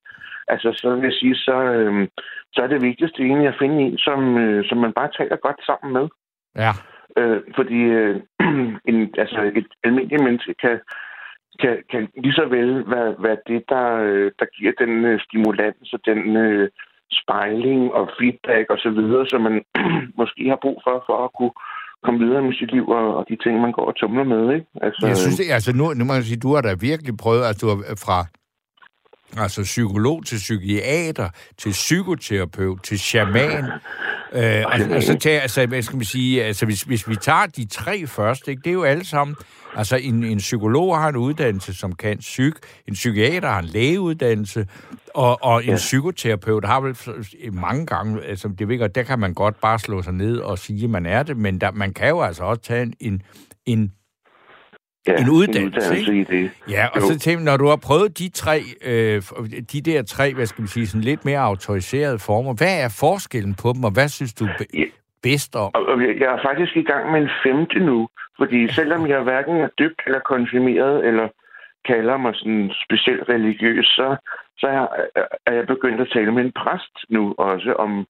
altså 0.49 0.73
så 0.77 0.95
vil 0.95 1.03
jeg 1.03 1.13
sige, 1.13 1.35
så, 1.35 1.57
øh, 1.63 2.09
så 2.53 2.63
er 2.63 2.67
det 2.67 2.83
vigtigste 2.83 3.23
egentlig 3.23 3.49
at 3.49 3.59
finde 3.59 3.83
en, 3.83 3.99
som, 3.99 4.39
øh, 4.39 4.65
som 4.69 4.79
man 4.79 4.93
bare 4.93 5.11
taler 5.19 5.37
godt 5.37 5.61
sammen 5.67 5.93
med. 5.93 6.09
Ja. 6.57 6.73
Øh, 7.19 7.41
fordi 7.57 7.81
øh, 8.01 8.15
en, 8.91 8.99
altså 9.25 9.41
et 9.59 9.69
almindeligt 9.85 10.23
menneske 10.23 10.55
kan, 10.65 10.77
kan, 11.61 11.75
kan 11.91 12.03
lige 12.25 12.39
så 12.41 12.47
vel 12.57 12.71
være, 12.95 13.11
være 13.19 13.39
det, 13.47 13.63
der, 13.69 13.87
øh, 14.09 14.31
der 14.39 14.47
giver 14.57 14.73
den 14.83 15.05
øh, 15.05 15.21
stimulans 15.27 15.93
og 15.93 16.01
den 16.11 16.37
øh, 16.37 16.69
spejling 17.21 17.83
og 17.99 18.05
feedback 18.19 18.67
og 18.75 18.79
så 18.85 18.91
videre, 18.99 19.25
som 19.29 19.41
man 19.49 19.57
måske 20.21 20.43
har 20.53 20.59
brug 20.65 20.79
for, 20.87 20.97
for 21.09 21.17
at 21.25 21.31
kunne 21.39 21.55
komme 22.05 22.19
videre 22.25 22.43
med 22.43 22.55
sit 22.61 22.73
liv 22.77 22.87
og, 22.89 23.17
og 23.19 23.25
de 23.29 23.37
ting, 23.45 23.55
man 23.61 23.73
går 23.73 23.87
og 23.91 23.97
tumler 23.97 24.25
med. 24.35 24.43
Ikke? 24.55 24.67
Altså, 24.87 25.07
Jeg 25.07 25.17
synes, 25.17 25.37
det, 25.37 25.47
altså 25.59 25.73
nu, 25.79 25.85
nu 25.99 26.05
må 26.05 26.13
jeg 26.15 26.25
sige, 26.25 26.45
du 26.47 26.55
har 26.55 26.63
da 26.63 26.75
virkelig 26.91 27.15
prøvet, 27.25 27.45
at 27.51 27.57
du 27.61 27.67
har 27.71 27.79
fra 28.07 28.19
altså 29.37 29.63
psykolog 29.63 30.27
til 30.27 30.37
psykiater, 30.37 31.29
til 31.59 31.71
psykoterapeut, 31.71 32.83
til 32.83 32.99
shaman. 32.99 33.65
Øh, 34.35 34.65
og, 34.67 34.97
og 34.97 35.03
så 35.03 35.19
tager, 35.19 35.41
altså, 35.41 35.67
hvad 35.67 35.83
skal 35.83 35.97
man 35.97 36.05
sige, 36.05 36.45
altså 36.45 36.67
hvis, 36.67 36.83
hvis 36.83 37.09
vi 37.09 37.17
tager 37.17 37.47
de 37.47 37.65
tre 37.65 38.07
første, 38.07 38.51
ikke, 38.51 38.61
det 38.61 38.71
er 38.71 38.75
jo 38.75 38.83
alle 38.83 39.05
sammen, 39.07 39.37
altså 39.77 39.97
en, 39.97 40.25
en 40.25 40.39
psykolog 40.39 40.99
har 40.99 41.09
en 41.09 41.17
uddannelse, 41.17 41.75
som 41.75 41.93
kan 41.93 42.19
psyk, 42.19 42.55
en 42.89 42.95
psykiater 42.95 43.49
har 43.49 43.59
en 43.59 43.65
lægeuddannelse, 43.65 44.67
og, 45.15 45.45
og 45.45 45.65
en 45.65 45.71
Ja. 45.71 45.77
psykoterapeut 45.77 46.65
har 46.65 46.81
vel 46.81 46.97
mange 47.53 47.87
gange, 47.87 48.25
altså 48.25 48.49
det 48.59 48.69
godt, 48.69 48.87
der 48.87 49.03
kan 49.03 49.19
man 49.19 49.35
godt 49.35 49.61
bare 49.61 49.79
slå 49.79 50.03
sig 50.03 50.13
ned 50.13 50.39
og 50.39 50.59
sige, 50.59 50.85
at 50.85 50.91
man 50.91 51.07
er 51.07 51.23
det, 51.23 51.37
men 51.37 51.61
der, 51.61 51.71
man 51.71 51.95
kan 51.95 52.09
jo 52.09 52.21
altså 52.23 52.45
også 52.45 52.63
tage 52.63 52.93
en, 53.01 53.23
en, 53.67 53.93
en 55.07 55.13
ja, 55.13 55.23
en 55.23 55.31
uddannelse, 55.31 55.81
uddannelse 55.91 56.15
i 56.17 56.25
det. 56.25 56.51
Ja, 56.69 56.87
og 56.95 56.97
Jo. 57.01 57.07
så 57.07 57.19
tænker 57.19 57.45
når 57.45 57.57
du 57.57 57.67
har 57.67 57.77
prøvet 57.89 58.19
de 58.19 58.29
tre, 58.31 58.59
øh, 58.91 59.23
de 59.73 59.81
der 59.81 60.03
tre, 60.03 60.35
hvad 60.35 60.47
skal 60.47 60.63
man 60.63 60.69
sige, 60.69 60.87
sådan 60.87 61.05
lidt 61.11 61.25
mere 61.25 61.39
autoriserede 61.39 62.19
former, 62.19 62.55
hvad 62.55 62.75
er 62.85 62.97
forskellen 63.01 63.55
på 63.63 63.69
dem, 63.75 63.85
og 63.85 63.93
hvad 63.93 64.09
synes 64.09 64.35
du 64.35 64.45
be- 64.59 64.65
Ja. 64.79 64.85
bedst 65.23 65.57
om? 65.57 65.71
Og 65.75 65.87
og 65.87 66.01
jeg 66.03 66.29
er 66.37 66.41
faktisk 66.49 66.77
i 66.77 66.83
gang 66.83 67.13
med 67.13 67.21
en 67.23 67.31
femte 67.45 67.79
nu, 67.79 68.09
fordi 68.39 68.69
selvom 68.69 69.07
jeg 69.07 69.21
hverken 69.23 69.57
er 69.57 69.69
døbt 69.79 70.01
eller 70.07 70.21
konfirmeret, 70.33 71.07
eller 71.09 71.29
kalder 71.85 72.17
mig 72.17 72.33
sådan 72.35 72.71
specielt 72.85 73.29
religiøs, 73.29 73.87
så, 73.87 74.17
så 74.59 74.67
er, 74.67 74.87
er 75.47 75.55
jeg 75.55 75.67
begyndt 75.67 76.01
at 76.01 76.09
tale 76.13 76.33
med 76.33 76.45
en 76.45 76.53
præst 76.63 76.97
nu 77.11 77.35
også 77.39 77.73
om, 77.73 78.07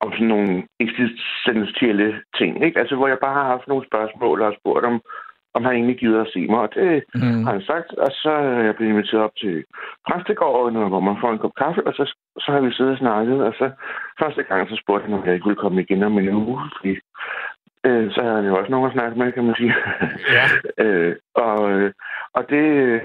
om 0.00 0.12
sådan 0.12 0.26
nogle 0.26 0.62
eksistentielle 0.80 2.20
ting. 2.38 2.64
Ikke? 2.64 2.78
Altså, 2.80 2.94
hvor 2.96 3.08
jeg 3.08 3.18
bare 3.20 3.34
har 3.34 3.46
haft 3.54 3.68
nogle 3.68 3.86
spørgsmål 3.86 4.40
og 4.40 4.46
har 4.46 4.56
spurgt 4.60 4.84
om, 4.84 5.00
om 5.54 5.64
han 5.64 5.74
egentlig 5.74 5.98
gider 5.98 6.20
at 6.20 6.32
se 6.34 6.46
mig. 6.46 6.58
Og 6.60 6.74
det 6.74 7.04
Mm. 7.14 7.44
har 7.44 7.52
han 7.52 7.62
sagt, 7.62 7.90
og 8.04 8.10
så 8.12 8.30
er 8.30 8.62
jeg 8.66 8.76
blevet 8.76 8.92
inviteret 8.92 9.22
op 9.24 9.36
til 9.40 9.64
præstegården, 10.08 10.88
hvor 10.88 11.00
man 11.00 11.16
får 11.20 11.32
en 11.32 11.38
kop 11.38 11.54
kaffe, 11.62 11.86
og 11.86 11.92
så, 11.94 12.04
så 12.38 12.52
har 12.52 12.60
vi 12.60 12.72
siddet 12.72 12.92
og 12.92 12.98
snakket, 12.98 13.38
og 13.44 13.52
så 13.58 13.70
første 14.22 14.42
gang 14.42 14.68
så 14.68 14.76
spurgte 14.82 15.04
han, 15.06 15.14
om 15.18 15.24
jeg 15.26 15.34
ikke 15.34 15.46
ville 15.46 15.62
komme 15.64 15.82
igen 15.82 16.02
om 16.02 16.18
en 16.18 16.28
uge, 16.28 16.60
fordi 16.76 16.92
øh, 17.86 18.10
så 18.12 18.22
havde 18.22 18.36
han 18.36 18.46
jo 18.46 18.56
også 18.58 18.70
nogen 18.70 18.86
at 18.86 18.92
snakke 18.92 19.18
med, 19.18 19.32
kan 19.32 19.44
man 19.44 19.54
sige. 19.54 19.74
Ja. 20.36 20.44
øh, 20.84 21.16
og, 21.34 21.70
øh, 21.72 21.92
og 22.34 22.42
det... 22.50 23.00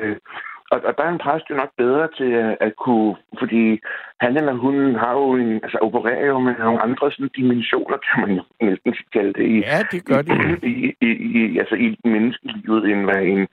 Øh, 0.74 0.78
og, 0.78 0.82
og 0.88 0.98
der 0.98 1.04
er 1.04 1.10
en 1.10 1.24
præst 1.26 1.50
jo 1.50 1.56
nok 1.56 1.72
bedre 1.78 2.08
til 2.18 2.32
at, 2.32 2.58
at 2.62 2.76
kunne, 2.76 3.16
fordi 3.40 3.80
han 4.20 4.38
eller 4.38 4.54
hun 4.54 4.96
har 4.96 5.12
jo 5.12 5.32
en, 5.32 5.54
altså 5.54 5.78
opererer 5.82 6.26
jo 6.26 6.40
med 6.40 6.56
nogle 6.60 6.82
andre 6.82 7.12
sådan 7.12 7.30
dimensioner, 7.36 7.98
kan 7.98 8.28
man 8.28 8.42
næsten 8.62 8.94
kalde 9.14 9.34
det, 9.34 9.46
i, 9.48 9.58
Ja, 9.60 9.80
det 9.92 10.06
gør 10.06 10.22
det. 10.22 10.64
i, 10.64 10.94
i, 11.02 11.10
i, 11.42 11.58
altså 11.60 11.76
i 11.76 11.98
menneskelivet, 12.04 12.92
end 12.92 13.04
hvad 13.04 13.22
en, 13.24 13.48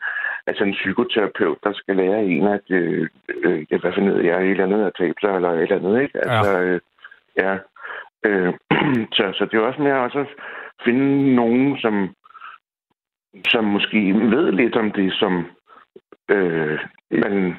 altså 0.47 0.65
en 0.65 0.73
psykoterapeut, 0.73 1.59
der 1.65 1.73
skal 1.73 1.97
lære 1.97 2.25
en, 2.25 2.47
at 2.47 2.71
øh, 2.71 3.09
øh, 3.29 3.67
hvad 3.81 3.93
for 3.95 4.01
noget, 4.01 4.27
jeg 4.27 4.35
er 4.35 4.41
et 4.41 4.51
eller 4.51 4.65
andet 4.65 4.87
at 4.87 4.97
tabe 4.99 5.19
sig, 5.21 5.35
eller 5.37 5.51
et 5.51 5.63
eller 5.63 5.77
andet, 5.77 6.03
ikke? 6.03 6.19
Altså, 6.29 6.59
ja. 6.59 6.65
Øh, 6.65 6.81
ja. 7.37 7.57
Øh, 8.27 8.53
så, 9.17 9.25
så 9.37 9.49
det 9.51 9.55
er 9.55 9.67
også 9.67 9.83
mere 9.83 10.05
også 10.07 10.19
at 10.19 10.27
finde 10.85 11.35
nogen, 11.35 11.79
som, 11.79 12.15
som 13.49 13.65
måske 13.65 14.15
ved 14.15 14.53
lidt 14.53 14.77
om 14.77 14.93
det, 14.93 15.13
som 15.13 15.47
øh, 16.29 16.79
man, 17.11 17.57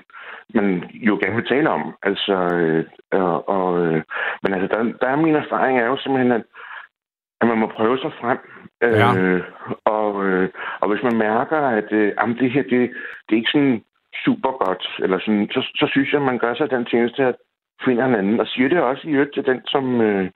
man 0.54 0.84
jo 0.94 1.20
gerne 1.22 1.36
vil 1.36 1.48
tale 1.48 1.70
om. 1.70 1.96
Altså, 2.04 2.34
øh, 2.34 2.86
og, 3.12 3.50
og, 3.50 3.86
øh, 3.86 4.04
men 4.44 4.54
altså, 4.54 4.68
der, 4.78 4.84
der 5.02 5.08
er 5.08 5.16
min 5.16 5.36
erfaring 5.36 5.80
er 5.80 5.86
jo 5.86 5.98
simpelthen, 5.98 6.32
at, 6.32 6.44
at 7.42 7.48
man 7.48 7.58
må 7.58 7.68
prøve 7.68 7.98
sig 7.98 8.12
frem. 8.22 8.38
Ja. 8.82 9.18
Øh, 9.18 9.44
og, 9.86 10.26
øh, 10.26 10.50
og 10.80 10.90
hvis 10.90 11.04
man 11.04 11.18
mærker, 11.18 11.58
at 11.58 11.92
øh, 11.92 12.14
jamen, 12.20 12.38
det 12.38 12.52
her, 12.52 12.64
det, 12.64 12.72
det 13.26 13.32
er 13.32 13.42
ikke 13.42 13.52
sådan 13.52 13.84
super 14.26 14.52
godt, 14.66 14.84
eller 15.00 15.20
sådan, 15.20 15.48
så, 15.52 15.62
så 15.76 15.88
synes 15.92 16.12
jeg, 16.12 16.22
at 16.22 16.26
man 16.26 16.40
gør 16.40 16.54
sig 16.54 16.70
den 16.70 16.86
tjeneste, 16.86 17.24
at 17.24 17.36
finder 17.86 18.06
en 18.06 18.16
anden. 18.16 18.40
Og 18.40 18.48
siger 18.48 18.70
det 18.70 18.82
også 18.82 19.08
i 19.08 19.12
øvrigt 19.12 19.34
til 19.34 19.46
den, 19.46 19.62
som 19.68 20.02
øh, 20.02 20.30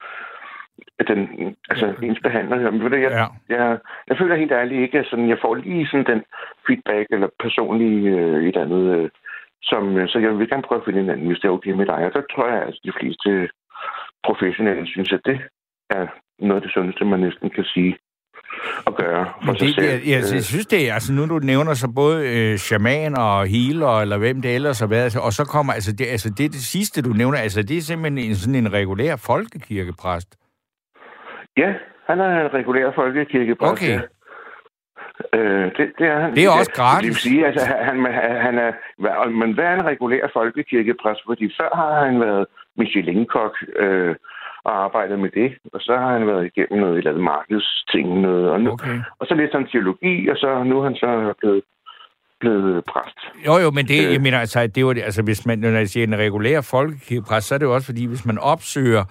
den, 1.07 1.55
altså 1.69 1.93
ens 2.03 2.19
behandler. 2.23 2.57
Jamen, 2.61 2.83
ved 2.83 2.89
du, 2.89 2.95
jeg, 2.95 3.11
Ja. 3.11 3.25
jeg, 3.55 3.77
jeg 4.07 4.17
føler 4.17 4.35
helt 4.35 4.51
ærligt 4.51 4.81
ikke, 4.81 4.99
at 4.99 5.05
sådan, 5.09 5.29
jeg 5.29 5.37
får 5.41 5.55
lige 5.55 5.87
sådan 5.87 6.05
den 6.05 6.21
feedback 6.67 7.07
eller 7.09 7.27
personlig 7.39 8.07
øh, 8.07 8.47
et 8.49 8.57
andet. 8.57 8.83
Øh, 8.97 9.09
som, 9.63 9.97
øh, 9.97 10.07
så 10.09 10.19
jeg 10.19 10.37
vil 10.39 10.49
gerne 10.49 10.63
prøve 10.67 10.81
at 10.81 10.85
finde 10.85 10.99
en 11.01 11.09
anden, 11.09 11.27
hvis 11.27 11.39
det 11.39 11.47
er 11.47 11.51
okay 11.57 11.71
med 11.71 11.85
dig. 11.85 11.95
Og 12.07 12.11
der 12.13 12.21
tror 12.33 12.47
jeg, 12.53 12.61
at 12.67 12.75
de 12.85 12.91
fleste 12.99 13.49
professionelle 14.27 14.87
synes, 14.87 15.11
at 15.13 15.21
det 15.25 15.39
er 15.89 16.05
noget 16.39 16.55
af 16.55 16.61
det 16.61 16.71
sundeste, 16.73 17.05
man 17.05 17.19
næsten 17.19 17.49
kan 17.49 17.63
sige 17.73 17.97
at 18.87 18.95
gøre 18.95 19.25
for 19.43 19.45
Men 19.51 19.57
sig 19.57 19.67
det, 19.67 19.75
selv. 19.75 19.85
jeg, 19.87 20.01
jeg, 20.13 20.21
jeg 20.35 20.43
synes, 20.43 20.65
det 20.67 20.89
er, 20.89 20.93
altså 20.93 21.13
nu 21.13 21.25
du 21.27 21.39
nævner 21.39 21.73
så 21.73 21.87
både 21.95 22.17
øh, 22.35 22.57
shaman 22.57 23.17
og 23.17 23.47
healer, 23.47 24.01
eller 24.01 24.17
hvem 24.17 24.41
det 24.41 24.55
ellers 24.55 24.79
har 24.79 24.87
været, 24.87 25.03
altså, 25.03 25.19
og 25.19 25.33
så 25.33 25.43
kommer, 25.45 25.73
altså 25.73 25.91
det, 25.95 26.05
altså 26.07 26.29
det, 26.29 26.51
det 26.51 26.61
sidste, 26.75 27.01
du 27.01 27.09
nævner, 27.09 27.37
altså 27.37 27.63
det 27.63 27.77
er 27.77 27.81
simpelthen 27.81 28.29
en, 28.29 28.35
sådan 28.35 28.55
en 28.55 28.73
regulær 28.73 29.15
folkekirkepræst. 29.15 30.35
Ja, 31.57 31.73
han 32.07 32.19
er 32.19 32.41
en 32.45 32.53
regulær 32.53 32.91
folkekirkepræst. 32.95 33.71
Okay. 33.71 33.99
Ja. 35.33 35.39
Øh, 35.39 35.65
det, 35.77 35.85
det 35.99 36.07
er 36.07 36.19
han. 36.19 36.35
Det 36.35 36.45
er 36.45 36.49
også 36.59 36.71
gratis. 36.75 37.01
Det 37.01 37.07
vil 37.09 37.15
sige, 37.15 37.45
altså, 37.47 37.65
han, 37.65 38.05
han, 38.05 38.41
han 38.45 38.57
er... 38.57 39.29
Men 39.29 39.53
hvad 39.53 39.65
er 39.65 39.73
en 39.73 39.85
regulær 39.85 40.27
folkekirkepræst? 40.33 41.21
Fordi 41.25 41.53
før 41.59 41.69
har 41.75 42.05
han 42.05 42.19
været 42.19 42.45
Michelin-kok 42.77 43.53
øh, 43.75 44.15
og 44.63 44.83
arbejdet 44.83 45.19
med 45.19 45.29
det. 45.29 45.49
Og 45.73 45.79
så 45.81 45.97
har 45.97 46.11
han 46.17 46.27
været 46.27 46.45
igennem 46.45 46.79
noget, 46.79 46.93
et 46.93 46.97
eller 46.97 47.11
andet 47.11 47.23
markedsting. 47.23 48.21
Noget, 48.21 48.49
og, 48.49 48.61
nu, 48.61 48.71
Okay. 48.71 48.99
og 49.19 49.25
så 49.27 49.33
læste 49.35 49.55
han 49.57 49.67
teologi, 49.67 50.27
og 50.27 50.37
så 50.37 50.63
nu 50.63 50.79
er 50.79 50.83
han 50.83 50.95
så 50.95 51.33
blevet, 51.41 51.61
blevet 52.39 52.83
præst. 52.85 53.19
Jo, 53.47 53.53
jo, 53.63 53.71
men 53.71 53.85
det, 53.87 54.05
Øh. 54.07 54.13
jeg 54.13 54.21
mener, 54.21 54.39
altså, 54.39 54.67
det 54.67 54.81
jo, 54.81 54.93
det- 54.93 55.03
altså, 55.03 55.23
hvis 55.23 55.45
man, 55.45 55.59
når 55.59 55.69
jeg 55.69 55.87
siger 55.87 56.07
en 56.07 56.17
regulær 56.19 56.61
folkekirkepræst, 56.71 57.47
så 57.47 57.55
er 57.55 57.59
det 57.59 57.65
jo 57.65 57.73
også, 57.73 57.85
fordi 57.85 58.05
hvis 58.07 58.25
man 58.25 58.37
opsøger 58.37 59.03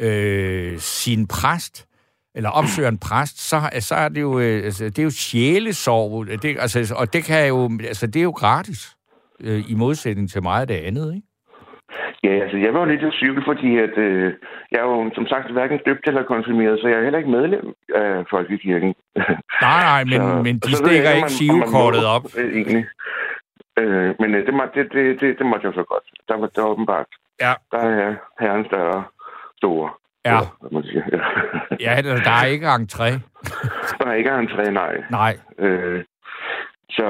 øh, 0.00 0.78
sin 0.78 1.26
præst, 1.26 1.86
eller 2.34 2.50
opsøger 2.50 2.88
en 2.88 2.98
præst, 2.98 3.48
så, 3.48 3.56
så 3.80 3.94
er 3.94 4.08
det 4.08 4.20
jo, 4.20 4.38
øh, 4.38 4.64
altså, 4.64 4.84
det 4.84 4.98
er 4.98 5.02
jo 5.02 5.10
sjælesorg, 5.10 6.26
det, 6.26 6.56
altså, 6.60 6.94
og 6.98 7.12
det 7.12 7.24
kan 7.24 7.48
jo, 7.48 7.70
altså, 7.88 8.06
det 8.06 8.16
er 8.16 8.22
jo 8.22 8.30
gratis, 8.30 8.96
øh, 9.40 9.70
i 9.70 9.74
modsætning 9.74 10.30
til 10.30 10.42
meget 10.42 10.60
af 10.60 10.66
det 10.66 10.74
andet, 10.88 11.14
ikke? 11.14 11.26
Ja, 12.24 12.34
altså 12.44 12.56
jeg 12.56 12.74
var 12.74 12.80
jo 12.80 12.86
lidt 12.86 13.02
i 13.02 13.10
tvivl, 13.20 13.42
fordi 13.50 13.70
at, 13.86 13.98
øh, 13.98 14.32
jeg 14.72 14.78
er 14.80 14.84
jo 14.84 15.10
som 15.14 15.26
sagt 15.26 15.52
hverken 15.52 15.78
døbt 15.86 16.06
eller 16.08 16.22
konfirmeret, 16.22 16.80
så 16.80 16.88
jeg 16.88 16.98
er 16.98 17.02
heller 17.02 17.18
ikke 17.18 17.30
medlem 17.30 17.66
af 17.94 18.24
Folkekirken. 18.30 18.94
Nej, 19.68 19.80
nej, 19.90 20.04
men, 20.04 20.20
Så- 20.20 20.42
men 20.46 20.54
de 20.58 20.70
jeg 20.70 20.76
stikker 20.76 21.10
om 21.10 21.16
ikke 21.16 21.30
sivekortet 21.42 22.04
op. 22.06 22.24
Øh, 22.38 22.50
egentlig. 22.58 22.84
Øh, 23.80 24.14
men 24.20 24.34
øh, 24.34 24.40
det, 24.46 24.54
det, 24.74 24.92
det, 24.92 25.20
det, 25.20 25.38
det 25.38 25.46
måtte 25.46 25.66
jeg 25.66 25.74
så 25.80 25.84
godt. 25.92 26.06
Der 26.28 26.36
var 26.40 26.46
der 26.46 26.62
var 26.62 26.68
åbenbart. 26.74 27.06
Ja. 27.40 27.52
Der 27.72 27.78
er 27.78 28.14
herren 28.40 28.64
større 28.70 29.04
store. 29.64 29.88
Ja. 30.30 30.38
Man 30.72 30.82
siger. 30.82 31.02
Ja. 31.12 31.20
Ja, 31.86 32.02
der, 32.02 32.12
der 32.28 32.34
er 32.42 32.46
ikke 32.54 32.66
entré. 32.66 33.08
der 33.98 34.06
er 34.10 34.14
ikke 34.14 34.30
en 34.30 34.48
træ, 34.54 34.64
nej. 34.70 34.94
Nej. 35.10 35.36
Øh, 35.58 36.04
så, 36.90 37.06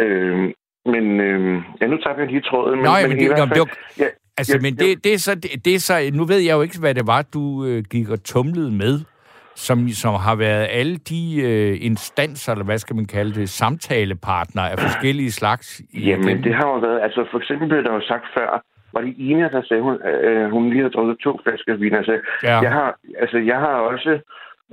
øh, 0.00 0.38
men 0.94 1.04
øh, 1.20 1.62
ja, 1.80 1.86
nu 1.86 1.96
tager 1.96 2.16
jeg 2.18 2.26
lige 2.26 2.40
tråden. 2.50 2.76
Men, 2.78 2.84
Nå, 2.84 2.96
ja, 2.96 3.02
men 3.02 3.08
men 3.08 3.18
i 3.18 3.20
det, 3.20 3.28
hvert 3.28 3.38
nå, 3.38 3.54
fald- 3.54 3.58
var, 3.58 3.76
ja, 3.98 4.08
altså, 4.38 4.56
ja, 4.56 4.60
men 4.62 4.72
det, 4.76 5.04
det, 5.04 5.14
er 5.14 5.18
så, 5.18 5.34
det, 5.34 5.64
det 5.64 5.74
er 5.74 5.78
så, 5.78 5.94
nu 6.12 6.24
ved 6.24 6.38
jeg 6.38 6.54
jo 6.54 6.62
ikke, 6.62 6.80
hvad 6.80 6.94
det 6.94 7.06
var, 7.06 7.22
du 7.22 7.64
øh, 7.66 7.82
gik 7.90 8.08
og 8.08 8.24
tumlede 8.24 8.70
med, 8.72 9.00
som, 9.56 9.88
som 9.88 10.14
har 10.14 10.34
været 10.36 10.66
alle 10.70 10.96
de 10.96 11.42
øh, 11.42 11.78
instanser, 11.80 12.52
eller 12.52 12.64
hvad 12.64 12.78
skal 12.78 12.96
man 12.96 13.06
kalde 13.06 13.34
det, 13.40 13.48
samtalepartnere 13.48 14.70
af 14.70 14.78
forskellige 14.78 15.32
slags. 15.32 15.80
i- 15.90 16.08
Jamen, 16.08 16.42
det 16.44 16.54
har 16.54 16.66
jo 16.66 16.78
været... 16.78 17.00
Altså, 17.02 17.26
for 17.30 17.38
eksempel 17.38 17.68
blev 17.68 17.84
der 17.84 17.94
jo 17.94 18.00
sagt 18.08 18.24
før, 18.38 18.62
var 18.92 19.00
det 19.00 19.14
Ina, 19.18 19.48
der 19.48 19.62
sagde, 19.62 19.82
hun, 19.82 20.02
øh, 20.06 20.50
hun 20.50 20.68
lige 20.68 20.80
havde 20.82 20.92
drukket 20.92 21.18
to 21.18 21.40
flasker 21.42 21.74
vin. 21.76 21.94
Altså, 21.94 22.20
Ja. 22.42 22.58
jeg 22.60 22.72
har, 22.72 22.96
altså, 23.18 23.38
jeg 23.38 23.58
har 23.58 23.74
også... 23.92 24.18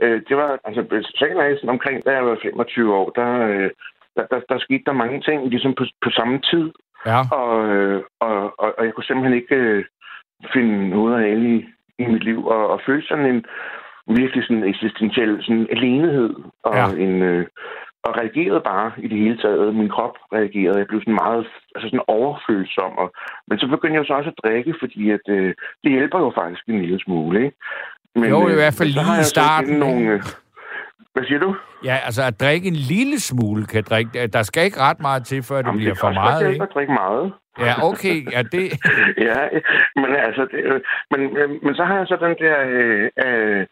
Øh, 0.02 0.22
det 0.30 0.38
var, 0.38 0.60
altså, 0.64 0.82
specialrejsen 0.90 1.70
omkring, 1.70 2.06
da 2.06 2.12
jeg 2.12 2.26
var 2.26 2.38
25 2.42 2.96
år, 2.96 3.10
der, 3.10 3.32
øh, 3.48 3.70
der, 4.16 4.26
der, 4.32 4.40
der 4.50 4.60
skete 4.60 4.84
der 4.86 4.92
mange 4.94 5.22
ting, 5.22 5.50
ligesom 5.50 5.74
på, 5.74 5.84
på 6.04 6.10
samme 6.10 6.40
tid. 6.40 6.72
Ja, 7.06 7.20
Og, 7.32 7.68
øh, 7.68 8.02
og, 8.20 8.60
og, 8.60 8.74
og 8.78 8.86
jeg 8.86 8.94
kunne 8.94 9.04
simpelthen 9.04 9.38
ikke 9.42 9.56
øh, 9.56 9.86
finde 10.54 10.96
hoved 10.96 11.14
og 11.14 11.20
hale 11.20 11.56
i, 11.56 11.66
i 12.00 12.06
mit 12.06 12.24
liv, 12.24 12.48
og, 12.48 12.68
og 12.70 12.82
føle 12.86 13.04
sådan 13.08 13.26
en 13.26 13.46
virkelig 14.08 14.44
sådan 14.44 14.64
eksistentiel 14.64 15.38
sådan 15.44 15.68
alenehed, 15.72 16.36
og 16.64 16.76
ja. 16.76 17.04
en... 17.06 17.22
Øh, 17.22 17.46
og 18.04 18.12
reagerede 18.18 18.62
bare 18.72 18.92
i 18.98 19.08
det 19.08 19.18
hele 19.18 19.38
taget. 19.38 19.76
Min 19.76 19.90
krop 19.90 20.16
reagerede. 20.34 20.78
Jeg 20.80 20.88
blev 20.88 21.02
sådan 21.02 21.20
meget 21.26 21.48
altså 21.76 21.88
sådan 21.90 22.08
overfølsom. 22.08 22.92
Og, 22.98 23.08
men 23.48 23.60
så 23.60 23.68
begyndte 23.68 23.98
jeg 23.98 24.06
så 24.06 24.14
også 24.14 24.30
at 24.30 24.40
drikke, 24.44 24.74
fordi 24.80 25.12
at, 25.12 25.26
øh, 25.30 25.54
det 25.84 25.92
hjælper 25.92 26.20
jo 26.20 26.32
faktisk 26.42 26.64
en 26.68 26.82
lille 26.82 27.00
smule. 27.00 27.46
Ikke? 27.46 27.58
Men, 28.16 28.30
Jo, 28.30 28.48
i 28.48 28.52
øh, 28.52 28.56
hvert 28.56 28.74
fald 28.78 28.90
lige 28.90 29.22
i 29.22 29.24
starten, 29.24 29.80
Nogle, 29.80 30.06
øh, 30.14 30.22
hvad 31.14 31.24
siger 31.24 31.40
du? 31.40 31.56
ja, 31.84 31.96
altså 32.06 32.24
at 32.24 32.40
drikke 32.40 32.68
en 32.68 32.80
lille 32.94 33.20
smule 33.20 33.66
kan 33.66 33.84
drikke. 33.90 34.28
Der 34.28 34.44
skal 34.44 34.64
ikke 34.66 34.80
ret 34.80 35.00
meget 35.00 35.26
til, 35.26 35.44
før 35.44 35.58
det 35.58 35.66
Jamen, 35.66 35.78
bliver 35.80 35.94
det 35.94 36.00
for 36.00 36.12
meget, 36.12 36.40
hjælpe 36.40 36.54
ikke? 36.54 36.64
at 36.64 36.74
drikke 36.74 36.94
meget. 36.94 37.34
Ja, 37.60 37.74
okay. 37.90 38.18
Ja, 38.32 38.42
det, 38.42 38.64
ja, 39.28 39.40
men 39.96 40.16
altså, 40.28 40.48
det, 40.52 40.82
men, 41.12 41.20
men 41.64 41.76
så 41.76 41.84
har 41.84 41.98
jeg 41.98 42.08
så 42.08 42.18
den 42.22 42.36
der, 42.46 42.58
øh, 42.68 43.10
øh, 43.26 43.66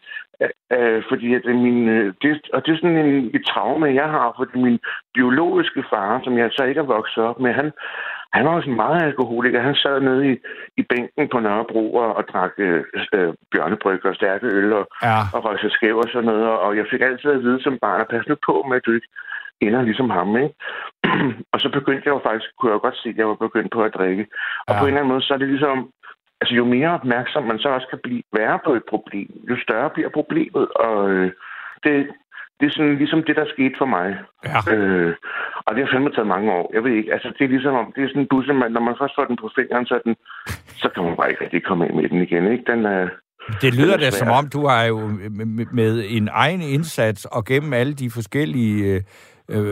øh, 0.72 1.02
fordi 1.08 1.34
at 1.34 1.42
det 1.44 1.50
er 1.50 1.64
min, 1.68 1.88
øh, 1.88 2.14
det, 2.22 2.40
og 2.54 2.66
det 2.66 2.72
er 2.72 2.76
sådan 2.76 3.06
en, 3.06 3.30
et 3.34 3.44
traume, 3.46 3.94
jeg 4.02 4.08
har, 4.16 4.34
fordi 4.36 4.58
min 4.58 4.78
biologiske 5.14 5.84
far, 5.90 6.20
som 6.24 6.38
jeg 6.38 6.50
så 6.52 6.64
ikke 6.64 6.80
er 6.80 6.92
vokset 6.96 7.24
op 7.24 7.40
med, 7.40 7.52
han, 7.52 7.72
han 8.32 8.44
var 8.46 8.60
sådan 8.60 8.76
meget 8.76 9.02
alkoholiker. 9.02 9.60
Han 9.60 9.74
sad 9.74 10.00
nede 10.00 10.32
i, 10.32 10.36
i 10.76 10.82
bænken 10.82 11.28
på 11.28 11.40
Nørrebro 11.40 11.94
og, 11.94 12.16
og 12.16 12.24
drak 12.32 12.52
øh, 12.58 12.84
øh, 13.14 13.34
bjørnebryg 13.52 14.04
og 14.04 14.14
stærke 14.14 14.46
øl 14.46 14.72
og, 14.72 14.86
ja, 15.02 15.18
og 15.34 15.44
røg 15.44 15.58
sig 15.60 15.70
skæv 15.70 15.96
og 15.98 16.08
sådan 16.12 16.24
noget. 16.24 16.44
Og 16.44 16.76
jeg 16.76 16.86
fik 16.90 17.00
altid 17.00 17.30
at 17.30 17.42
vide 17.42 17.62
som 17.62 17.78
barn, 17.82 18.00
at 18.00 18.08
pas 18.08 18.28
nu 18.28 18.36
på 18.46 18.66
med, 18.68 18.76
at 18.76 18.86
du 18.86 18.92
ikke 18.92 19.08
ender 19.60 19.82
ligesom 19.82 20.10
ham, 20.10 20.36
ikke? 20.36 20.54
og 21.52 21.60
så 21.60 21.68
begyndte 21.78 22.02
jeg 22.06 22.14
jo 22.16 22.20
faktisk, 22.28 22.46
kunne 22.58 22.70
jeg 22.70 22.74
jo 22.78 22.84
godt 22.86 22.96
se, 23.02 23.08
at 23.08 23.16
jeg 23.16 23.28
var 23.28 23.34
begyndt 23.46 23.72
på 23.72 23.82
at 23.82 23.94
drikke. 23.94 24.26
Og 24.68 24.74
Ja. 24.74 24.78
på 24.80 24.84
en 24.84 24.88
eller 24.88 25.00
anden 25.00 25.12
måde, 25.12 25.22
så 25.22 25.34
er 25.34 25.38
det 25.38 25.48
ligesom, 25.48 25.78
altså 26.40 26.54
jo 26.54 26.64
mere 26.64 26.90
opmærksom 26.98 27.44
man 27.44 27.58
så 27.58 27.68
også 27.68 27.86
kan 27.90 28.00
blive, 28.02 28.22
være 28.40 28.58
på 28.66 28.72
et 28.74 28.82
problem, 28.92 29.30
jo 29.50 29.56
større 29.66 29.90
bliver 29.94 30.10
problemet. 30.18 30.64
Og 30.86 31.10
øh, 31.10 31.30
det, 31.84 31.92
det 32.60 32.66
er 32.66 32.70
sådan 32.76 32.96
ligesom 33.02 33.22
det, 33.26 33.36
der 33.36 33.46
skete 33.54 33.74
for 33.78 33.88
mig. 33.96 34.08
ja. 34.50 34.58
Øh, 34.74 35.14
og 35.66 35.70
det 35.74 35.80
har 35.84 35.90
fandme 35.92 36.10
taget 36.12 36.26
mange 36.34 36.52
år. 36.52 36.70
Jeg 36.74 36.84
ved 36.84 36.92
ikke, 36.92 37.12
altså 37.12 37.28
det 37.38 37.44
er 37.44 37.48
ligesom 37.56 37.74
om, 37.74 37.92
det 37.96 38.04
er 38.04 38.08
sådan 38.08 38.22
en 38.22 38.28
busse, 38.32 38.52
man, 38.52 38.72
når 38.72 38.80
man 38.88 38.94
først 39.00 39.14
får 39.18 39.24
den 39.24 39.36
på 39.42 39.50
fingeren, 39.56 39.86
så, 39.86 40.00
den, 40.04 40.14
så 40.82 40.88
kan 40.94 41.02
man 41.04 41.16
bare 41.16 41.30
ikke 41.30 41.44
rigtig 41.44 41.62
komme 41.64 41.82
af 41.86 41.94
med 41.94 42.08
den 42.08 42.22
igen, 42.22 42.44
ikke? 42.52 42.64
Den 42.72 42.80
er, 42.86 43.08
Det 43.62 43.74
lyder 43.78 43.94
er 43.94 43.98
da 44.04 44.10
som 44.10 44.28
om, 44.28 44.44
du 44.56 44.66
har 44.66 44.84
jo 44.84 44.98
med- 45.30 45.66
med 45.72 46.04
en 46.08 46.28
egen 46.32 46.60
indsats 46.60 47.24
og 47.24 47.44
gennem 47.44 47.72
alle 47.72 47.94
de 47.94 48.10
forskellige 48.10 48.94
øh, 48.94 49.00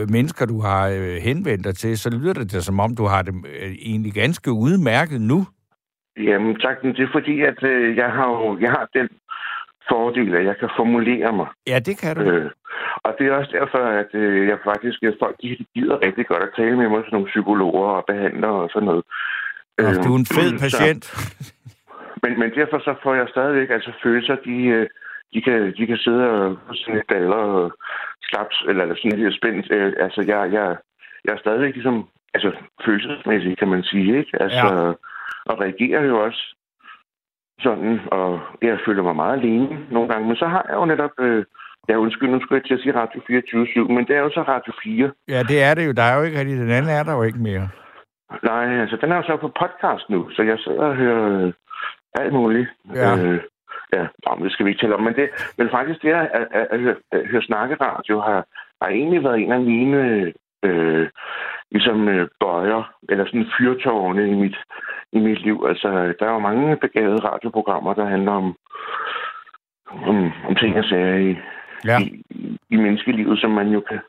øh, 0.01 0.09
mennesker, 0.09 0.45
du 0.45 0.61
har 0.61 0.87
øh, 0.87 1.15
henvendt 1.27 1.63
dig 1.63 1.75
til, 1.75 1.97
så 1.97 2.09
lyder 2.09 2.33
det 2.33 2.53
da 2.53 2.59
som 2.59 2.79
om, 2.79 2.95
du 2.95 3.05
har 3.05 3.21
det 3.21 3.33
øh, 3.61 3.71
egentlig 3.81 4.13
ganske 4.13 4.51
udmærket 4.51 5.21
nu. 5.21 5.45
Jamen 6.17 6.59
tak, 6.59 6.83
men 6.83 6.93
det 6.95 7.03
er 7.03 7.11
fordi, 7.11 7.41
at 7.41 7.63
øh, 7.63 7.97
jeg 7.97 8.11
har 8.11 8.29
jo 8.29 8.57
jeg 8.59 8.71
har 8.71 8.87
den 8.93 9.09
fordel, 9.89 10.35
at 10.35 10.45
jeg 10.45 10.57
kan 10.57 10.69
formulere 10.75 11.31
mig. 11.33 11.47
Ja, 11.67 11.79
det 11.79 11.97
kan 11.99 12.15
du. 12.15 12.21
Øh, 12.21 12.51
og 13.03 13.15
det 13.19 13.27
er 13.27 13.31
også 13.33 13.51
derfor, 13.59 13.77
at 14.01 14.09
øh, 14.13 14.47
jeg 14.47 14.57
faktisk, 14.63 15.03
at 15.03 15.15
folk 15.23 15.35
de, 15.41 15.49
de 15.59 15.65
gider 15.75 16.01
rigtig 16.05 16.25
godt 16.27 16.43
at 16.43 16.49
tale 16.55 16.77
med 16.77 16.89
mig, 16.89 16.99
sådan 16.99 17.09
nogle 17.17 17.27
psykologer 17.27 17.87
og 17.89 18.03
behandlere 18.07 18.51
og 18.51 18.69
sådan 18.73 18.85
noget. 18.87 19.03
Og 19.77 19.83
Øh, 19.83 19.95
du 20.05 20.13
er 20.13 20.19
en 20.19 20.25
fed 20.37 20.49
så- 20.57 20.63
patient. 20.65 21.03
Men, 22.23 22.39
men 22.39 22.51
derfor 22.55 22.79
så 22.79 22.95
får 23.03 23.13
jeg 23.15 23.27
stadigvæk 23.29 23.69
altså 23.69 23.91
følelser, 24.03 24.35
de, 24.45 24.57
øh, 24.75 24.87
de, 25.33 25.41
kan, 25.41 25.73
de 25.77 25.87
kan 25.87 25.97
sidde 25.97 26.23
og 26.29 26.57
sådan 26.73 26.99
et 26.99 27.07
baller 27.09 27.35
og 27.59 27.71
slaps, 28.29 28.63
eller, 28.69 28.83
eller 28.83 28.95
sådan 28.95 29.19
lidt 29.19 29.35
spændt. 29.35 29.71
Øh, 29.71 29.93
altså, 29.99 30.21
jeg, 30.27 30.53
jeg, 30.53 30.75
jeg 31.25 31.33
er 31.33 31.37
stadigvæk 31.37 31.73
ligesom 31.73 32.07
altså 32.33 32.51
følelsesmæssigt, 32.85 33.59
kan 33.59 33.67
man 33.67 33.83
sige, 33.83 34.17
ikke? 34.17 34.41
Altså, 34.41 34.67
Ja. 34.75 34.93
Og 35.49 35.59
reagerer 35.59 36.03
jo 36.11 36.23
også 36.25 36.41
sådan, 37.59 37.99
og 38.11 38.39
jeg 38.61 38.79
føler 38.85 39.03
mig 39.03 39.15
meget 39.15 39.39
alene 39.39 39.85
nogle 39.91 40.09
gange. 40.09 40.27
Men 40.27 40.37
så 40.37 40.47
har 40.47 40.65
jeg 40.69 40.75
jo 40.75 40.85
netop, 40.85 41.11
øh, 41.19 41.45
ja 41.89 41.95
undskyld, 41.95 42.29
nu 42.29 42.39
skulle 42.39 42.57
jeg 42.59 42.65
til 42.65 42.73
at 42.73 42.79
sige 42.81 42.95
Radio 43.01 43.21
24 43.27 43.87
men 43.95 44.07
det 44.07 44.15
er 44.15 44.19
jo 44.19 44.29
så 44.29 44.41
Radio 44.41 44.73
4. 44.83 45.11
Ja, 45.27 45.43
det 45.43 45.63
er 45.63 45.73
det 45.73 45.85
jo. 45.87 45.91
Der 45.91 46.03
er 46.03 46.17
jo 46.17 46.23
ikke 46.23 46.39
rigtig... 46.39 46.57
Den 46.57 46.71
anden 46.71 46.91
er 46.91 47.03
der 47.03 47.13
jo 47.13 47.23
ikke 47.23 47.39
mere. 47.39 47.69
Nej, 48.43 48.81
altså 48.81 48.97
den 49.01 49.11
er 49.11 49.15
jo 49.15 49.23
så 49.23 49.37
på 49.37 49.51
podcast 49.61 50.09
nu, 50.09 50.29
så 50.29 50.41
jeg 50.43 50.57
sidder 50.59 50.83
og 50.83 50.95
hører 50.95 51.45
øh, 51.45 51.53
alt 52.13 52.33
muligt. 52.33 52.69
Ja. 52.95 53.17
Øh, 53.17 53.39
ja, 53.93 54.07
nå, 54.25 54.43
det 54.43 54.51
skal 54.51 54.65
vi 54.65 54.69
ikke 54.71 54.81
tale 54.81 54.95
om. 54.95 55.03
Men, 55.03 55.15
det, 55.15 55.29
men 55.57 55.69
faktisk 55.69 56.01
det 56.01 56.13
at, 56.13 56.29
at, 56.33 56.47
at, 56.51 56.67
at, 56.71 56.79
høre, 56.79 56.95
at 57.11 57.27
høre 57.27 57.41
snakkeradio 57.41 58.19
har, 58.19 58.45
har 58.81 58.89
egentlig 58.89 59.23
været 59.23 59.39
en 59.39 59.51
af 59.51 59.61
mine 59.61 60.33
øh, 60.65 61.07
ligesom 61.71 62.07
øh, 62.07 62.27
bøjer, 62.39 62.93
eller 63.09 63.25
sådan 63.25 63.51
fyrtårne 63.59 64.29
i 64.29 64.33
mit, 64.33 64.57
i 65.13 65.19
mit 65.19 65.41
liv. 65.45 65.65
Altså, 65.69 65.87
der 66.19 66.25
er 66.27 66.33
jo 66.33 66.39
mange 66.39 66.77
begavede 66.77 67.19
radioprogrammer, 67.29 67.93
der 67.93 68.05
handler 68.05 68.31
om, 68.31 68.55
om, 70.09 70.31
om 70.47 70.55
ting 70.55 70.77
og 70.77 70.83
sager 70.83 71.17
i, 71.17 71.35
Ja. 71.85 71.99
i, 71.99 72.23
i 72.69 72.75
menneskelivet, 72.75 73.39
som 73.39 73.51
man 73.51 73.67
jo 73.67 73.79
kan 73.89 73.99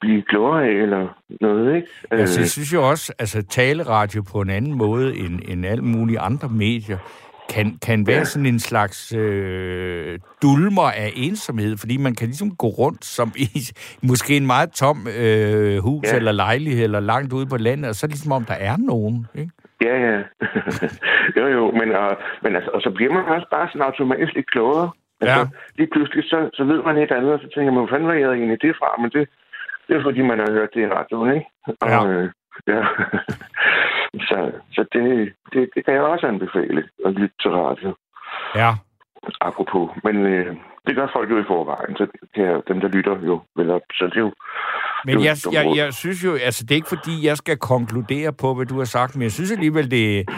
blive 0.00 0.22
klogere 0.22 0.64
af, 0.64 0.70
eller 0.70 1.08
noget, 1.40 1.76
ikke? 1.76 1.88
Synes, 2.12 2.38
jeg 2.38 2.48
synes 2.48 2.74
jo 2.74 2.88
også, 2.90 3.14
altså 3.18 3.46
taleradio 3.46 4.22
på 4.32 4.40
en 4.40 4.50
anden 4.50 4.74
måde 4.74 5.16
end, 5.16 5.40
end 5.48 5.66
alle 5.66 5.84
mulige 5.84 6.20
andre 6.20 6.48
medier, 6.48 6.98
kan, 7.54 7.78
kan 7.86 8.06
være 8.06 8.16
Ja. 8.16 8.24
sådan 8.24 8.46
en 8.46 8.58
slags 8.58 9.14
øh, 9.16 10.18
dulmer 10.42 10.88
af 11.04 11.10
ensomhed, 11.16 11.76
fordi 11.76 11.96
man 11.96 12.14
kan 12.14 12.26
ligesom 12.26 12.50
gå 12.56 12.66
rundt 12.66 13.04
som 13.04 13.28
i 13.36 13.48
måske 14.10 14.36
en 14.36 14.46
meget 14.46 14.70
tom 14.72 14.98
øh, 15.20 15.76
hus 15.78 16.04
Ja. 16.12 16.16
eller 16.16 16.32
lejlighed, 16.32 16.84
eller 16.84 17.00
langt 17.00 17.32
ude 17.32 17.46
på 17.46 17.56
landet, 17.56 17.88
og 17.88 17.94
så 17.94 18.06
ligesom 18.06 18.32
om, 18.32 18.44
der 18.44 18.54
er 18.54 18.76
nogen. 18.76 19.26
Ikke? 19.34 19.50
Ja, 19.82 19.94
ja. 20.08 20.18
jo, 21.38 21.44
jo, 21.56 21.70
men, 21.70 21.88
og, 22.02 22.10
men 22.42 22.56
altså, 22.56 22.70
og 22.74 22.80
så 22.80 22.90
bliver 22.96 23.12
man 23.12 23.24
også 23.24 23.46
bare 23.50 23.68
sådan 23.68 23.82
automatisk 23.88 24.32
lidt 24.34 24.50
klogere. 24.50 24.90
Altså, 25.20 25.38
Ja. 25.40 25.46
Lige 25.78 25.88
pludselig, 25.92 26.24
så, 26.24 26.50
så 26.54 26.64
ved 26.64 26.82
man 26.82 26.96
et 26.96 27.10
andet, 27.16 27.32
og 27.32 27.40
så 27.42 27.48
tænker 27.54 27.72
man, 27.72 27.80
hvor 27.82 27.92
fanden 27.92 28.08
var 28.08 28.14
jeg 28.14 28.30
egentlig 28.32 28.62
det 28.62 28.74
fra? 28.80 28.90
Men 29.02 29.10
det, 29.14 29.28
det 29.88 29.96
er 29.96 30.02
fordi, 30.02 30.20
man 30.22 30.38
har 30.38 30.50
hørt 30.52 30.74
det 30.74 30.80
i 30.80 30.92
radioen, 30.96 31.34
ikke? 31.36 31.46
Og, 31.82 31.88
Ja. 31.90 32.00
øh, 32.12 32.28
ja. 32.72 32.80
så 34.18 34.52
så 34.72 34.84
det, 34.92 35.32
det, 35.52 35.70
det 35.74 35.84
kan 35.84 35.94
jeg 35.94 36.02
også 36.02 36.26
anbefale, 36.26 36.84
at 37.06 37.12
lytte 37.12 37.36
til 37.42 37.50
radio, 37.50 37.94
Ja. 38.54 38.70
apropos. 39.40 39.90
Men 40.04 40.16
øh, 40.26 40.56
det 40.86 40.96
gør 40.96 41.08
folk 41.12 41.30
jo 41.30 41.38
i 41.40 41.44
forvejen, 41.46 41.96
så 41.96 42.06
kan 42.34 42.44
jeg, 42.44 42.62
dem, 42.68 42.80
der 42.80 42.88
lytter 42.88 43.16
jo 43.26 43.40
vel 43.56 43.70
op. 43.70 43.82
Så 43.92 44.04
det 44.04 44.16
er 44.16 44.20
jo... 44.20 44.32
Men 45.04 45.18
det 45.18 45.24
jeg, 45.24 45.36
jeg, 45.52 45.76
jeg 45.76 45.94
synes 45.94 46.24
jo, 46.24 46.32
altså 46.34 46.64
det 46.64 46.70
er 46.70 46.74
ikke 46.82 46.88
fordi, 46.96 47.26
jeg 47.26 47.36
skal 47.36 47.56
konkludere 47.56 48.32
på, 48.32 48.54
hvad 48.54 48.66
du 48.66 48.78
har 48.78 48.84
sagt, 48.84 49.16
men 49.16 49.22
jeg 49.22 49.32
synes 49.32 49.52
alligevel, 49.52 49.90
det 49.90 50.28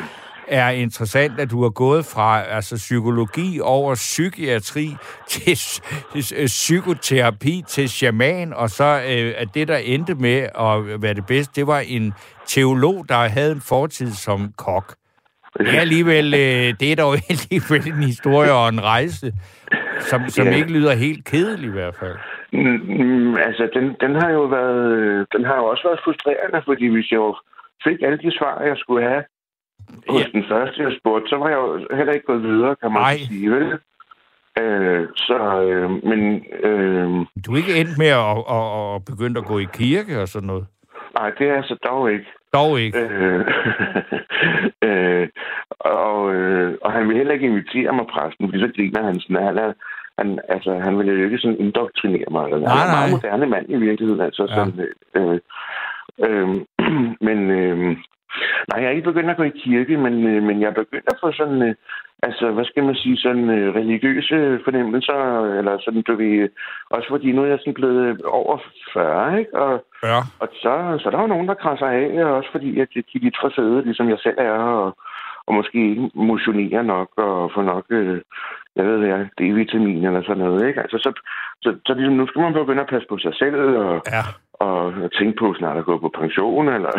er 0.49 0.69
interessant, 0.71 1.41
at 1.41 1.51
du 1.51 1.63
har 1.63 1.71
gået 1.71 2.05
fra 2.15 2.43
altså, 2.43 2.77
psykologi 2.77 3.61
over 3.63 3.95
psykiatri 3.95 4.97
til, 5.29 5.57
til 5.57 6.37
øh, 6.41 6.47
psykoterapi 6.47 7.63
til 7.69 7.89
shaman, 7.89 8.53
og 8.53 8.71
så 8.71 8.85
øh, 8.85 9.35
at 9.37 9.49
det, 9.55 9.69
der 9.69 9.77
endte 9.77 10.15
med 10.15 10.39
at 10.67 11.03
være 11.03 11.15
det 11.15 11.27
bedste, 11.27 11.61
det 11.61 11.67
var 11.67 11.79
en 11.79 12.13
teolog, 12.47 13.05
der 13.09 13.15
havde 13.15 13.53
en 13.53 13.61
fortid 13.69 14.11
som 14.13 14.53
kok. 14.59 14.95
Det 15.59 15.75
er 15.77 15.81
alligevel, 15.81 16.35
øh, 16.35 16.75
det 16.81 16.93
er 16.93 16.97
dog 16.97 17.13
alligevel 17.33 17.83
en 17.89 18.03
historie 18.03 18.53
og 18.53 18.69
en 18.69 18.83
rejse, 18.85 19.33
som, 20.01 20.29
som 20.29 20.47
Ja. 20.47 20.57
ikke 20.57 20.73
lyder 20.73 20.95
helt 20.95 21.25
kedelig 21.25 21.69
i 21.69 21.73
hvert 21.73 21.95
fald. 22.01 22.17
Mm, 22.53 22.81
mm, 22.97 23.35
altså, 23.37 23.69
den, 23.75 23.97
den 24.01 24.15
har 24.21 24.31
jo 24.31 24.43
været, 24.43 24.83
øh, 24.93 25.27
den 25.33 25.45
har 25.45 25.57
jo 25.57 25.65
også 25.65 25.83
været 25.89 26.01
frustrerende, 26.05 26.63
fordi 26.65 26.87
hvis 26.87 27.11
jeg 27.11 27.17
jo 27.17 27.37
fik 27.85 27.99
alle 28.03 28.19
de 28.19 28.31
svar, 28.39 28.63
jeg 28.63 28.77
skulle 28.77 29.09
have 29.09 29.23
hos 30.09 30.21
Ja. 30.21 30.27
den 30.33 30.45
første, 30.49 30.83
jeg 30.83 30.93
spurgte, 31.01 31.29
så 31.29 31.37
var 31.37 31.49
jeg 31.49 31.57
jo 31.57 31.97
heller 31.97 32.13
ikke 32.13 32.27
gået 32.27 32.43
videre, 32.43 32.77
kan 32.83 32.93
man 32.93 33.03
Nej. 33.03 33.17
sige, 33.17 33.51
vel? 33.51 33.79
Øh, 34.61 35.09
så, 35.17 35.39
øh, 35.63 35.91
men, 35.91 36.45
øh, 36.69 37.09
Du 37.47 37.53
er 37.53 37.57
ikke 37.57 37.81
endt 37.81 37.99
med 37.99 38.07
at, 38.07 38.39
at, 38.57 38.95
at 38.95 39.05
begynde 39.11 39.41
at 39.41 39.47
gå 39.47 39.59
i 39.59 39.67
kirke 39.73 40.21
og 40.23 40.29
sådan 40.29 40.47
noget? 40.47 40.67
nej, 41.19 41.31
det 41.39 41.49
er 41.49 41.57
altså 41.57 41.77
dog 41.85 42.13
ikke. 42.13 42.27
Dog 42.55 42.81
ikke. 42.81 42.99
Øh, 42.99 43.45
øh, 44.89 45.29
og, 45.81 46.35
øh, 46.35 46.75
og 46.83 46.93
han 46.93 47.09
vil 47.09 47.17
heller 47.17 47.33
ikke 47.35 47.47
invitere 47.47 47.93
mig, 47.93 48.07
præsten, 48.13 48.49
fordi 48.49 48.61
så 48.61 48.71
griner 48.77 49.03
han 49.05 49.21
sådan, 49.21 49.47
han 49.47 49.59
er, 49.59 49.73
han, 50.19 50.39
altså, 50.49 50.79
han 50.79 50.99
vil 50.99 51.07
jo 51.07 51.25
ikke 51.25 51.39
sådan 51.39 51.59
indoktrinere 51.59 52.31
mig. 52.31 52.45
Eller, 52.45 52.59
Nej, 52.59 52.77
han 52.77 52.89
er 52.89 52.93
en 52.93 52.99
meget 52.99 53.13
moderne 53.13 53.47
mand 53.47 53.67
i 53.69 53.77
virkeligheden, 53.77 54.21
altså. 54.21 54.43
Ja. 54.49 54.55
Sådan, 54.55 54.89
øh, 55.17 55.39
øh, 56.27 56.49
men 57.27 57.39
øh, 57.51 57.97
nej, 58.69 58.81
jeg 58.83 58.87
er 58.89 58.97
ikke 58.97 59.11
begyndt 59.11 59.31
at 59.31 59.37
gå 59.37 59.43
i 59.43 59.59
kirke, 59.65 59.97
men, 59.97 60.27
øh, 60.27 60.43
men 60.43 60.61
jeg 60.61 60.69
er 60.69 60.81
begyndt 60.83 61.09
at 61.13 61.19
få 61.21 61.33
sådan, 61.33 61.63
øh, 61.63 61.75
altså, 62.23 62.51
hvad 62.51 62.65
skal 62.65 62.85
man 62.85 62.95
sige, 62.95 63.17
sådan 63.17 63.51
øh, 63.51 63.75
religiøse 63.75 64.61
fornemmelser, 64.65 65.19
eller 65.59 65.79
sådan, 65.85 66.03
du 66.03 66.15
ved, 66.17 66.49
også 66.91 67.09
fordi 67.09 67.33
nu 67.33 67.43
er 67.43 67.47
jeg 67.47 67.59
sådan 67.59 67.75
blevet 67.75 68.23
over 68.23 68.59
40, 68.93 69.39
ikke? 69.39 69.55
Og, 69.59 69.85
Ja. 70.05 70.19
og 70.43 70.49
så, 70.63 70.99
så 71.03 71.11
der 71.11 71.17
er 71.19 71.23
jo 71.23 71.35
nogen, 71.35 71.49
der 71.49 71.55
krasser 71.55 71.87
af, 71.87 72.25
og 72.25 72.33
også 72.37 72.49
fordi, 72.53 72.81
at 72.81 72.89
de 72.95 72.99
er 72.99 73.19
lidt 73.23 73.37
for 73.41 73.53
fede, 73.57 73.83
ligesom 73.85 74.09
jeg 74.09 74.19
selv 74.19 74.39
er, 74.39 74.59
og, 74.83 74.97
og 75.47 75.55
måske 75.55 75.79
ikke 75.91 76.11
motionerer 76.15 76.83
nok, 76.83 77.09
og 77.17 77.51
får 77.55 77.63
nok, 77.63 77.85
øh, 77.91 78.21
jeg 78.77 78.85
ved 78.87 79.07
jeg, 79.07 79.21
D-vitamin 79.41 80.07
eller 80.07 80.23
sådan 80.23 80.45
noget, 80.45 80.67
ikke? 80.69 80.81
Altså, 80.81 80.99
så, 80.99 81.13
så, 81.63 81.77
så 81.87 81.95
ligesom, 81.95 82.15
nu 82.15 82.27
skal 82.27 82.41
man 82.43 82.53
begynde 82.53 82.81
at 82.83 82.89
passe 82.89 83.09
på 83.09 83.19
sig 83.19 83.35
selv, 83.35 83.57
og, 83.57 84.03
Ja. 84.07 84.23
Og 84.67 85.11
tænke 85.19 85.35
på 85.43 85.47
snart 85.59 85.77
at 85.81 85.85
gå 85.91 85.95
på 86.05 86.11
pension, 86.21 86.69
eller... 86.77 86.93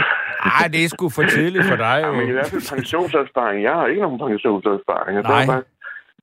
Ej, 0.59 0.65
det 0.73 0.79
er 0.83 0.89
sgu 0.93 1.09
for 1.17 1.23
tidligt 1.35 1.65
for 1.71 1.75
dig, 1.87 1.97
Ja, 2.03 2.11
men 2.11 2.21
i 2.27 2.29
jo. 2.31 2.33
hvert 2.37 2.49
fald 2.53 2.65
pensionsopsparing. 2.75 3.57
Jeg 3.67 3.73
har 3.77 3.85
ikke 3.91 4.01
nogen 4.01 4.19
pensionsopsparing. 4.27 5.13
Der 5.17 5.29
Nej. 5.29 5.41
er 5.43 5.47
bare, 5.53 5.63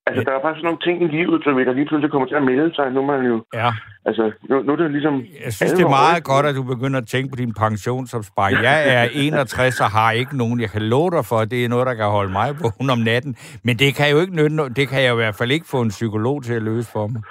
altså, 0.07 0.21
der 0.27 0.33
er 0.39 0.43
bare 0.47 0.55
sådan 0.57 0.65
nogle 0.69 0.83
ting 0.87 0.97
i 1.07 1.09
livet, 1.17 1.43
ved, 1.57 1.65
der 1.69 1.73
lige 1.79 1.89
pludselig 1.91 2.11
kommer 2.15 2.29
til 2.29 2.39
at 2.43 2.47
melde 2.51 2.75
sig. 2.75 2.87
Nu 2.95 2.99
er 3.05 3.09
man 3.15 3.23
jo... 3.31 3.37
Ja. 3.61 3.71
Altså, 4.09 4.25
nu, 4.51 4.55
nu 4.67 4.71
er 4.73 4.77
det 4.77 4.91
ligesom... 4.97 5.15
Jeg 5.45 5.53
synes, 5.59 5.73
det 5.79 5.85
er 5.89 5.95
meget 6.01 6.17
ikke? 6.17 6.31
godt, 6.33 6.47
at 6.47 6.55
du 6.61 6.63
begynder 6.75 6.99
at 7.05 7.09
tænke 7.15 7.29
på 7.33 7.37
din 7.43 7.55
pensionsopsparing. 7.55 8.57
Jeg 8.71 8.79
er 8.97 9.05
61 9.27 9.81
og 9.81 9.91
har 9.99 10.11
ikke 10.21 10.37
nogen. 10.43 10.61
Jeg 10.61 10.71
kan 10.71 10.83
love 10.83 11.11
dig 11.17 11.25
for, 11.31 11.37
at 11.45 11.51
det 11.51 11.65
er 11.65 11.69
noget, 11.69 11.87
der 11.87 11.95
kan 11.95 12.09
holde 12.19 12.33
mig 12.33 12.49
vågen 12.63 12.91
om 12.91 12.99
natten. 12.99 13.33
Men 13.65 13.75
det 13.83 13.95
kan 13.99 14.11
jo 14.13 14.19
ikke 14.23 14.37
nytte 14.37 14.57
noget. 14.57 14.77
Det 14.77 14.89
kan 14.89 15.03
jeg 15.03 15.13
i 15.13 15.21
hvert 15.23 15.35
fald 15.41 15.51
ikke 15.51 15.67
få 15.75 15.81
en 15.81 15.89
psykolog 15.99 16.37
til 16.45 16.55
at 16.55 16.63
løse 16.63 16.89
for 16.93 17.07
mig. 17.07 17.23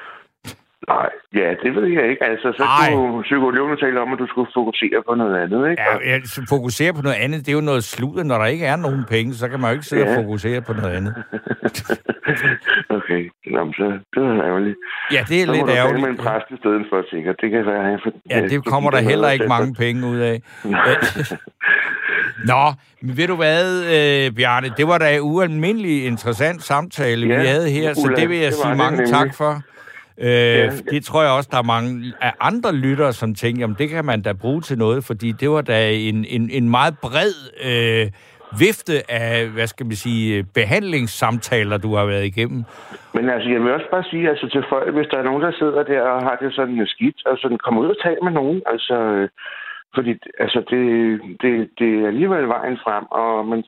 Nej, 0.88 1.10
ja, 1.36 1.50
det 1.64 1.76
ved 1.76 1.86
jeg 1.88 2.10
ikke. 2.10 2.24
Altså, 2.24 2.48
så 2.58 2.64
Nej. 2.64 2.92
skulle 2.92 3.24
psykologen 3.24 3.78
tale 3.78 4.02
om, 4.02 4.14
at 4.14 4.20
du 4.20 4.28
skulle 4.28 4.52
fokusere 4.54 5.00
på 5.08 5.16
noget 5.16 5.36
andet, 5.44 5.70
ikke? 5.70 5.84
Ja, 5.84 6.12
jeg 6.12 6.22
fokuserer 6.50 6.94
på 6.94 7.02
noget 7.02 7.16
andet. 7.16 7.40
Det 7.46 7.50
er 7.52 7.56
jo 7.56 7.62
noget 7.62 7.84
sludder. 7.84 8.24
Når 8.24 8.38
der 8.38 8.46
ikke 8.46 8.66
er 8.66 8.76
nogen 8.76 9.04
penge, 9.10 9.34
så 9.34 9.48
kan 9.50 9.60
man 9.60 9.70
jo 9.70 9.74
ikke 9.74 9.86
sidde 9.86 10.04
Ja. 10.06 10.10
og 10.18 10.24
fokusere 10.24 10.62
på 10.62 10.74
noget 10.74 10.94
andet. 10.98 11.14
okay, 12.98 13.22
Nå, 13.46 13.74
så 13.74 13.86
det 14.14 14.24
er 14.26 14.44
ærgerligt. 14.50 14.78
Ja, 15.12 15.22
det 15.30 15.42
er 15.42 15.46
Så 15.46 15.52
må 15.52 15.54
lidt 15.54 15.68
du 15.68 15.68
tale 15.68 15.84
med 15.84 15.96
en 15.98 16.04
ærgerligt. 16.06 16.22
præst 16.22 16.46
i 16.52 16.58
stedet 16.58 16.84
for, 16.90 16.98
sikkert. 17.10 17.36
Det 17.42 17.52
kan 17.52 17.66
være, 17.66 18.00
for... 18.04 18.12
Ja, 18.30 18.42
det 18.48 18.66
kommer 18.66 18.90
der 18.92 19.02
heller 19.02 19.30
ikke 19.30 19.48
mange 19.48 19.74
penge 19.76 20.08
ud 20.08 20.18
af. 20.18 20.42
Nå, 22.52 22.64
men 23.02 23.18
ved 23.18 23.28
du 23.28 23.36
hvad, 23.36 23.66
øh, 23.96 24.32
Bjarne, 24.36 24.68
det 24.78 24.88
var 24.88 24.98
da 24.98 25.16
en 25.16 25.22
ualmindelig 25.22 26.06
interessant 26.06 26.64
samtale, 26.64 27.28
ja, 27.28 27.36
vi 27.36 27.42
Ja, 27.44 27.50
havde 27.50 27.70
her, 27.70 27.94
så 27.94 28.02
Ulla, 28.08 28.16
det 28.22 28.30
vil 28.30 28.38
jeg 28.38 28.46
det 28.52 28.54
sige 28.56 28.76
mange 28.76 28.98
nemlig. 28.98 29.14
tak 29.14 29.36
for. 29.36 29.62
Øh, 30.22 30.30
Ja. 30.30 30.70
Det 30.92 31.06
tror 31.06 31.22
jeg 31.24 31.32
også, 31.32 31.50
der 31.52 31.58
er 31.58 31.64
mange 31.76 32.14
af 32.22 32.34
andre 32.42 32.74
lyttere, 32.76 33.14
som 33.14 33.36
tænker, 33.36 33.60
jamen 33.62 33.76
det 33.80 33.90
kan 33.90 34.06
man 34.06 34.22
da 34.22 34.34
bruge 34.34 34.62
til 34.62 34.78
noget, 34.78 35.04
fordi 35.04 35.32
det 35.32 35.50
var 35.50 35.62
da 35.62 35.92
en, 35.92 36.26
en, 36.30 36.50
en 36.50 36.70
meget 36.70 36.94
bred 37.02 37.34
øh, 37.70 38.12
vifte 38.60 39.12
af, 39.12 39.48
hvad 39.48 39.68
skal 39.68 39.86
man 39.86 39.96
sige, 39.96 40.44
behandlingssamtaler, 40.54 41.78
du 41.78 41.96
har 41.96 42.06
været 42.06 42.26
igennem. 42.26 42.64
Men 43.14 43.30
altså, 43.30 43.50
jeg 43.50 43.62
vil 43.62 43.74
også 43.74 43.90
bare 43.92 44.04
sige 44.04 44.30
altså, 44.30 44.50
til 44.50 44.64
folk, 44.70 44.94
hvis 44.96 45.08
der 45.12 45.18
er 45.18 45.24
nogen, 45.24 45.44
der 45.44 45.52
sidder 45.52 45.84
der 45.84 46.02
og 46.02 46.22
har 46.22 46.36
det 46.42 46.54
sådan 46.56 46.88
skidt, 46.88 47.16
altså 47.26 47.58
kom 47.66 47.78
ud 47.78 47.88
og 47.88 47.96
tal 48.04 48.18
med 48.24 48.32
nogen. 48.32 48.62
Altså, 48.66 48.94
øh, 48.94 49.30
fordi 49.96 50.14
altså, 50.40 50.60
det, 50.70 50.84
det, 51.42 51.70
det 51.80 51.90
er 52.00 52.08
alligevel 52.08 52.48
vejen 52.48 52.78
frem, 52.84 53.06
og 53.12 53.46
man, 53.48 53.64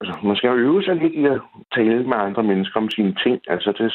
altså, 0.00 0.14
man 0.28 0.36
skal 0.36 0.48
jo 0.48 0.54
øve 0.56 0.82
sig 0.82 0.94
lidt 0.96 1.12
i 1.12 1.24
at 1.24 1.40
tale 1.74 2.04
med 2.10 2.16
andre 2.16 2.42
mennesker 2.42 2.80
om 2.80 2.90
sine 2.90 3.14
ting. 3.24 3.40
Altså, 3.48 3.72
det, 3.78 3.92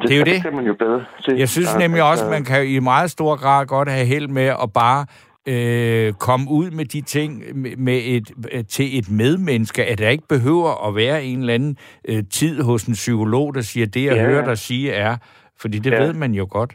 det, 0.00 0.08
Det 0.08 0.14
er 0.14 0.18
jo 0.18 0.24
det. 0.24 0.42
kan 0.42 0.56
man 0.56 0.64
jo 0.66 0.74
bedre 0.78 1.04
til. 1.24 1.36
Jeg 1.38 1.48
synes 1.48 1.74
nemlig 1.78 2.02
også, 2.02 2.26
man 2.30 2.44
kan 2.44 2.66
i 2.66 2.78
meget 2.78 3.10
stor 3.10 3.36
grad 3.36 3.66
godt 3.66 3.88
have 3.90 4.06
held 4.06 4.28
med 4.28 4.46
at 4.62 4.72
bare 4.74 5.06
øh, 5.48 6.12
komme 6.12 6.50
ud 6.50 6.70
med 6.70 6.84
de 6.84 7.00
ting 7.00 7.42
med- 7.82 8.02
et, 8.04 8.30
øh, 8.52 8.64
til 8.64 8.98
et 8.98 9.10
medmenneske, 9.10 9.84
at 9.84 9.98
der 9.98 10.08
ikke 10.08 10.28
behøver 10.28 10.88
at 10.88 10.94
være 10.96 11.24
en 11.24 11.40
eller 11.40 11.54
anden 11.54 11.76
øh, 12.08 12.22
tid 12.32 12.62
hos 12.62 12.84
en 12.84 12.94
psykolog, 12.94 13.54
der 13.54 13.60
siger, 13.60 13.86
det 13.86 14.04
jeg 14.04 14.10
Ja, 14.14 14.16
ja. 14.16 14.22
ja. 14.22 14.28
hører 14.28 14.44
dig 14.44 14.58
sige 14.58 14.92
er, 14.92 15.16
fordi 15.60 15.78
det 15.78 15.90
Ja. 15.90 15.96
ja. 15.96 16.02
ved 16.02 16.14
man 16.14 16.32
jo 16.34 16.46
godt. 16.50 16.74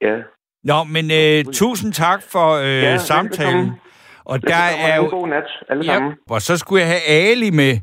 Ja. 0.00 0.16
Nå, 0.64 0.84
men 0.84 1.10
øh, 1.10 1.44
tusind 1.52 1.92
tak 1.92 2.22
for 2.22 2.50
øh, 2.52 2.64
Ja, 2.66 2.90
ja, 2.90 2.96
samtalen. 2.98 3.54
velbekomme. 3.54 3.78
Og 4.24 4.42
der 4.42 4.54
er 4.56 4.98
En 4.98 5.04
jo... 5.04 5.10
god 5.10 5.28
nat, 5.28 5.44
alle 5.68 5.84
sammen. 5.84 6.10
Ja, 6.28 6.34
og 6.34 6.42
så 6.42 6.56
skulle 6.56 6.80
jeg 6.82 6.88
have 6.90 7.02
Ali 7.30 7.50
med. 7.50 7.78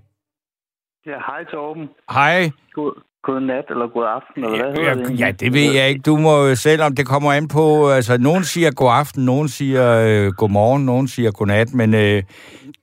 Ja, 1.06 1.18
hej 1.28 1.44
Torben. 1.52 1.90
Hej. 2.12 2.50
God, 2.74 3.02
god 3.24 3.42
nat 3.42 3.66
eller 3.70 3.88
god 3.94 4.06
aften, 4.18 4.44
eller 4.44 4.58
hvad 4.58 4.84
ja, 4.84 4.90
hedder 4.90 5.08
det? 5.10 5.20
Ja, 5.20 5.32
det 5.32 5.54
ved 5.54 5.72
jeg 5.74 5.90
ikke. 5.90 6.02
Du 6.02 6.18
må 6.18 6.46
jo 6.46 6.56
selv 6.56 6.82
om 6.82 6.96
det 6.96 7.08
kommer 7.08 7.34
an 7.34 7.48
på, 7.48 7.90
altså 7.90 8.18
nogen 8.18 8.44
siger 8.44 8.72
god 8.72 8.92
aften, 8.92 9.26
nogen 9.26 9.50
siger 9.50 9.86
øh, 10.08 10.32
god 10.34 10.50
morgen, 10.50 10.86
nogen 10.86 11.08
siger 11.08 11.32
god 11.32 11.48
nat, 11.48 11.74
men 11.74 11.94
øh, 11.94 12.24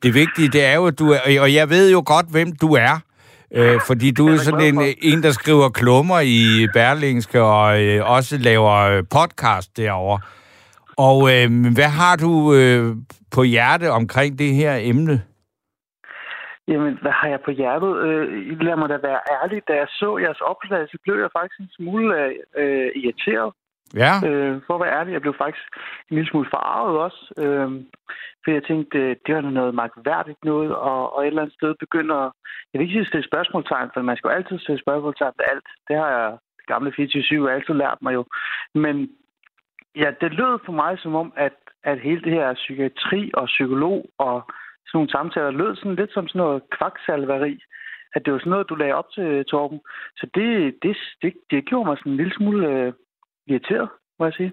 det 0.03 0.14
vigtige, 0.14 0.49
det 0.49 0.64
er 0.64 0.74
jo, 0.74 0.87
at 0.87 0.99
du 0.99 1.11
er, 1.11 1.41
og 1.41 1.55
jeg 1.55 1.70
ved 1.70 1.93
jo 1.93 2.03
godt, 2.07 2.26
hvem 2.30 2.53
du 2.53 2.74
er. 2.74 3.01
Øh, 3.55 3.80
fordi 3.87 4.11
du 4.11 4.28
er 4.28 4.37
sådan 4.37 4.74
en, 4.74 4.95
en, 5.03 5.22
der 5.22 5.30
skriver 5.30 5.68
klummer 5.68 6.20
i 6.20 6.66
Berlingske 6.72 7.43
og 7.43 7.82
øh, 7.82 8.11
også 8.11 8.39
laver 8.39 8.74
øh, 8.74 9.05
podcast 9.11 9.76
derovre. 9.76 10.20
Og 10.97 11.34
øh, 11.34 11.72
hvad 11.74 11.89
har 11.89 12.16
du 12.16 12.55
øh, 12.55 12.97
på 13.30 13.43
hjerte 13.43 13.91
omkring 13.91 14.39
det 14.39 14.55
her 14.55 14.76
emne? 14.80 15.22
Jamen, 16.68 16.98
hvad 17.02 17.12
har 17.12 17.28
jeg 17.28 17.40
på 17.40 17.50
hjertet? 17.50 17.92
Øh, 18.06 18.60
lad 18.60 18.76
mig 18.76 18.88
da 18.88 18.96
være 18.96 19.20
ærlig. 19.36 19.62
Da 19.68 19.72
jeg 19.74 19.88
så 19.88 20.18
jeres 20.18 20.40
opslag, 20.40 20.88
så 20.88 20.98
blev 21.04 21.16
jeg 21.18 21.30
faktisk 21.38 21.60
en 21.60 21.70
smule 21.76 22.14
øh, 22.56 22.90
irriteret. 22.94 23.52
Ja. 24.02 24.12
Øh, 24.28 24.60
for 24.66 24.74
at 24.74 24.80
være 24.80 24.96
ærlig, 24.98 25.12
jeg 25.12 25.20
blev 25.20 25.34
faktisk 25.38 25.66
en 26.10 26.14
lille 26.16 26.30
smule 26.30 26.48
forarvet 26.54 26.98
også. 27.06 27.22
Øh, 27.44 27.70
for 28.42 28.50
jeg 28.50 28.64
tænkte, 28.64 28.98
det 29.26 29.34
var 29.34 29.40
noget 29.40 29.74
magtværdigt 29.74 30.44
noget, 30.44 30.74
og, 30.76 31.16
og 31.16 31.22
et 31.22 31.26
eller 31.26 31.42
andet 31.42 31.54
sted 31.54 31.74
begynder... 31.80 32.20
Jeg 32.70 32.78
vil 32.78 32.86
ikke 32.86 32.94
sige 32.94 33.06
at 33.06 33.12
stille 33.12 33.30
spørgsmålstegn, 33.30 33.90
for 33.94 34.02
man 34.02 34.16
skal 34.16 34.28
jo 34.28 34.34
altid 34.34 34.58
stille 34.58 34.80
spørgsmålstegn 34.80 35.34
ved 35.38 35.46
alt. 35.52 35.68
Det 35.88 35.96
har 35.96 36.10
jeg 36.18 36.38
gamle 36.66 36.92
24 36.96 37.52
altid 37.52 37.74
lært 37.74 37.98
mig 38.02 38.14
jo. 38.14 38.24
Men 38.74 38.96
ja, 39.96 40.08
det 40.20 40.32
lød 40.32 40.58
for 40.64 40.72
mig 40.72 40.98
som 40.98 41.14
om, 41.14 41.32
at, 41.36 41.56
at 41.84 42.00
hele 42.00 42.22
det 42.22 42.32
her 42.32 42.54
psykiatri 42.54 43.30
og 43.34 43.46
psykolog 43.46 44.06
og 44.18 44.36
sådan 44.87 44.97
nogle 44.99 45.14
samtaler 45.16 45.51
lød 45.51 45.76
sådan 45.76 45.99
lidt 46.01 46.12
som 46.12 46.28
sådan 46.28 46.39
noget 46.39 46.62
kvaksalveri. 46.76 47.55
At 48.14 48.22
det 48.24 48.32
var 48.32 48.39
sådan 48.39 48.51
noget, 48.51 48.68
du 48.68 48.74
lagde 48.74 48.99
op 49.01 49.11
til, 49.14 49.45
Torben. 49.45 49.80
Så 50.18 50.24
det, 50.34 50.74
det, 50.82 50.97
det, 51.22 51.32
det 51.51 51.68
gjorde 51.68 51.89
mig 51.89 51.99
sådan 51.99 52.12
en 52.12 52.16
lille 52.20 52.34
smule 52.37 52.68
øh, 52.68 52.93
irriteret 53.47 53.89
må 54.18 54.24
jeg 54.26 54.32
sige. 54.37 54.53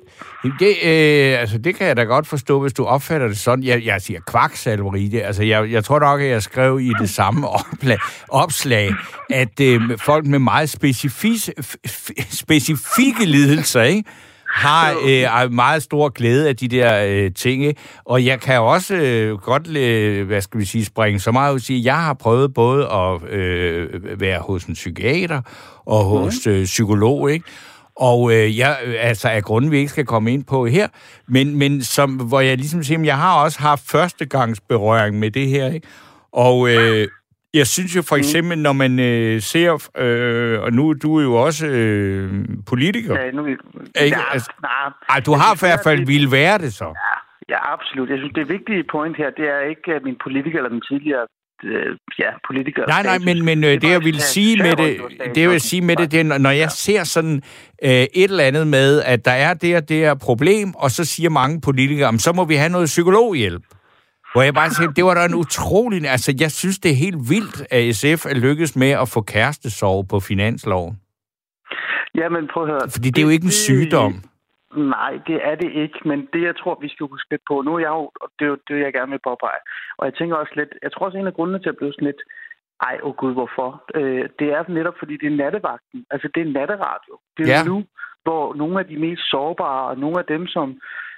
Det, 0.59 0.73
øh, 0.89 1.39
altså, 1.41 1.57
det 1.57 1.75
kan 1.75 1.87
jeg 1.87 1.97
da 1.97 2.03
godt 2.03 2.27
forstå, 2.27 2.61
hvis 2.61 2.73
du 2.73 2.85
opfatter 2.85 3.27
det 3.27 3.37
sådan. 3.37 3.63
Jeg, 3.63 3.85
jeg 3.85 4.01
siger 4.01 4.19
kvaksalveri. 4.19 5.07
Det, 5.07 5.21
altså, 5.21 5.43
jeg, 5.43 5.71
jeg 5.71 5.83
tror 5.83 5.99
nok, 5.99 6.21
at 6.21 6.29
jeg 6.29 6.41
skrev 6.41 6.79
i 6.79 6.91
det 6.99 7.09
samme 7.09 7.47
oplag, 7.59 7.97
opslag, 8.29 8.89
at 9.29 9.59
øh, 9.61 9.81
folk 10.05 10.25
med 10.25 10.39
meget 10.39 10.69
specifis, 10.69 11.51
specifikke 12.45 13.25
lidelser, 13.25 13.81
ikke? 13.81 14.09
Har 14.53 14.95
øh, 15.45 15.51
meget 15.51 15.83
stor 15.83 16.09
glæde 16.09 16.49
af 16.49 16.55
de 16.55 16.67
der 16.67 17.05
øh, 17.07 17.31
ting. 17.33 17.75
Og 18.05 18.25
jeg 18.25 18.39
kan 18.41 18.59
også 18.59 18.95
øh, 18.95 19.37
godt, 19.37 19.77
øh, 19.77 20.27
hvad 20.27 20.41
skal 20.41 20.59
vi 20.59 20.65
sige, 20.65 20.85
springe 20.85 21.19
så 21.19 21.31
meget 21.31 21.51
ud 21.51 21.55
og 21.55 21.61
sige, 21.61 21.79
at 21.79 21.85
jeg 21.85 21.95
har 22.03 22.13
prøvet 22.13 22.53
både 22.53 22.87
at 22.87 23.29
øh, 23.29 24.19
være 24.19 24.39
hos 24.39 24.65
en 24.65 24.73
psykiater 24.73 25.41
og 25.85 26.03
hos 26.03 26.47
øh, 26.47 26.65
psykolog, 26.65 27.31
ikke? 27.31 27.45
Og 27.95 28.33
øh, 28.33 28.57
jeg, 28.57 28.77
altså 28.99 29.29
af 29.29 29.43
grunden, 29.43 29.71
vi 29.71 29.77
ikke 29.77 29.89
skal 29.89 30.05
komme 30.05 30.33
ind 30.33 30.43
på 30.43 30.65
her, 30.65 30.87
men, 31.27 31.55
men 31.55 31.83
som, 31.83 32.11
hvor 32.11 32.39
jeg 32.39 32.57
ligesom 32.57 32.83
siger, 32.83 33.03
jeg 33.03 33.17
har 33.17 33.43
også 33.43 33.59
haft 33.59 33.83
førstegangsberøring 33.91 35.19
med 35.19 35.31
det 35.31 35.47
her, 35.49 35.73
ikke? 35.73 35.87
Og 36.33 36.69
øh, 36.69 37.07
jeg 37.53 37.67
synes 37.67 37.95
jo 37.95 38.01
for 38.01 38.15
mm. 38.15 38.19
eksempel, 38.19 38.57
når 38.57 38.73
man 38.73 38.99
øh, 38.99 39.41
ser, 39.41 39.89
øh, 39.97 40.61
og 40.61 40.73
nu 40.73 40.93
du 40.93 41.17
er 41.17 41.23
jo 41.23 41.33
også 41.33 41.67
øh, 41.67 42.45
politiker. 42.67 43.19
Ja, 43.19 43.31
nu, 43.31 43.45
ikke? 43.45 43.63
Ja, 43.95 44.21
altså, 44.31 44.51
nej, 44.61 44.91
ej, 45.09 45.19
du 45.19 45.33
har 45.33 45.55
i 45.55 45.59
hvert 45.59 45.79
fald 45.83 46.05
ville 46.05 46.31
være 46.31 46.57
det 46.57 46.73
så. 46.73 46.85
Ja, 46.85 47.15
ja, 47.53 47.73
absolut. 47.73 48.09
Jeg 48.09 48.17
synes, 48.17 48.33
det 48.35 48.49
vigtige 48.49 48.83
point 48.91 49.17
her, 49.17 49.29
det 49.29 49.45
er 49.45 49.61
ikke 49.69 50.05
min 50.05 50.17
politiker 50.23 50.57
eller 50.57 50.69
min 50.69 50.81
tidligere 50.81 51.25
øh, 51.63 51.97
ja, 52.19 52.29
politikere. 52.47 52.85
Nej, 52.87 53.03
nej, 53.03 53.17
men, 53.17 53.45
men 53.45 53.63
øh, 53.63 53.69
det, 53.69 53.81
det 53.81 53.89
jeg 53.89 54.01
vil 54.01 54.19
sige 54.19 54.57
med 54.57 54.75
det, 54.75 54.91
det 55.35 55.41
jeg 55.41 55.49
vil 55.49 55.61
sige 55.61 55.81
med 55.81 55.95
det, 55.95 56.11
det 56.11 56.19
er, 56.19 56.37
når 56.37 56.49
jeg 56.49 56.71
ser 56.71 57.03
sådan 57.03 57.41
øh, 57.83 57.89
et 57.91 58.09
eller 58.15 58.43
andet 58.43 58.67
med, 58.67 59.01
at 59.01 59.25
der 59.25 59.31
er 59.31 59.53
det 59.53 59.75
og 59.75 59.89
det 59.89 59.97
her 59.97 60.15
problem, 60.15 60.75
og 60.75 60.91
så 60.91 61.05
siger 61.05 61.29
mange 61.29 61.61
politikere, 61.61 62.19
så 62.19 62.33
må 62.33 62.45
vi 62.45 62.55
have 62.55 62.69
noget 62.69 62.85
psykologhjælp. 62.85 63.63
Hvor 64.33 64.41
jeg 64.41 64.53
bare 64.53 64.69
siger, 64.69 64.91
det 64.91 65.05
var 65.05 65.13
da 65.13 65.25
en 65.25 65.39
utrolig... 65.45 65.97
Altså, 66.15 66.31
jeg 66.39 66.51
synes, 66.51 66.77
det 66.79 66.91
er 66.91 66.99
helt 67.05 67.21
vildt, 67.33 67.57
at 67.75 67.81
SF 67.99 68.21
er 68.31 68.37
lykkedes 68.45 68.75
med 68.75 68.91
at 69.03 69.07
få 69.13 69.21
kærestesov 69.21 69.97
på 70.11 70.19
finansloven. 70.19 70.93
Jamen, 72.15 72.43
prøv 72.53 72.63
at 72.63 72.69
høre. 72.69 72.85
Fordi 72.95 73.07
det, 73.07 73.15
det 73.15 73.21
er 73.21 73.27
jo 73.27 73.35
ikke 73.37 73.49
en 73.51 73.59
sygdom. 73.67 74.13
Nej, 74.95 75.13
det 75.27 75.37
er 75.49 75.55
det 75.55 75.71
ikke, 75.83 75.99
men 76.05 76.19
det, 76.33 76.41
jeg 76.49 76.55
tror, 76.57 76.77
vi 76.81 76.89
skal 76.89 77.07
huske 77.13 77.31
lidt 77.31 77.45
på, 77.49 77.61
nu 77.61 77.71
er 77.75 77.79
jeg 77.79 77.93
jo, 77.99 78.05
og 78.23 78.27
det 78.35 78.45
er 78.45 78.51
jo 78.53 78.57
det, 78.67 78.79
jeg 78.85 78.93
gerne 78.93 79.11
vil 79.11 79.27
påpege, 79.29 79.61
og 79.97 80.03
jeg 80.07 80.13
tænker 80.15 80.35
også 80.35 80.53
lidt, 80.55 80.71
jeg 80.83 80.91
tror 80.91 81.05
også, 81.05 81.17
en 81.17 81.31
af 81.31 81.33
grundene 81.33 81.59
til 81.61 81.69
at 81.73 81.77
blive 81.77 81.93
sådan 81.93 82.09
lidt, 82.11 82.21
ej, 82.87 82.95
åh 83.03 83.09
oh 83.09 83.15
gud, 83.21 83.33
hvorfor? 83.33 83.69
Øh, 83.95 84.25
det 84.39 84.47
er 84.57 84.71
netop, 84.77 84.97
fordi 84.99 85.13
det 85.21 85.27
er 85.27 85.39
nattevagten, 85.43 86.05
altså 86.13 86.27
det 86.35 86.41
er 86.41 86.53
natteradio. 86.59 87.13
Det 87.37 87.43
er 87.43 87.59
ja. 87.59 87.63
nu, 87.71 87.77
hvor 88.23 88.43
nogle 88.61 88.79
af 88.79 88.85
de 88.91 88.97
mest 89.05 89.23
sårbare, 89.33 89.83
og 89.89 89.97
nogle 89.97 90.17
af 90.19 90.25
dem, 90.25 90.47
som, 90.47 90.67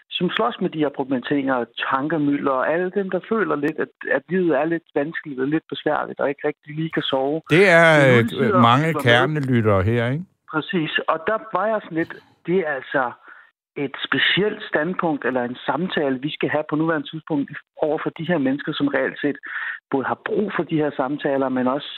som 0.10 0.30
slås 0.30 0.62
med 0.62 0.70
de 0.70 0.80
her 0.80 0.90
problematikker, 0.90 1.66
tankemøller, 1.90 2.52
og 2.52 2.74
alle 2.74 2.92
dem, 2.96 3.10
der 3.10 3.20
føler 3.30 3.56
lidt, 3.56 3.80
at, 3.80 3.94
at 4.12 4.22
livet 4.30 4.58
er 4.58 4.66
lidt 4.66 4.84
vanskeligt 4.96 5.40
og 5.40 5.48
lidt 5.48 5.64
besværligt, 5.70 6.20
og 6.20 6.30
ikke 6.30 6.48
rigtig 6.48 6.76
lige 6.76 6.90
kan 6.90 7.04
sove. 7.04 7.42
Det 7.50 7.70
er 7.70 7.88
øh, 8.42 8.62
mange 8.70 8.94
kernelyttere 8.94 9.84
her, 9.84 10.12
ikke? 10.12 10.26
Præcis, 10.52 10.92
og 11.08 11.20
der 11.28 11.38
var 11.54 11.66
jeg 11.68 11.80
sådan 11.84 11.98
lidt, 11.98 12.16
det 12.46 12.58
er 12.68 12.72
altså, 12.72 13.12
et 13.78 13.96
specielt 14.08 14.64
standpunkt 14.72 15.26
eller 15.26 15.44
en 15.44 15.58
samtale, 15.66 16.22
vi 16.22 16.32
skal 16.32 16.50
have 16.50 16.64
på 16.70 16.76
nuværende 16.76 17.10
tidspunkt 17.10 17.52
over 17.82 17.98
for 18.04 18.10
de 18.10 18.28
her 18.28 18.38
mennesker, 18.38 18.74
som 18.74 18.88
reelt 18.88 19.20
set 19.22 19.38
både 19.92 20.06
har 20.06 20.20
brug 20.26 20.52
for 20.56 20.64
de 20.64 20.82
her 20.84 20.92
samtaler, 21.02 21.50
men 21.50 21.68
også 21.68 21.92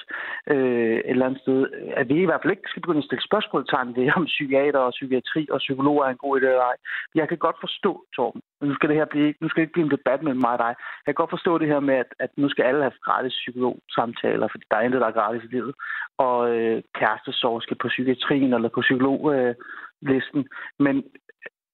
øh, 0.54 0.98
et 0.98 1.10
eller 1.10 1.26
andet 1.26 1.42
sted, 1.42 1.60
at 2.02 2.10
vi 2.10 2.22
i 2.22 2.26
hvert 2.26 2.42
fald 2.42 2.56
ikke 2.56 2.70
skal 2.70 2.82
begynde 2.82 3.04
at 3.04 3.10
stille 3.10 3.30
spørgsmålstegn 3.30 3.96
ved, 3.96 4.12
om 4.16 4.26
psykiater 4.26 4.80
og 4.80 4.92
psykiatri 4.98 5.48
og 5.52 5.60
psykologer 5.60 6.04
er 6.06 6.10
en 6.10 6.24
god 6.26 6.34
idé 6.38 6.46
eller 6.46 6.70
ej. 6.72 6.78
Jeg 7.16 7.28
kan 7.30 7.38
godt 7.38 7.58
forstå, 7.66 7.92
Torben, 8.16 8.42
nu 8.62 8.74
skal 8.76 8.90
det 8.90 8.98
her 8.98 9.06
blive, 9.06 9.34
nu 9.42 9.50
skal 9.50 9.60
det 9.60 9.66
ikke 9.66 9.78
blive 9.78 9.90
en 9.90 9.98
debat 9.98 10.24
mellem 10.24 10.42
mig 10.42 10.54
og 10.58 10.60
dig. 10.66 10.74
Jeg 11.06 11.12
kan 11.12 11.22
godt 11.22 11.36
forstå 11.36 11.58
det 11.58 11.68
her 11.68 11.80
med, 11.80 11.96
at, 12.04 12.12
at 12.20 12.32
nu 12.38 12.50
skal 12.50 12.64
alle 12.64 12.82
have 12.82 13.04
gratis 13.08 13.34
psykologsamtaler, 13.42 14.48
fordi 14.52 14.64
der 14.72 14.78
er 14.78 14.82
intet, 14.82 15.02
der 15.02 15.08
er 15.08 15.20
gratis 15.20 15.44
i 15.44 15.54
livet. 15.56 15.74
Og 16.18 16.38
øh, 16.56 16.84
kærestesorg 17.00 17.62
skal 17.62 17.78
på 17.78 17.88
psykiatrien 17.88 18.54
eller 18.54 18.70
på 18.70 18.82
psykologlisten. 18.82 20.42
Øh, 20.44 20.86
men 20.86 20.96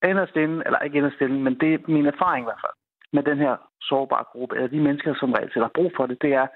inderst 0.09 0.35
inde, 0.35 0.63
eller 0.65 0.79
ikke 0.79 0.97
inderst 0.97 1.21
inde, 1.21 1.39
men 1.39 1.59
det 1.59 1.73
er 1.73 1.77
min 1.87 2.05
erfaring 2.05 2.43
i 2.43 2.49
hvert 2.49 2.63
fald 2.65 2.77
med 3.13 3.23
den 3.23 3.37
her 3.37 3.55
sårbare 3.81 4.23
gruppe, 4.31 4.55
eller 4.55 4.67
de 4.67 4.79
mennesker, 4.79 5.13
som 5.15 5.33
reelt 5.33 5.53
har 5.53 5.71
brug 5.75 5.91
for 5.95 6.05
det, 6.05 6.21
det 6.21 6.33
er 6.33 6.47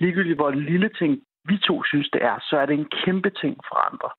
ligegyldigt, 0.00 0.36
hvor 0.36 0.50
lille 0.50 0.90
ting 0.98 1.22
vi 1.48 1.58
to 1.58 1.84
synes, 1.84 2.08
det 2.10 2.22
er, 2.24 2.36
så 2.48 2.56
er 2.58 2.66
det 2.66 2.74
en 2.74 2.90
kæmpe 3.04 3.30
ting 3.30 3.56
for 3.68 3.76
andre. 3.90 4.10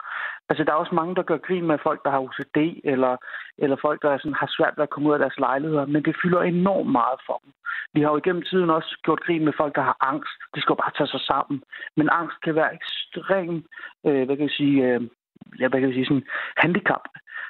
Altså, 0.50 0.64
der 0.64 0.72
er 0.72 0.84
også 0.84 0.96
mange, 0.96 1.16
der 1.16 1.24
gør 1.24 1.38
grin 1.38 1.68
med 1.68 1.78
folk, 1.84 2.04
der 2.04 2.12
har 2.12 2.20
OCD, 2.20 2.58
eller, 2.84 3.18
eller 3.58 3.78
folk, 3.82 4.02
der 4.02 4.18
sådan, 4.18 4.42
har 4.42 4.50
svært 4.58 4.74
ved 4.78 4.84
at 4.84 4.90
komme 4.90 5.10
ud 5.10 5.14
af 5.14 5.20
deres 5.20 5.38
lejligheder, 5.38 5.86
men 5.86 6.04
det 6.06 6.16
fylder 6.24 6.42
enormt 6.42 6.92
meget 6.92 7.20
for 7.26 7.42
dem. 7.44 7.52
Vi 7.94 8.02
har 8.02 8.10
jo 8.10 8.18
igennem 8.18 8.42
tiden 8.42 8.70
også 8.70 9.00
gjort 9.04 9.20
grin 9.20 9.46
med 9.46 9.54
folk, 9.58 9.76
der 9.76 9.82
har 9.82 9.98
angst. 10.02 10.40
De 10.56 10.62
skal 10.62 10.74
jo 10.74 10.82
bare 10.84 10.98
tage 10.98 11.08
sig 11.08 11.22
sammen. 11.22 11.64
Men 11.98 12.10
angst 12.12 12.38
kan 12.44 12.56
være 12.56 12.76
ekstremt, 12.80 13.66
øh, 14.06 14.26
hvad 14.26 14.36
kan 14.38 14.48
jeg 14.48 14.58
sige, 14.62 14.78
øh, 14.88 15.02
ja, 15.60 15.68
hvad 15.68 15.80
kan 15.80 15.90
jeg 15.90 15.96
sige, 15.96 16.06
sådan 16.06 16.28
handicap. 16.58 17.06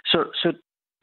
Så, 0.05 0.19
så 0.33 0.53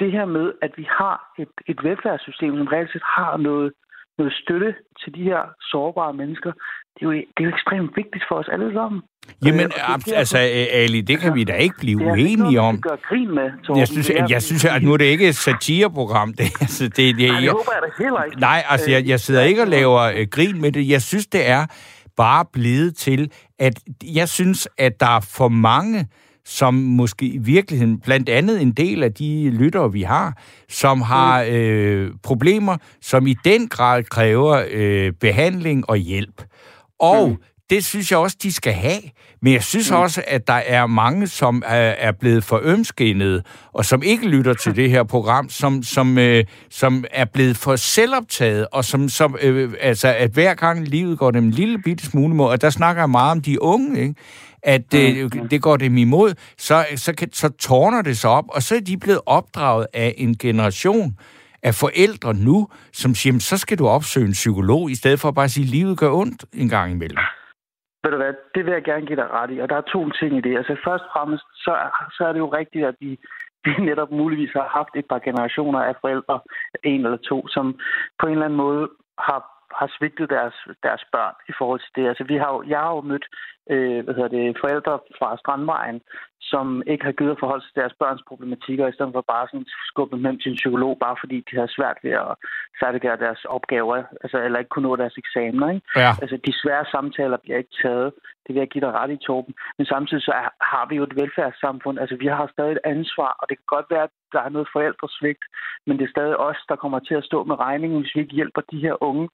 det 0.02 0.10
her 0.16 0.26
med, 0.36 0.46
at 0.66 0.72
vi 0.80 0.86
har 0.98 1.16
et, 1.42 1.52
et 1.72 1.78
velfærdssystem, 1.86 2.52
som 2.58 2.66
reelt 2.72 2.92
set 2.92 3.06
har 3.16 3.36
noget, 3.48 3.72
noget 4.18 4.32
støtte 4.42 4.70
til 5.00 5.10
de 5.16 5.22
her 5.30 5.42
sårbare 5.70 6.12
mennesker, 6.20 6.52
det 6.94 7.02
er 7.02 7.06
jo, 7.06 7.12
det 7.12 7.40
er 7.40 7.44
jo 7.44 7.54
ekstremt 7.56 7.92
vigtigt 7.96 8.24
for 8.28 8.34
os 8.34 8.48
alle 8.54 8.72
sammen. 8.72 9.02
Jamen, 9.44 9.60
øh, 9.60 9.98
det, 10.04 10.12
altså, 10.12 10.38
Ali, 10.72 11.00
det 11.00 11.18
kan 11.20 11.34
vi 11.34 11.44
da 11.44 11.52
ikke 11.52 11.74
blive 11.78 11.98
det 11.98 12.06
er 12.06 12.12
uenige 12.12 12.60
om. 12.60 12.74
Det 12.74 12.84
gør 12.84 12.96
grin 13.08 13.34
med, 13.34 13.50
Torben. 13.64 13.80
Jeg 13.80 13.88
synes, 13.88 14.10
jeg, 14.10 14.26
jeg 14.30 14.42
synes 14.42 14.64
at 14.64 14.82
nu 14.82 14.92
er 14.92 14.96
det 14.96 15.04
ikke 15.04 15.28
et 15.28 15.34
satireprogram. 15.34 16.32
Det, 16.38 16.44
altså, 16.60 16.84
det, 16.84 16.96
det, 16.96 17.28
nej, 17.28 17.40
det 17.40 17.50
håber 17.50 17.72
jeg 17.72 17.82
da 17.82 18.04
heller 18.04 18.22
ikke. 18.22 18.40
Nej, 18.40 18.62
altså, 18.68 18.90
jeg, 18.90 19.06
jeg 19.06 19.20
sidder 19.20 19.42
ikke 19.42 19.62
og 19.62 19.68
laver 19.68 20.00
øh, 20.00 20.26
grin 20.30 20.60
med 20.60 20.72
det. 20.72 20.88
Jeg 20.88 21.02
synes, 21.02 21.26
det 21.26 21.48
er 21.48 21.66
bare 22.16 22.44
blevet 22.52 22.96
til, 22.96 23.32
at 23.58 23.74
jeg 24.14 24.28
synes, 24.28 24.68
at 24.78 25.00
der 25.00 25.16
er 25.16 25.20
for 25.36 25.48
mange 25.48 26.06
som 26.44 26.74
måske 26.74 27.26
i 27.26 27.38
virkeligheden, 27.38 28.00
blandt 28.00 28.28
andet 28.28 28.62
en 28.62 28.72
del 28.72 29.02
af 29.02 29.14
de 29.14 29.50
lyttere, 29.50 29.92
vi 29.92 30.02
har, 30.02 30.42
som 30.68 31.00
har 31.00 31.44
mm. 31.44 31.50
øh, 31.50 32.10
problemer, 32.22 32.76
som 33.00 33.26
i 33.26 33.34
den 33.44 33.68
grad 33.68 34.02
kræver 34.02 34.64
øh, 34.70 35.12
behandling 35.12 35.90
og 35.90 35.96
hjælp. 35.96 36.42
Og 36.98 37.28
mm. 37.28 37.36
Det 37.72 37.84
synes 37.84 38.10
jeg 38.10 38.18
også, 38.18 38.36
de 38.42 38.52
skal 38.52 38.72
have. 38.72 39.00
Men 39.42 39.52
jeg 39.52 39.62
synes 39.62 39.90
mm. 39.90 39.96
også, 39.96 40.22
at 40.26 40.46
der 40.46 40.52
er 40.52 40.86
mange, 40.86 41.26
som 41.26 41.62
er, 41.66 41.76
er 41.76 42.12
blevet 42.12 42.44
for 42.44 42.60
ømskinnede, 42.62 43.42
og 43.72 43.84
som 43.84 44.02
ikke 44.02 44.28
lytter 44.28 44.54
til 44.54 44.76
det 44.80 44.90
her 44.90 45.02
program, 45.02 45.48
som, 45.48 45.82
som, 45.82 46.18
øh, 46.18 46.44
som 46.70 47.04
er 47.10 47.24
blevet 47.24 47.56
for 47.56 47.76
selvoptaget, 47.76 48.66
og 48.72 48.84
som, 48.84 49.08
som 49.08 49.36
øh, 49.42 49.72
altså, 49.80 50.08
at 50.08 50.30
hver 50.30 50.54
gang 50.54 50.88
livet 50.88 51.18
går 51.18 51.30
dem 51.30 51.44
en 51.44 51.50
lille 51.50 51.78
bitte 51.78 52.06
smule 52.06 52.34
mod, 52.34 52.48
og 52.48 52.60
der 52.60 52.70
snakker 52.70 53.02
jeg 53.02 53.10
meget 53.10 53.30
om 53.30 53.40
de 53.40 53.62
unge, 53.62 54.00
ikke? 54.00 54.14
at 54.62 54.94
øh, 54.94 55.30
mm. 55.34 55.48
det 55.48 55.62
går 55.62 55.76
dem 55.76 55.96
imod, 55.96 56.34
så, 56.58 56.86
så, 56.96 57.14
kan, 57.14 57.28
så 57.32 57.48
tårner 57.48 58.02
det 58.02 58.18
sig 58.18 58.30
op, 58.30 58.44
og 58.48 58.62
så 58.62 58.74
er 58.74 58.80
de 58.80 58.96
blevet 58.96 59.20
opdraget 59.26 59.86
af 59.92 60.14
en 60.16 60.38
generation 60.38 61.16
af 61.62 61.74
forældre 61.74 62.34
nu, 62.34 62.68
som 62.92 63.14
siger, 63.14 63.38
så 63.38 63.56
skal 63.56 63.78
du 63.78 63.88
opsøge 63.88 64.26
en 64.26 64.32
psykolog, 64.32 64.90
i 64.90 64.94
stedet 64.94 65.20
for 65.20 65.28
at 65.28 65.34
bare 65.34 65.48
sige, 65.48 65.64
at 65.64 65.70
livet 65.70 65.98
gør 65.98 66.10
ondt 66.10 66.44
en 66.52 66.68
gang 66.68 66.92
imellem. 66.92 67.18
Ved 68.02 68.10
du 68.10 68.16
hvad, 68.16 68.34
det 68.54 68.64
vil 68.64 68.72
jeg 68.72 68.84
gerne 68.84 69.06
give 69.06 69.20
dig 69.22 69.30
ret 69.30 69.50
i, 69.50 69.58
og 69.58 69.68
der 69.68 69.76
er 69.76 69.92
to 69.92 70.10
ting 70.10 70.36
i 70.36 70.40
det. 70.40 70.56
Altså 70.56 70.76
først 70.84 71.04
og 71.04 71.10
fremmest, 71.12 71.44
så, 71.54 71.72
så 72.16 72.24
er 72.28 72.32
det 72.32 72.38
jo 72.38 72.52
rigtigt, 72.52 72.86
at 72.86 72.94
vi, 73.00 73.10
vi 73.64 73.72
netop 73.88 74.10
muligvis 74.10 74.52
har 74.52 74.68
haft 74.78 74.92
et 74.94 75.06
par 75.06 75.18
generationer 75.18 75.80
af 75.80 75.94
forældre, 76.00 76.40
en 76.84 77.04
eller 77.04 77.18
to, 77.30 77.48
som 77.48 77.78
på 78.18 78.26
en 78.26 78.32
eller 78.32 78.44
anden 78.44 78.62
måde 78.66 78.88
har 79.18 79.52
har 79.80 79.88
svigtet 79.98 80.30
deres, 80.30 80.56
deres 80.82 81.04
børn 81.12 81.34
i 81.48 81.52
forhold 81.58 81.80
til 81.80 81.92
det. 81.96 82.08
Altså, 82.08 82.24
vi 82.24 82.36
har 82.36 82.50
jo, 82.54 82.62
jeg 82.72 82.78
har 82.78 82.94
jo 82.94 83.00
mødt 83.00 83.26
øh, 83.70 84.04
hvad 84.04 84.14
hedder 84.14 84.28
det, 84.36 84.58
forældre 84.60 84.98
fra 85.18 85.36
Strandvejen, 85.36 86.00
som 86.52 86.66
ikke 86.92 87.04
har 87.08 87.16
givet 87.18 87.34
at 87.34 87.42
forholde 87.42 87.64
sig 87.64 87.72
til 87.72 87.82
deres 87.82 87.98
børns 88.02 88.24
problematikker, 88.30 88.86
i 88.88 88.96
stedet 88.96 89.12
for 89.14 89.24
bare 89.34 89.46
sådan 89.48 89.66
skubbe 89.90 90.16
dem 90.16 90.38
til 90.38 90.50
en 90.50 90.60
psykolog, 90.62 90.92
bare 91.04 91.16
fordi 91.22 91.36
de 91.48 91.54
har 91.60 91.68
svært 91.76 91.98
ved 92.04 92.14
at 92.26 92.32
færdiggøre 92.80 93.22
deres 93.24 93.42
opgaver, 93.56 93.96
altså, 94.22 94.38
eller 94.44 94.58
ikke 94.58 94.72
kunne 94.72 94.88
nå 94.88 94.96
deres 94.96 95.16
eksamener. 95.22 95.68
Ikke? 95.74 95.86
Ja. 95.96 96.12
Altså, 96.22 96.36
de 96.46 96.52
svære 96.62 96.84
samtaler 96.94 97.38
bliver 97.42 97.58
ikke 97.58 97.76
taget. 97.82 98.08
Det 98.44 98.50
vil 98.54 98.62
jeg 98.64 98.72
give 98.72 98.84
dig 98.86 98.92
ret 98.98 99.10
i, 99.10 99.16
Torben. 99.26 99.54
Men 99.78 99.86
samtidig 99.86 100.22
så 100.22 100.32
har 100.72 100.84
vi 100.88 100.94
jo 100.96 101.02
et 101.02 101.16
velfærdssamfund. 101.20 101.98
Altså, 101.98 102.16
vi 102.22 102.26
har 102.26 102.46
stadig 102.52 102.72
et 102.72 102.84
ansvar, 102.84 103.30
og 103.40 103.44
det 103.48 103.56
kan 103.58 103.72
godt 103.76 103.88
være, 103.90 104.02
at 104.08 104.14
der 104.32 104.42
er 104.42 104.54
noget 104.56 104.68
forældresvigt, 104.72 105.44
men 105.86 105.98
det 105.98 106.04
er 106.04 106.14
stadig 106.16 106.36
os, 106.48 106.60
der 106.68 106.76
kommer 106.76 106.98
til 106.98 107.14
at 107.14 107.24
stå 107.24 107.44
med 107.44 107.56
regningen, 107.66 108.00
hvis 108.00 108.14
vi 108.14 108.20
ikke 108.20 108.38
hjælper 108.40 108.62
de 108.72 108.78
her 108.86 109.02
unge. 109.02 109.28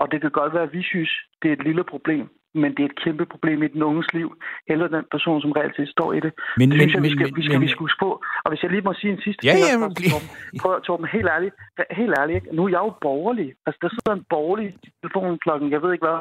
Og 0.00 0.12
det 0.12 0.20
kan 0.20 0.30
godt 0.30 0.54
være, 0.54 0.68
at 0.68 0.72
vi 0.72 0.82
synes, 0.82 1.12
det 1.42 1.48
er 1.48 1.56
et 1.56 1.64
lille 1.64 1.84
problem, 1.84 2.26
men 2.54 2.70
det 2.74 2.80
er 2.84 2.88
et 2.92 3.00
kæmpe 3.04 3.24
problem 3.26 3.62
i 3.62 3.68
den 3.68 3.82
unges 3.82 4.12
liv, 4.12 4.28
eller 4.66 4.88
den 4.88 5.04
person, 5.10 5.40
som 5.42 5.52
reelt 5.52 5.76
set 5.76 5.88
står 5.88 6.12
i 6.12 6.20
det. 6.20 6.32
Men, 6.56 6.70
det 6.70 6.78
men, 6.78 6.88
synes 6.88 6.94
jeg, 6.94 7.02
vi 7.02 7.10
skal, 7.10 7.26
men, 7.26 7.36
vi 7.36 7.42
skal, 7.44 7.54
men, 7.58 7.62
vi 7.66 7.68
skal 7.68 7.84
huske 7.86 8.00
på. 8.06 8.10
Og 8.44 8.48
hvis 8.50 8.62
jeg 8.62 8.70
lige 8.70 8.86
må 8.88 8.92
sige 9.00 9.12
en 9.12 9.20
sidste 9.26 9.46
Ja, 9.46 9.52
ting, 9.52 9.66
ja, 9.66 9.78
men 9.78 9.94
Torben, 9.94 10.28
prøv, 10.62 10.82
Torben, 10.86 11.06
helt 11.16 11.28
ærligt, 11.36 11.54
helt 11.90 12.14
ærligt, 12.20 12.44
nu 12.56 12.60
er 12.64 12.68
jeg 12.68 12.82
jo 12.88 12.92
borgerlig. 13.00 13.48
Altså, 13.66 13.78
der 13.84 13.90
sidder 13.96 14.12
en 14.18 14.26
borgerlig 14.34 14.68
i 14.86 14.88
telefonen 15.02 15.38
klokken, 15.44 15.66
jeg 15.74 15.82
ved 15.82 15.92
ikke 15.92 16.06
hvad, 16.06 16.18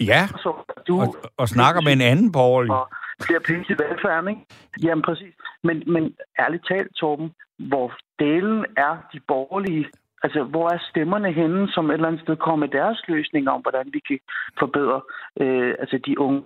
ja, 0.00 0.22
så 0.44 0.50
du 0.88 1.00
og, 1.00 1.16
og 1.36 1.48
snakker 1.48 1.80
med 1.80 1.92
en 1.92 2.00
anden 2.00 2.32
borgerlig. 2.32 2.72
og 2.72 2.86
flere 3.26 3.40
penge 3.40 3.64
til 3.64 3.76
velfærden, 3.82 4.28
ikke? 4.28 4.42
Jamen, 4.82 5.02
præcis. 5.02 5.34
Men, 5.62 5.76
men 5.86 6.04
ærligt 6.38 6.64
talt, 6.70 6.90
Torben, 7.00 7.28
hvor 7.58 7.92
delen 8.18 8.64
er 8.76 8.94
de 9.12 9.20
borgerlige 9.28 9.86
Altså, 10.24 10.42
hvor 10.42 10.66
er 10.74 10.78
stemmerne 10.90 11.32
henne, 11.32 11.68
som 11.68 11.90
et 11.90 11.94
eller 11.94 12.08
andet 12.08 12.22
sted 12.22 12.36
kommer 12.36 12.66
med 12.66 12.72
deres 12.78 12.98
løsninger 13.08 13.50
om, 13.50 13.60
hvordan 13.60 13.86
vi 13.92 14.00
kan 14.08 14.18
forbedre 14.58 15.00
øh, 15.40 15.74
altså 15.78 15.98
de 16.06 16.18
unge? 16.18 16.42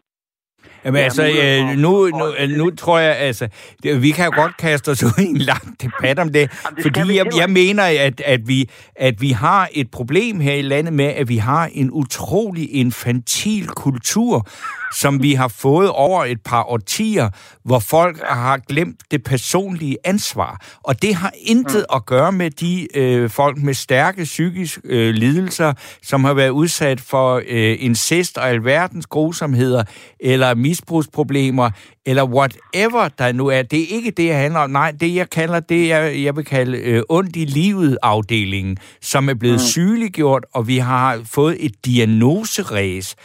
Jamen 0.84 0.98
Ja, 0.98 1.04
altså, 1.04 1.22
øh, 1.28 1.78
nu, 1.78 2.06
nu, 2.08 2.32
nu 2.56 2.70
tror 2.70 2.98
jeg, 2.98 3.16
altså, 3.16 3.48
det- 3.82 4.02
vi 4.02 4.10
kan 4.10 4.24
jo 4.24 4.30
godt 4.34 4.56
kaste 4.56 4.88
os 4.88 5.02
ud 5.08 5.18
i 5.18 5.24
en 5.24 5.36
lang 5.36 5.76
debat 5.82 6.18
om 6.18 6.32
det, 6.32 6.40
Jamen, 6.40 6.76
det 6.76 6.82
fordi 6.82 7.16
jeg, 7.16 7.26
jeg 7.38 7.50
mener, 7.50 7.82
at, 7.84 8.20
at, 8.20 8.48
vi, 8.48 8.70
at 8.96 9.20
vi 9.20 9.30
har 9.30 9.68
et 9.72 9.90
problem 9.90 10.40
her 10.40 10.54
i 10.54 10.62
landet 10.62 10.92
med, 10.92 11.04
at 11.04 11.28
vi 11.28 11.36
har 11.36 11.68
en 11.72 11.90
utrolig 11.92 12.74
infantil 12.74 13.66
kultur, 13.66 14.48
som 14.96 15.22
vi 15.22 15.34
har 15.34 15.48
fået 15.48 15.90
over 15.90 16.24
et 16.24 16.40
par 16.44 16.62
årtier, 16.70 17.30
hvor 17.64 17.78
folk 17.78 18.20
har 18.24 18.56
glemt 18.68 19.00
det 19.10 19.24
personlige 19.24 19.96
ansvar. 20.04 20.60
Og 20.84 21.02
det 21.02 21.14
har 21.14 21.32
intet 21.42 21.86
Mm. 21.90 21.96
at 21.96 22.06
gøre 22.06 22.32
med 22.32 22.50
de 22.50 22.96
øh, 22.96 23.30
folk 23.30 23.58
med 23.58 23.74
stærke 23.74 24.24
psykiske 24.24 24.80
øh, 24.84 25.14
lidelser, 25.14 25.72
som 26.02 26.24
har 26.24 26.34
været 26.34 26.50
udsat 26.50 27.00
for 27.00 27.42
øh, 27.48 27.76
incest 27.80 28.38
og 28.38 28.48
alverdens 28.50 29.06
grusomheder, 29.06 29.84
eller 30.20 30.47
misbrugsproblemer, 30.54 31.70
eller 32.06 32.24
whatever 32.24 33.08
der 33.18 33.32
nu 33.32 33.46
er. 33.46 33.62
Det 33.62 33.82
er 33.82 33.86
ikke 33.96 34.10
det, 34.10 34.26
jeg 34.26 34.38
handler 34.38 34.60
om. 34.60 34.70
Nej, 34.70 34.90
det 35.00 35.14
jeg 35.14 35.30
kalder 35.30 35.60
det, 35.60 35.88
jeg, 35.88 36.22
jeg 36.22 36.36
vil 36.36 36.44
kalde 36.44 36.78
øh, 36.78 37.02
ondt 37.08 37.36
i 37.36 37.44
livet 37.44 37.98
afdelingen, 38.02 38.76
som 39.00 39.28
er 39.28 39.34
blevet 39.34 39.56
mm. 39.56 39.58
sygeliggjort, 39.58 40.46
og 40.54 40.68
vi 40.68 40.78
har 40.78 41.20
fået 41.24 41.56
et 41.60 41.84
diagnoseræs, 41.84 43.16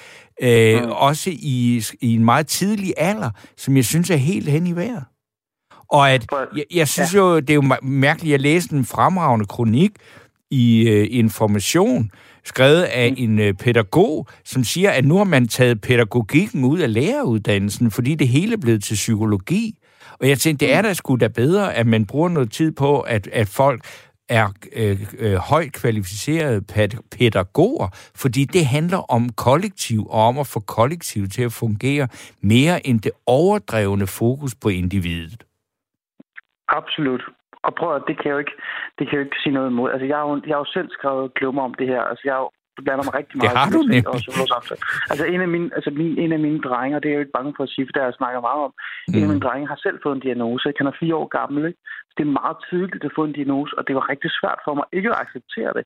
øh, 0.42 0.84
mm. 0.84 0.92
også 0.92 1.30
i, 1.34 1.84
i 2.02 2.14
en 2.14 2.26
meget 2.26 2.48
tidlig 2.48 2.94
alder, 2.98 3.30
som 3.58 3.76
jeg 3.76 3.86
synes 3.86 4.10
er 4.10 4.16
helt 4.16 4.50
hen 4.50 4.68
i 4.68 4.76
vejret. 4.76 5.04
Og 5.90 6.12
at, 6.12 6.26
jeg, 6.56 6.64
jeg 6.74 6.88
synes 6.88 7.14
ja. 7.14 7.20
jo, 7.20 7.40
det 7.40 7.50
er 7.50 7.54
jo 7.54 7.76
mærkeligt, 7.82 8.32
jeg 8.32 8.40
læste 8.40 8.76
en 8.76 8.86
fremragende 8.86 9.46
kronik 9.46 9.92
i 10.52 10.90
øh, 10.90 11.08
Information, 11.10 12.12
skrevet 12.46 12.84
af 12.84 13.12
mm. 13.12 13.16
en 13.18 13.40
øh, 13.40 13.54
pædagog, 13.54 14.28
som 14.44 14.64
siger, 14.64 14.92
at 14.92 15.06
nu 15.06 15.18
har 15.18 15.24
man 15.24 15.48
taget 15.48 15.82
pædagogikken 15.82 16.64
ud 16.64 16.80
af 16.80 16.94
læreruddannelsen, 16.94 17.92
fordi 17.92 18.16
det 18.16 18.28
hele 18.28 18.54
er 18.54 18.58
blevet 18.58 18.84
til 18.84 18.94
psykologi. 18.96 19.78
Og 20.20 20.30
jeg 20.30 20.40
tænkte, 20.40 20.66
det 20.66 20.74
er 20.74 20.82
da 20.82 20.94
sgu 20.94 21.16
da 21.16 21.28
bedre, 21.28 21.74
at 21.74 21.88
man 21.88 22.06
bruger 22.06 22.30
noget 22.30 22.52
tid 22.52 22.72
på, 22.72 23.00
at, 23.00 23.28
at 23.28 23.48
folk 23.48 23.84
er 24.30 24.50
øh, 24.76 25.14
øh, 25.20 25.36
højt 25.36 25.74
kvalificerede 25.74 26.62
pæd- 26.62 27.10
pædagoger, 27.12 27.88
fordi 28.16 28.46
det 28.46 28.66
handler 28.66 28.98
om 29.12 29.30
kollektiv 29.30 30.08
og 30.10 30.22
om 30.28 30.38
at 30.38 30.48
få 30.48 30.60
kollektiv 30.60 31.28
til 31.28 31.42
at 31.42 31.54
fungere 31.54 32.08
mere 32.42 32.88
end 32.88 33.00
det 33.00 33.12
overdrevne 33.26 34.08
fokus 34.08 34.56
på 34.56 34.70
individet. 34.70 35.44
Absolut. 36.70 37.22
Og 37.68 37.72
prøv 37.80 37.90
at, 37.96 38.04
det 38.08 38.16
kan 38.18 38.26
jeg 38.30 38.34
jo 38.38 38.44
ikke, 38.46 38.56
det 38.98 39.04
kan 39.08 39.14
jeg 39.14 39.22
jo 39.22 39.28
ikke 39.30 39.42
sige 39.44 39.54
noget 39.58 39.70
imod. 39.70 39.90
Altså, 39.94 40.06
jeg 40.12 40.18
har 40.18 40.26
jo, 40.30 40.34
jeg 40.48 40.54
har 40.56 40.62
jo 40.66 40.72
selv 40.78 40.90
skrevet 40.98 41.34
klummer 41.34 41.64
om 41.70 41.74
det 41.80 41.88
her. 41.88 42.02
Altså, 42.12 42.24
jeg 42.28 42.34
har 42.36 42.42
jo 42.46 42.50
blander 42.88 43.06
mig 43.08 43.14
rigtig 43.20 43.34
Det 43.36 43.42
meget. 43.44 43.58
har 43.60 43.68
i 43.70 43.74
du 43.78 43.82
nemlig. 43.82 44.04
Altså, 45.12 45.26
en 45.34 45.42
af 45.46 45.50
mine, 45.56 45.70
altså 45.78 45.90
min, 46.00 46.14
en 46.24 46.32
af 46.38 46.42
mine 46.48 46.60
drenge, 46.68 46.96
og 46.98 47.02
det 47.02 47.08
er 47.10 47.14
jeg 47.14 47.20
jo 47.20 47.26
ikke 47.26 47.38
bange 47.40 47.54
for 47.58 47.64
at 47.68 47.72
sige, 47.74 47.86
for 47.88 47.92
det 47.94 48.02
har 48.02 48.10
jeg 48.12 48.20
snakket 48.22 48.42
meget 48.50 48.62
om. 48.68 48.74
Mm. 48.74 49.14
En 49.16 49.22
af 49.24 49.28
Mm. 49.28 49.32
mine 49.34 49.46
drenge 49.48 49.68
har 49.72 49.80
selv 49.86 49.98
fået 50.04 50.16
en 50.16 50.26
diagnose. 50.28 50.64
Ikke? 50.70 50.80
Han 50.82 50.92
er 50.92 51.00
fire 51.02 51.16
år 51.22 51.28
gammel. 51.40 51.62
Ikke? 51.70 51.80
Så 52.10 52.14
det 52.18 52.24
er 52.26 52.38
meget 52.42 52.58
tidligt 52.70 53.04
at 53.08 53.16
få 53.18 53.24
en 53.26 53.38
diagnose, 53.40 53.74
og 53.78 53.84
det 53.88 53.94
var 53.98 54.06
rigtig 54.14 54.32
svært 54.40 54.60
for 54.66 54.74
mig 54.80 54.86
ikke 54.98 55.10
at 55.14 55.20
acceptere 55.24 55.72
det. 55.78 55.84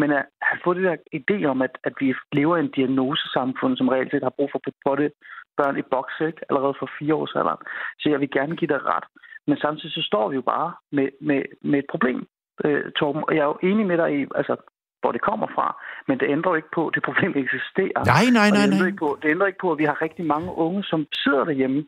Men 0.00 0.08
at 0.18 0.24
have 0.48 0.60
fået 0.64 0.76
det 0.78 0.84
der 0.90 0.96
idé 1.20 1.38
om, 1.52 1.58
at, 1.66 1.74
at 1.88 1.94
vi 2.00 2.08
lever 2.38 2.54
i 2.56 2.60
en 2.66 2.74
diagnosesamfund, 2.78 3.74
som 3.76 3.88
reelt 3.88 4.10
set 4.10 4.22
har 4.28 4.36
brug 4.38 4.48
for 4.52 4.60
på 4.86 4.92
det 5.02 5.10
børn 5.58 5.76
i 5.82 5.84
boks, 5.94 6.14
ikke? 6.28 6.40
allerede 6.48 6.74
for 6.80 6.88
fire 6.98 7.14
års 7.14 7.34
alderen. 7.40 7.62
Så 8.00 8.04
jeg 8.12 8.20
vil 8.20 8.30
gerne 8.38 8.56
give 8.60 8.72
dig 8.74 8.80
ret. 8.94 9.06
Men 9.46 9.56
samtidig 9.64 9.92
så 9.94 10.02
står 10.10 10.28
vi 10.28 10.34
jo 10.34 10.42
bare 10.42 10.72
med, 10.92 11.08
med, 11.20 11.42
med 11.62 11.78
et 11.78 11.88
problem, 11.90 12.26
øh, 12.64 12.92
Torben. 12.98 13.24
Og 13.28 13.32
jeg 13.34 13.42
er 13.42 13.50
jo 13.52 13.58
enig 13.70 13.86
med 13.86 13.98
dig 13.98 14.10
i, 14.20 14.26
altså, 14.34 14.56
hvor 15.02 15.12
det 15.12 15.22
kommer 15.28 15.48
fra. 15.56 15.66
Men 16.08 16.16
det 16.20 16.26
ændrer 16.34 16.50
jo 16.52 16.56
ikke 16.60 16.74
på, 16.78 16.82
at 16.88 16.94
det 16.94 17.02
problem 17.08 17.32
eksisterer. 17.44 18.00
Nej, 18.14 18.24
nej, 18.38 18.48
Og 18.48 18.54
nej, 18.56 18.56
det 18.56 18.62
ændrer, 18.66 18.82
nej. 18.84 18.90
ikke 18.90 19.02
på, 19.06 19.10
det 19.22 19.28
ændrer 19.34 19.46
ikke 19.50 19.62
på, 19.64 19.72
at 19.72 19.78
vi 19.82 19.86
har 19.90 20.02
rigtig 20.06 20.24
mange 20.34 20.50
unge, 20.64 20.80
som 20.90 21.00
sidder 21.22 21.44
derhjemme, 21.50 21.80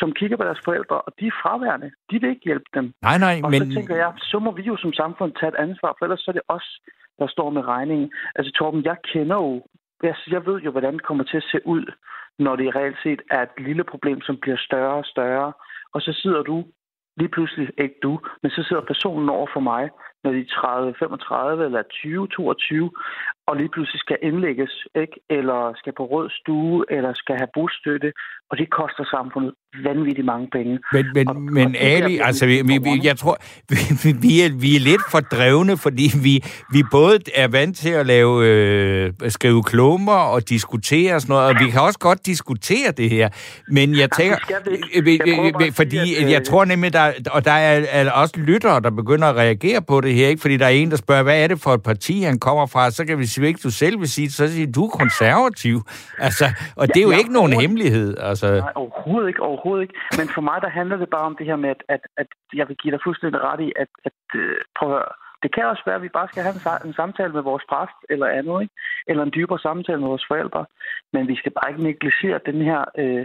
som 0.00 0.08
kigger 0.18 0.36
på 0.36 0.44
deres 0.48 0.62
forældre, 0.66 0.96
og 1.06 1.12
de 1.18 1.24
er 1.26 1.36
fraværende. 1.42 1.88
De 2.10 2.14
vil 2.20 2.30
ikke 2.34 2.48
hjælpe 2.50 2.70
dem. 2.78 2.86
Nej, 3.08 3.18
nej, 3.26 3.36
Og 3.44 3.50
men... 3.50 3.60
så 3.60 3.66
tænker 3.76 3.96
jeg, 3.96 4.12
så 4.30 4.38
må 4.44 4.50
vi 4.58 4.62
jo 4.62 4.76
som 4.76 4.92
samfund 4.92 5.32
tage 5.32 5.52
et 5.54 5.62
ansvar, 5.66 5.90
for 5.96 6.04
ellers 6.04 6.20
så 6.20 6.30
er 6.30 6.36
det 6.38 6.46
os, 6.56 6.68
der 7.18 7.26
står 7.34 7.50
med 7.50 7.62
regningen. 7.74 8.12
Altså 8.36 8.50
Torben, 8.52 8.84
jeg 8.84 8.96
kender 9.12 9.36
jo, 9.36 9.62
jeg, 10.02 10.14
jeg 10.30 10.46
ved 10.46 10.58
jo, 10.66 10.70
hvordan 10.70 10.94
det 10.94 11.02
kommer 11.02 11.24
til 11.24 11.36
at 11.36 11.48
se 11.52 11.58
ud, 11.66 11.84
når 12.38 12.56
det 12.56 12.74
reelt 12.76 12.98
set 13.02 13.22
er 13.30 13.42
et 13.42 13.54
lille 13.58 13.84
problem, 13.84 14.20
som 14.20 14.36
bliver 14.42 14.56
større 14.68 14.94
og 14.94 15.04
større. 15.04 15.52
Og 15.94 16.00
så 16.00 16.12
sidder 16.22 16.42
du, 16.42 16.64
lige 17.16 17.28
pludselig, 17.28 17.68
ikke 17.78 17.98
du, 18.02 18.20
men 18.42 18.50
så 18.50 18.62
sidder 18.62 18.82
personen 18.82 19.28
over 19.28 19.46
for 19.52 19.60
mig, 19.60 19.90
når 20.24 20.32
de 20.32 20.38
er 20.40 20.60
30, 20.60 20.94
35 20.98 21.64
eller 21.64 21.82
20, 21.90 22.28
22, 22.28 22.90
og 23.48 23.56
lige 23.56 23.68
pludselig 23.74 24.00
skal 24.00 24.18
indlægges, 24.22 24.72
ikke? 25.02 25.16
eller 25.30 25.60
skal 25.80 25.92
på 25.96 26.04
rød 26.12 26.28
stue, 26.40 26.84
eller 26.90 27.12
skal 27.14 27.34
have 27.36 27.48
bostøtte, 27.54 28.12
og 28.50 28.58
det 28.58 28.70
koster 28.70 29.04
samfundet 29.16 29.52
vanvittigt 29.84 30.24
mange 30.26 30.48
penge. 30.56 30.78
Men, 30.92 31.04
men, 31.14 31.28
Og- 31.28 31.36
men 31.42 31.66
og 31.68 31.80
Ali, 31.82 32.18
altså, 32.28 32.46
vi, 32.46 32.56
vi, 32.86 32.92
jeg 33.04 33.16
tror, 33.16 33.36
vi, 34.04 34.10
vi- 34.24 34.40
er, 34.46 34.50
vi 34.64 34.70
er 34.78 34.82
lidt 34.90 35.02
fordrevne, 35.10 35.76
fordi 35.76 36.06
vi, 36.26 36.34
vi 36.74 36.80
både 36.90 37.18
er 37.34 37.48
vant 37.48 37.76
til 37.76 37.90
at 37.90 38.06
lave, 38.06 38.32
øh, 38.48 39.12
skrive 39.28 39.62
klummer 39.62 40.20
og 40.34 40.48
diskutere 40.48 41.14
og 41.14 41.20
sådan 41.20 41.32
noget, 41.34 41.48
og 41.48 41.54
vi 41.64 41.70
kan 41.70 41.80
også 41.80 41.98
godt 41.98 42.26
diskutere 42.26 42.90
det 42.96 43.10
her. 43.10 43.28
Men 43.68 43.98
jeg 43.98 44.10
tænker, 44.10 44.36
øh, 44.96 45.02
øh, 45.06 45.18
Jeg 45.28 45.66
øh, 45.66 45.72
fordi 45.72 45.98
jeg 46.34 46.42
tror 46.44 46.64
nemlig, 46.64 46.92
der, 46.92 47.12
og 47.30 47.44
der 47.44 47.50
er, 47.52 47.84
er 47.90 48.10
også 48.10 48.34
lyttere, 48.40 48.80
der 48.80 48.90
begynder 48.90 49.26
at 49.28 49.36
reagere 49.36 49.82
på 49.88 50.00
det 50.00 50.13
her, 50.14 50.28
ikke? 50.28 50.40
fordi 50.40 50.56
der 50.56 50.66
er 50.66 50.70
en, 50.70 50.90
der 50.90 50.96
spørger, 50.96 51.22
hvad 51.22 51.42
er 51.42 51.48
det 51.48 51.60
for 51.60 51.70
et 51.70 51.82
parti, 51.82 52.22
han 52.22 52.38
kommer 52.38 52.66
fra, 52.66 52.90
så 52.90 53.06
kan 53.06 53.18
vi 53.18 53.26
sige, 53.26 53.46
ikke 53.46 53.60
du 53.64 53.70
selv 53.70 54.00
vil 54.00 54.08
sige, 54.08 54.30
så 54.30 54.48
siger 54.48 54.72
du 54.72 54.84
er 54.86 54.90
konservativ. 54.90 55.76
Altså, 56.18 56.44
og 56.76 56.88
det 56.88 56.96
er 56.96 57.02
jo 57.02 57.10
Ja, 57.10 57.18
ikke 57.18 57.32
nogen 57.32 57.52
hemmelighed. 57.60 58.16
Altså, 58.18 58.46
Nej, 58.46 58.72
overhovedet 58.74 59.28
ikke, 59.28 59.42
overhovedet 59.42 59.82
ikke. 59.82 59.94
Men 60.18 60.28
for 60.34 60.40
mig, 60.40 60.58
der 60.62 60.68
handler 60.68 60.96
det 60.96 61.08
bare 61.10 61.26
om 61.30 61.36
det 61.38 61.46
her 61.46 61.56
med, 61.56 61.70
at, 61.70 61.82
at, 61.88 62.00
at 62.16 62.26
jeg 62.54 62.68
vil 62.68 62.76
give 62.76 62.92
dig 62.92 63.00
fuldstændig 63.04 63.40
ret 63.40 63.60
i, 63.60 63.72
at, 63.82 63.88
at 64.04 64.18
øh, 64.34 64.56
prøv 64.78 64.88
at 64.88 64.94
høre, 64.94 65.12
det 65.44 65.54
kan 65.54 65.64
også 65.72 65.82
være, 65.86 65.98
at 66.00 66.06
vi 66.06 66.16
bare 66.18 66.28
skal 66.30 66.42
have 66.42 66.54
en, 66.56 66.88
en 66.88 66.94
samtale 67.00 67.32
med 67.36 67.42
vores 67.50 67.64
præst 67.70 67.98
eller 68.12 68.28
andet, 68.38 68.56
ikke? 68.62 68.74
eller 69.10 69.22
en 69.24 69.34
dybere 69.38 69.58
samtale 69.58 70.00
med 70.00 70.08
vores 70.12 70.26
forældre. 70.30 70.62
Men 71.12 71.22
vi 71.28 71.36
skal 71.40 71.52
bare 71.58 71.70
ikke 71.70 71.82
negligere 71.90 72.40
den 72.50 72.58
her 72.70 72.80
øh, 73.02 73.24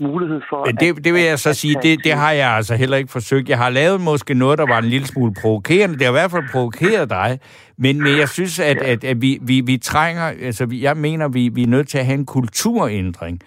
mulighed 0.00 0.40
for... 0.50 0.66
Men 0.66 0.76
det, 0.76 1.04
det 1.04 1.14
vil 1.14 1.22
jeg 1.22 1.38
så 1.38 1.54
sige, 1.54 1.76
det, 1.82 2.04
det 2.04 2.12
har 2.12 2.32
jeg 2.32 2.50
altså 2.50 2.74
heller 2.76 2.96
ikke 2.96 3.12
forsøgt. 3.12 3.48
Jeg 3.48 3.58
har 3.58 3.70
lavet 3.70 4.00
måske 4.00 4.34
noget, 4.34 4.58
der 4.58 4.66
var 4.66 4.78
en 4.78 4.84
lille 4.84 5.06
smule 5.06 5.34
provokerende. 5.40 5.94
Det 5.94 6.02
har 6.02 6.10
i 6.10 6.12
hvert 6.12 6.30
fald 6.30 6.44
provokeret 6.52 7.10
dig. 7.10 7.38
Men, 7.78 8.02
men 8.02 8.18
jeg 8.18 8.28
synes, 8.28 8.58
at, 8.58 8.76
at, 8.82 9.04
at 9.04 9.22
vi, 9.22 9.38
vi, 9.42 9.60
vi 9.60 9.76
trænger... 9.78 10.22
Altså, 10.22 10.66
vi- 10.66 10.82
jeg 10.82 10.96
mener, 10.96 11.28
vi, 11.28 11.48
vi 11.48 11.62
er 11.62 11.66
nødt 11.66 11.88
til 11.88 11.98
at 11.98 12.06
have 12.06 12.18
en 12.18 12.26
kulturændring. 12.26 13.38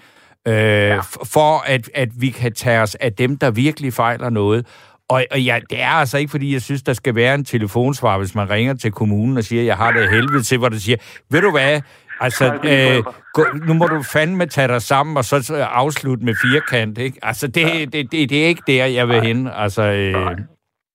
Øh, 0.48 0.54
ja. 0.56 1.00
For 1.26 1.64
at, 1.68 1.90
at 1.96 2.10
vi 2.18 2.30
kan 2.30 2.54
tage 2.54 2.80
os 2.82 2.96
af 2.96 3.14
dem, 3.14 3.38
der 3.38 3.52
virkelig 3.52 3.94
fejler 3.94 4.30
noget. 4.30 4.66
Og, 5.10 5.26
og 5.32 5.42
ja, 5.42 5.60
det 5.70 5.82
er 5.82 5.88
altså 5.90 6.18
ikke, 6.18 6.32
fordi 6.32 6.54
jeg 6.54 6.62
synes, 6.62 6.84
der 6.84 6.94
skal 6.94 7.16
være 7.16 7.36
en 7.36 7.46
telefonsvar, 7.46 8.18
hvis 8.18 8.36
man 8.36 8.50
ringer 8.50 8.74
til 8.74 8.92
kommunen 8.92 9.38
og 9.38 9.44
siger, 9.44 9.64
jeg 9.64 9.78
har 9.78 9.92
det 9.92 10.10
helvede 10.10 10.44
til, 10.44 10.58
hvor 10.58 10.70
der 10.70 10.78
siger, 10.78 10.98
ved 11.32 11.42
du 11.42 11.52
hvad, 11.52 11.82
Altså, 12.26 12.46
øh, 12.72 13.14
gå, 13.34 13.44
nu 13.68 13.74
må 13.74 13.86
du 13.86 14.00
fandme 14.14 14.46
tage 14.46 14.68
dig 14.68 14.82
sammen, 14.82 15.18
og 15.18 15.24
så 15.24 15.68
afslutte 15.72 16.26
med 16.26 16.36
firkant, 16.46 16.98
ikke? 16.98 17.18
Altså, 17.22 17.48
det, 17.48 17.94
det, 17.94 18.12
det, 18.12 18.30
det 18.30 18.44
er 18.44 18.48
ikke 18.48 18.64
der, 18.68 18.86
jeg 18.86 19.08
vil 19.08 19.22
hen. 19.22 19.48
Altså, 19.48 19.84
øh, 19.84 20.38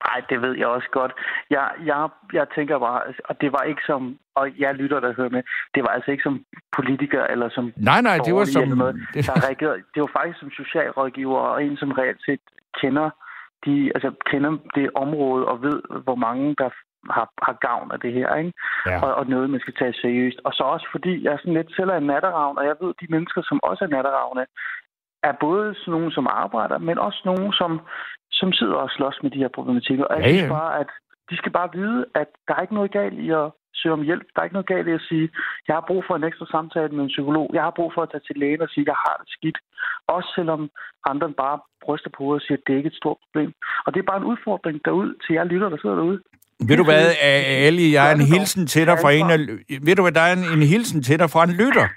Nej, 0.07 0.19
det 0.31 0.43
ved 0.43 0.55
jeg 0.57 0.67
også 0.67 0.89
godt. 0.93 1.13
Jeg, 1.51 1.67
jeg, 1.87 2.09
jeg 2.33 2.47
tænker 2.55 2.79
bare, 2.79 3.01
og 3.29 3.41
det 3.41 3.53
var 3.53 3.63
ikke 3.63 3.83
som, 3.87 4.19
og 4.35 4.45
jeg 4.59 4.75
lytter, 4.75 5.01
der 5.01 5.13
hører 5.17 5.29
med, 5.37 5.43
det 5.75 5.83
var 5.83 5.89
altså 5.89 6.11
ikke 6.11 6.23
som 6.23 6.45
politiker 6.77 7.23
eller 7.33 7.49
som 7.57 7.73
nej, 7.77 8.01
nej, 8.03 8.19
det 8.27 8.35
var 8.35 8.45
som... 8.45 8.63
eller 8.63 8.77
noget, 8.77 8.97
Det, 9.15 9.27
der 9.27 9.47
reagerede. 9.49 9.83
Det 9.95 10.01
var 10.01 10.11
faktisk 10.19 10.41
som 10.41 10.51
socialrådgiver 10.51 11.39
og 11.39 11.65
en, 11.65 11.77
som 11.77 11.93
reelt 11.93 12.23
set 12.27 12.41
kender, 12.81 13.11
de, 13.65 13.91
altså, 13.95 14.11
kender 14.31 14.53
det 14.75 14.91
område 14.95 15.45
og 15.47 15.63
ved, 15.63 15.79
hvor 16.07 16.15
mange 16.15 16.55
der 16.59 16.71
har, 17.17 17.27
har 17.43 17.57
gavn 17.69 17.89
af 17.95 18.01
det 18.01 18.13
her, 18.13 18.35
ikke? 18.35 18.53
ja. 18.87 18.97
Og, 19.05 19.15
og 19.15 19.27
noget, 19.27 19.51
man 19.51 19.61
skal 19.61 19.75
tage 19.75 19.95
seriøst. 20.03 20.39
Og 20.45 20.53
så 20.53 20.63
også 20.63 20.87
fordi, 20.95 21.25
jeg 21.25 21.33
er 21.33 21.39
sådan 21.39 21.55
lidt 21.55 21.77
selv 21.77 21.91
er 21.91 21.97
en 21.97 22.07
natteravn, 22.13 22.59
og 22.59 22.65
jeg 22.65 22.77
ved, 22.81 22.93
de 23.01 23.07
mennesker, 23.15 23.43
som 23.49 23.59
også 23.63 23.85
er 23.85 23.89
natteravne, 23.97 24.47
er 25.23 25.33
både 25.41 25.75
sådan 25.75 25.93
nogen, 25.93 26.11
som 26.11 26.27
arbejder, 26.31 26.79
men 26.79 26.99
også 26.99 27.21
nogen, 27.25 27.53
som, 27.53 27.81
som 28.31 28.53
sidder 28.53 28.75
og 28.75 28.91
slås 28.91 29.19
med 29.23 29.31
de 29.31 29.39
her 29.39 29.49
problematikker. 29.49 30.05
Og 30.05 30.17
jeg 30.17 30.25
Ja, 30.25 30.29
synes 30.31 30.43
ja. 30.43 30.49
bare, 30.59 30.81
at 30.81 30.91
de 31.31 31.37
skal 31.37 31.53
bare 31.53 31.71
vide, 31.73 32.05
at 32.15 32.29
der 32.49 32.55
er 32.55 32.61
ikke 32.63 32.75
noget 32.75 32.91
galt 32.91 33.19
i 33.19 33.31
at 33.31 33.51
søge 33.75 33.93
om 33.93 34.03
hjælp. 34.03 34.27
Der 34.35 34.41
er 34.41 34.45
ikke 34.45 34.59
noget 34.59 34.73
galt 34.75 34.89
i 34.89 34.93
at 34.93 35.07
sige, 35.09 35.29
jeg 35.69 35.75
har 35.77 35.85
brug 35.89 36.05
for 36.07 36.17
en 36.17 36.25
ekstra 36.25 36.47
samtale 36.51 36.89
med 36.97 37.05
en 37.05 37.15
psykolog. 37.15 37.51
Jeg 37.53 37.63
har 37.63 37.71
brug 37.79 37.93
for 37.95 38.03
at 38.03 38.11
tage 38.11 38.25
til 38.27 38.37
lægen 38.37 38.63
og 38.63 38.69
sige, 38.69 38.85
jeg 38.87 38.99
har 39.07 39.17
det 39.21 39.29
skidt. 39.37 39.59
Også 40.07 40.29
selvom 40.35 40.71
andre 41.11 41.33
bare 41.33 41.59
bryster 41.85 42.11
på 42.19 42.25
og 42.35 42.41
siger, 42.41 42.57
at 42.59 42.63
det 42.67 42.73
er 42.73 42.77
ikke 42.77 42.93
et 42.95 43.01
stort 43.03 43.17
problem. 43.25 43.53
Og 43.87 43.95
det 43.95 44.01
er 44.01 44.11
bare 44.11 44.21
en 44.23 44.31
udfordring 44.33 44.85
derud 44.85 45.11
til 45.25 45.33
jer 45.35 45.45
lytter, 45.45 45.69
der 45.69 45.79
sidder 45.81 45.97
derude. 45.97 46.21
Ved 46.67 46.77
du 46.77 46.85
hvad, 46.85 47.15
Ali, 47.23 47.95
jeg 47.95 48.11
er 48.11 48.15
en 48.15 48.21
hilsen 48.21 48.67
til 48.67 48.87
dig 48.87 48.99
fra 49.01 49.13
en 49.13 49.31
af... 49.31 49.39
Ved 49.83 49.97
du 49.97 50.03
hvad, 50.03 50.13
der 50.13 50.21
er 50.21 50.33
en, 50.33 50.45
en 50.59 50.63
hilsen 50.63 51.03
til 51.03 51.19
dig 51.19 51.31
fra 51.31 51.45
en 51.45 51.51
lytter. 51.51 51.89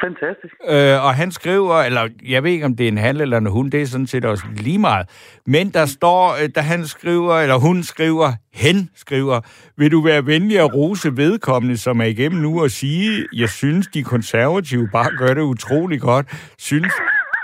Fantastisk. 0.00 0.54
Øh, 0.68 1.04
og 1.04 1.14
han 1.14 1.32
skriver, 1.32 1.74
eller 1.74 2.08
jeg 2.28 2.42
ved 2.42 2.50
ikke, 2.50 2.64
om 2.64 2.76
det 2.76 2.84
er 2.84 2.88
en 2.88 2.98
han 2.98 3.20
eller 3.20 3.36
en 3.38 3.46
hun, 3.46 3.70
det 3.70 3.82
er 3.82 3.86
sådan 3.86 4.06
set 4.06 4.24
også 4.24 4.44
lige 4.56 4.78
meget. 4.78 5.08
Men 5.46 5.70
der 5.70 5.86
står, 5.86 6.42
øh, 6.42 6.48
da 6.54 6.60
han 6.60 6.86
skriver, 6.86 7.34
eller 7.34 7.56
hun 7.56 7.82
skriver, 7.82 8.32
hen 8.54 8.90
skriver, 8.94 9.40
vil 9.76 9.92
du 9.92 10.00
være 10.00 10.26
venlig 10.26 10.58
at 10.58 10.74
rose 10.74 11.16
vedkommende, 11.16 11.76
som 11.76 12.00
er 12.00 12.04
igennem 12.04 12.40
nu, 12.40 12.62
og 12.62 12.70
sige, 12.70 13.26
jeg 13.32 13.48
synes, 13.48 13.86
de 13.86 14.02
konservative 14.02 14.88
bare 14.92 15.16
gør 15.18 15.34
det 15.34 15.42
utrolig 15.42 16.00
godt. 16.00 16.26
Synes, 16.58 16.92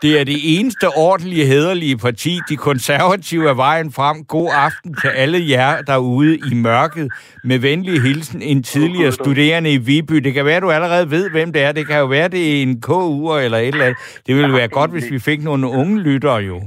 det 0.03 0.21
er 0.21 0.25
det 0.25 0.59
eneste 0.59 0.89
ordentlige, 0.97 1.47
hederlige 1.47 1.97
parti. 1.99 2.41
De 2.49 2.57
konservative 2.57 3.49
er 3.49 3.55
vejen 3.55 3.93
frem. 3.93 4.25
God 4.25 4.49
aften 4.67 4.95
til 4.95 5.09
alle 5.09 5.39
jer 5.49 5.83
derude 5.83 6.37
i 6.37 6.55
mørket. 6.55 7.11
Med 7.45 7.59
venlig 7.59 8.03
hilsen, 8.03 8.43
en 8.43 8.63
tidligere 8.63 9.13
studerende 9.13 9.73
i 9.73 9.77
Viby. 9.77 10.15
Det 10.17 10.35
kan 10.35 10.45
være, 10.45 10.61
du 10.61 10.71
allerede 10.71 11.11
ved, 11.11 11.31
hvem 11.31 11.53
det 11.53 11.63
er. 11.63 11.73
Det 11.73 11.87
kan 11.87 11.99
jo 11.99 12.07
være, 12.07 12.29
det 12.29 12.59
er 12.59 12.63
en 12.63 12.81
KU 12.81 13.37
eller 13.37 13.59
et 13.59 13.69
eller 13.69 13.85
andet. 13.85 13.99
Det 14.27 14.37
ville 14.37 14.53
være 14.53 14.69
godt, 14.69 14.91
hvis 14.91 15.11
vi 15.11 15.19
fik 15.19 15.43
nogle 15.43 15.67
unge 15.69 16.01
lyttere 16.01 16.37
jo. 16.37 16.61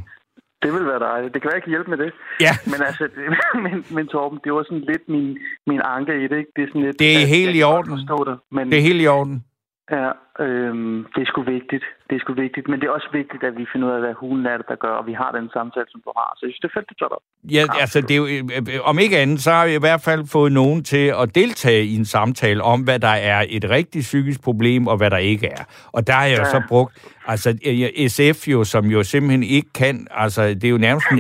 Det 0.64 0.74
vil 0.74 0.86
være 0.86 1.00
dejligt. 1.00 1.34
Det 1.34 1.42
kan 1.42 1.48
være, 1.50 1.56
jeg 1.56 1.64
kan 1.64 1.70
hjælpe 1.70 1.90
med 1.90 1.98
det. 1.98 2.12
Ja, 2.42 2.54
Men 2.66 2.80
altså, 2.88 3.04
det, 3.04 3.24
men, 3.66 3.86
men 3.96 4.08
Torben, 4.08 4.40
det 4.44 4.54
var 4.54 4.64
sådan 4.64 4.84
lidt 4.92 5.02
min, 5.10 5.38
min 5.68 5.82
anke 5.96 6.12
i 6.24 6.28
det, 6.32 6.38
ikke? 6.38 6.52
Det 6.56 6.62
er 6.64 6.68
sådan 6.68 6.82
lidt... 6.82 7.00
Det 7.00 7.16
er 7.18 7.22
at- 7.22 7.28
helt 7.28 7.56
i 7.56 7.64
orden. 7.64 7.98
Det, 7.98 8.38
men 8.52 8.72
det 8.72 8.78
er 8.78 8.82
helt 8.82 9.02
i 9.02 9.08
orden. 9.08 9.44
ja, 9.92 10.10
øhm, 10.40 11.06
det 11.16 11.22
er 11.22 11.26
sgu 11.32 11.42
vigtigt. 11.44 11.84
Det 12.10 12.16
er 12.16 12.20
sgu 12.20 12.34
vigtigt. 12.34 12.68
Men 12.70 12.80
det 12.80 12.86
er 12.88 12.92
også 12.92 13.10
vigtigt, 13.14 13.44
at 13.44 13.58
vi 13.58 13.66
finder 13.74 13.88
ud 13.88 13.94
af, 13.94 14.00
hvad 14.00 14.14
hulen 14.14 14.46
er 14.46 14.58
det, 14.58 14.66
der 14.70 14.76
gør, 14.76 14.90
og 14.90 15.08
vi 15.08 15.14
har 15.14 15.32
den 15.32 15.50
samtale, 15.54 15.86
som 15.90 16.02
du 16.06 16.12
har. 16.18 16.30
Så 16.38 16.42
jeg 16.46 16.50
synes, 16.52 16.60
det 16.60 16.70
er 16.70 16.76
fedt, 16.80 16.90
du 16.90 16.94
tager 17.00 17.10
det 17.10 17.16
op. 17.20 17.26
Ja, 17.58 17.64
altså, 17.82 18.02
det 18.02 18.12
er 18.12 18.18
jo, 18.24 18.28
øh, 18.28 18.90
om 18.90 19.00
ikke 19.00 19.18
andet, 19.20 19.40
så 19.42 19.52
har 19.52 19.66
vi 19.68 19.74
i 19.76 19.80
hvert 19.80 20.02
fald 20.02 20.28
fået 20.28 20.52
nogen 20.52 20.84
til 20.84 21.14
at 21.22 21.36
deltage 21.36 21.84
i 21.86 21.96
en 21.96 22.06
samtale 22.06 22.64
om, 22.64 22.82
hvad 22.82 23.00
der 23.00 23.16
er 23.34 23.46
et 23.50 23.70
rigtigt 23.70 24.04
psykisk 24.04 24.44
problem, 24.44 24.88
og 24.88 24.98
hvad 24.98 25.10
der 25.10 25.18
ikke 25.18 25.48
er. 25.48 25.64
Og 25.92 26.08
der 26.08 26.14
har 26.14 26.26
jeg 26.26 26.38
Ja. 26.38 26.46
så 26.46 26.62
brugt, 26.68 26.94
altså 27.28 27.50
øh, 27.68 28.10
SF 28.10 28.48
jo, 28.48 28.64
som 28.64 28.86
jo 28.86 29.04
simpelthen 29.04 29.44
ikke 29.44 29.74
kan, 29.74 30.08
altså 30.12 30.48
det 30.48 30.64
er 30.64 30.70
jo 30.70 30.78
nærmest 30.78 31.06
en, 31.12 31.20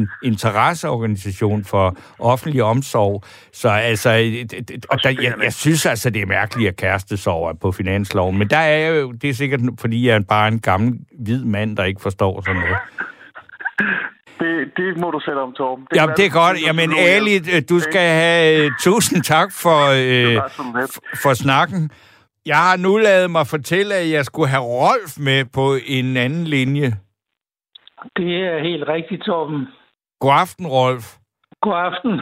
en 0.00 0.08
interesseorganisation 0.22 1.64
for 1.64 1.96
offentlig 2.18 2.62
omsorg, 2.62 3.22
så 3.52 3.68
altså, 3.68 4.10
øh, 4.10 4.60
og 4.88 4.98
der, 5.02 5.10
jeg, 5.22 5.34
jeg 5.42 5.52
synes 5.52 5.86
altså, 5.86 6.10
det 6.10 6.22
er 6.22 6.26
mærkeligt, 6.26 6.68
at 6.68 6.76
kærestesorg 6.76 7.48
er 7.50 7.54
på 7.54 7.72
finansloven, 7.72 8.38
men 8.38 8.48
der 8.54 8.60
er 8.60 8.78
jeg 8.78 9.02
jo, 9.02 9.12
det 9.12 9.30
er 9.30 9.34
sikkert, 9.34 9.60
fordi 9.80 10.06
jeg 10.08 10.14
er 10.16 10.20
bare 10.28 10.48
en 10.48 10.60
gammel 10.60 10.92
hvid 11.24 11.44
mand, 11.44 11.76
der 11.76 11.84
ikke 11.84 12.02
forstår 12.02 12.40
sådan 12.40 12.60
noget. 12.60 12.76
Det, 14.40 14.54
det 14.76 15.00
må 15.02 15.10
du 15.10 15.20
sætte 15.20 15.38
om, 15.38 15.52
Torben. 15.52 15.86
Jamen, 15.94 16.14
kan 16.14 16.16
det 16.16 16.26
er 16.26 16.34
godt. 16.42 16.56
du 16.56 16.62
Jamen. 16.66 16.90
Ali, 16.98 17.36
øh, 17.36 17.62
du 17.68 17.80
skal 17.80 18.08
have 18.22 18.64
øh, 18.64 18.70
tusind 18.80 19.22
tak 19.22 19.48
for, 19.62 19.80
øh, 20.06 20.36
for 21.22 21.34
snakken. 21.34 21.90
Jeg 22.46 22.56
har 22.56 22.76
nu 22.76 22.96
lavet 22.96 23.30
mig 23.30 23.46
fortælle, 23.46 23.94
at 23.94 24.10
jeg 24.10 24.24
skulle 24.24 24.48
have 24.48 24.62
Rolf 24.62 25.12
med 25.18 25.44
på 25.44 25.66
en 25.86 26.16
anden 26.16 26.44
linje. 26.44 26.88
Det 28.16 28.32
er 28.50 28.58
helt 28.68 28.84
rigtigt, 28.88 29.22
Torben. 29.24 29.66
God 30.20 30.32
aften, 30.32 30.66
Rolf. 30.66 31.06
God 31.62 31.78
aften. 31.88 32.20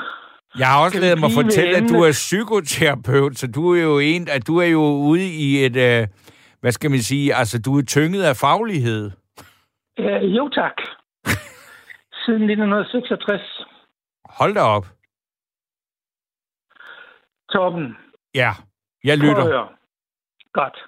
Jeg 0.58 0.66
har 0.68 0.84
også 0.84 1.00
lavet 1.00 1.20
mig 1.20 1.30
fortælle, 1.34 1.76
at 1.76 1.84
du 1.88 2.02
er 2.02 2.12
psykoterapeut, 2.12 3.38
så 3.38 3.46
du 3.54 3.74
er 3.74 3.82
jo 3.82 3.98
en, 3.98 4.28
at 4.28 4.46
du 4.46 4.56
er 4.58 4.66
jo 4.66 4.82
ude 4.82 5.26
i 5.46 5.64
et, 5.64 5.76
øh, 5.76 6.08
hvad 6.60 6.72
skal 6.72 6.90
man 6.90 6.98
sige, 6.98 7.34
altså 7.34 7.62
du 7.62 7.78
er 7.78 7.82
tynget 7.82 8.22
af 8.22 8.36
faglighed. 8.36 9.10
Øh, 9.98 10.36
jo, 10.36 10.48
tak. 10.48 10.76
Siden 12.24 12.42
1966. 12.42 13.40
Hold 14.24 14.54
da 14.54 14.60
op. 14.60 14.86
Torben, 17.52 17.96
Ja, 18.34 18.50
jeg 19.04 19.18
lytter. 19.18 19.68
Godt. 20.52 20.78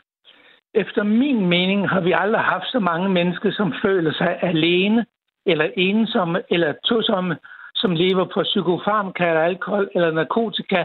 Efter 0.75 1.03
min 1.03 1.47
mening 1.47 1.89
har 1.89 2.01
vi 2.01 2.13
aldrig 2.13 2.43
haft 2.43 2.67
så 2.73 2.79
mange 2.79 3.09
mennesker, 3.09 3.53
som 3.53 3.75
føler 3.85 4.13
sig 4.13 4.39
alene, 4.43 5.07
eller 5.47 5.71
ensomme, 5.77 6.43
eller 6.51 6.75
tosomme, 6.85 7.37
som 7.85 7.93
lever 8.05 8.25
på 8.35 8.43
psykofarmaka, 8.43 9.25
eller 9.29 9.43
alkohol, 9.51 9.91
eller 9.95 10.11
narkotika, 10.11 10.85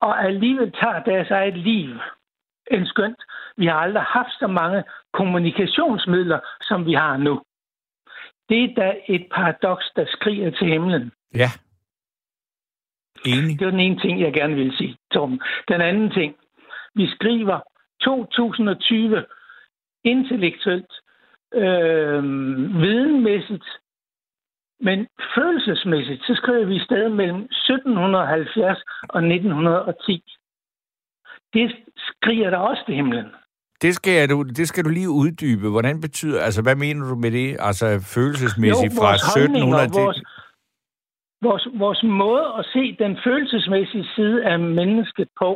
og 0.00 0.12
alligevel 0.26 0.72
tager 0.80 1.02
deres 1.10 1.30
eget 1.30 1.56
liv. 1.56 1.90
En 2.70 2.86
skønt. 2.86 3.22
Vi 3.56 3.66
har 3.66 3.78
aldrig 3.86 4.02
haft 4.02 4.34
så 4.38 4.46
mange 4.46 4.84
kommunikationsmidler, 5.12 6.40
som 6.68 6.86
vi 6.86 6.92
har 6.92 7.16
nu. 7.16 7.34
Det 8.48 8.64
er 8.64 8.74
da 8.76 8.88
et 9.08 9.26
paradoks, 9.34 9.86
der 9.96 10.04
skriger 10.06 10.50
til 10.50 10.66
himlen. 10.66 11.12
Ja. 11.34 11.50
Enig. 13.26 13.58
Det 13.58 13.64
var 13.64 13.70
den 13.70 13.80
ene 13.80 14.00
ting, 14.00 14.20
jeg 14.20 14.32
gerne 14.32 14.54
ville 14.54 14.76
sige, 14.76 14.96
Torben. 15.12 15.40
Den 15.68 15.80
anden 15.80 16.10
ting. 16.10 16.36
Vi 16.94 17.10
skriver 17.10 17.58
2020 18.00 19.24
intellektuelt, 20.04 20.92
øh, 21.54 22.22
videnmæssigt, 22.82 23.64
men 24.80 25.06
følelsesmæssigt, 25.34 26.22
så 26.26 26.34
skriver 26.34 26.66
vi 26.66 26.78
stadig 26.78 27.12
mellem 27.12 27.42
1770 27.42 28.78
og 29.08 29.20
1910. 29.24 30.24
Det 31.52 31.76
skriger 31.96 32.50
der 32.50 32.58
også 32.58 32.82
til 32.86 32.94
himlen. 32.94 33.26
Det 33.82 33.94
skal, 33.94 34.28
du, 34.30 34.42
det 34.42 34.68
skal 34.68 34.84
du 34.84 34.88
lige 34.88 35.10
uddybe. 35.10 35.68
Hvordan 35.68 36.00
betyder, 36.00 36.42
altså 36.42 36.62
hvad 36.62 36.76
mener 36.76 37.08
du 37.08 37.14
med 37.14 37.30
det? 37.30 37.56
Altså 37.60 37.86
følelsesmæssigt 38.14 38.94
Jo, 38.94 39.00
fra 39.00 39.08
vores 39.08 39.22
holdninger, 39.34 39.76
1700 39.76 39.88
til... 39.88 40.02
vores, 40.02 40.20
vores, 41.42 41.68
vores 41.84 42.02
måde 42.02 42.46
at 42.58 42.64
se 42.74 42.96
den 43.04 43.18
følelsesmæssige 43.24 44.06
side 44.16 44.44
af 44.44 44.58
mennesket 44.58 45.28
på, 45.38 45.50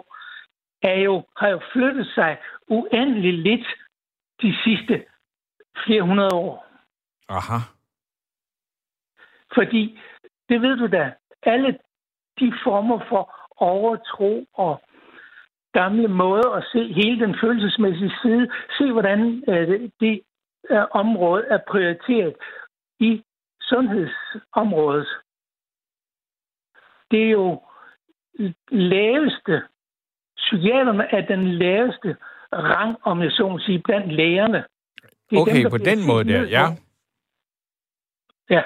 er 0.83 0.99
jo, 1.01 1.25
har 1.37 1.49
jo 1.49 1.61
flyttet 1.73 2.07
sig 2.15 2.39
uendeligt 2.69 3.39
lidt 3.39 3.67
de 4.43 4.55
sidste 4.65 5.05
flere 5.87 6.03
hundrede 6.03 6.35
år. 6.35 6.67
Aha. 7.29 7.59
Fordi, 9.55 9.99
det 10.49 10.63
ved 10.63 10.77
du 10.77 10.87
da, 10.87 11.15
alle 11.43 11.79
de 12.41 12.53
former 12.65 12.99
for 13.09 13.35
overtro 13.57 14.47
og 14.55 14.83
gamle 15.73 16.09
måder 16.09 16.51
at 16.51 16.65
se 16.73 16.93
hele 16.93 17.21
den 17.27 17.37
følelsesmæssige 17.41 18.13
side, 18.23 18.51
se 18.79 18.93
hvordan 18.93 19.45
øh, 19.49 19.91
det 20.01 20.23
øh, 20.71 20.85
område 20.91 21.45
er 21.45 21.59
prioriteret 21.69 22.35
i 23.01 23.25
sundhedsområdet. 23.61 25.09
Det 27.11 27.23
er 27.27 27.31
jo 27.31 27.63
laveste, 28.71 29.63
psykiaterne 30.37 31.15
er 31.15 31.27
den 31.27 31.55
laveste 31.55 32.17
rang, 32.53 32.97
om 33.03 33.23
jeg 33.23 33.33
så 33.33 33.49
må 33.49 33.59
sige, 33.59 33.79
blandt 33.79 34.13
lægerne. 34.13 34.65
Det 35.31 35.37
er 35.37 35.41
Okay, 35.41 35.63
der 35.63 35.71
på 35.71 35.79
den 35.79 36.07
måde 36.07 36.25
der, 36.25 36.43
ja. 36.49 36.67
Ja, 38.51 38.63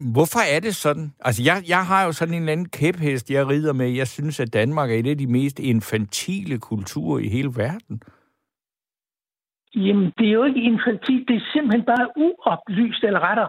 Hvorfor 0.00 0.56
er 0.56 0.60
det 0.60 0.74
sådan? 0.76 1.12
Altså, 1.20 1.42
jeg, 1.42 1.62
jeg 1.68 1.86
har 1.86 2.04
jo 2.04 2.12
sådan 2.12 2.34
en 2.34 2.40
eller 2.40 2.52
anden 2.52 2.68
kæphest, 2.68 3.30
jeg 3.30 3.48
rider 3.48 3.72
med. 3.72 3.88
Jeg 3.90 4.08
synes, 4.08 4.40
at 4.40 4.52
Danmark 4.52 4.90
er 4.90 4.94
et 4.94 5.06
af 5.06 5.18
de 5.18 5.26
mest 5.26 5.58
infantile 5.58 6.58
kulturer 6.58 7.18
i 7.18 7.28
hele 7.28 7.48
verden. 7.56 8.02
Jamen, 9.74 10.12
det 10.18 10.26
er 10.28 10.32
jo 10.32 10.44
ikke 10.44 10.62
infantil. 10.62 11.24
Det 11.28 11.36
er 11.36 11.46
simpelthen 11.52 11.84
bare 11.84 12.06
uoplyst, 12.16 13.04
eller 13.04 13.20
rettere 13.20 13.48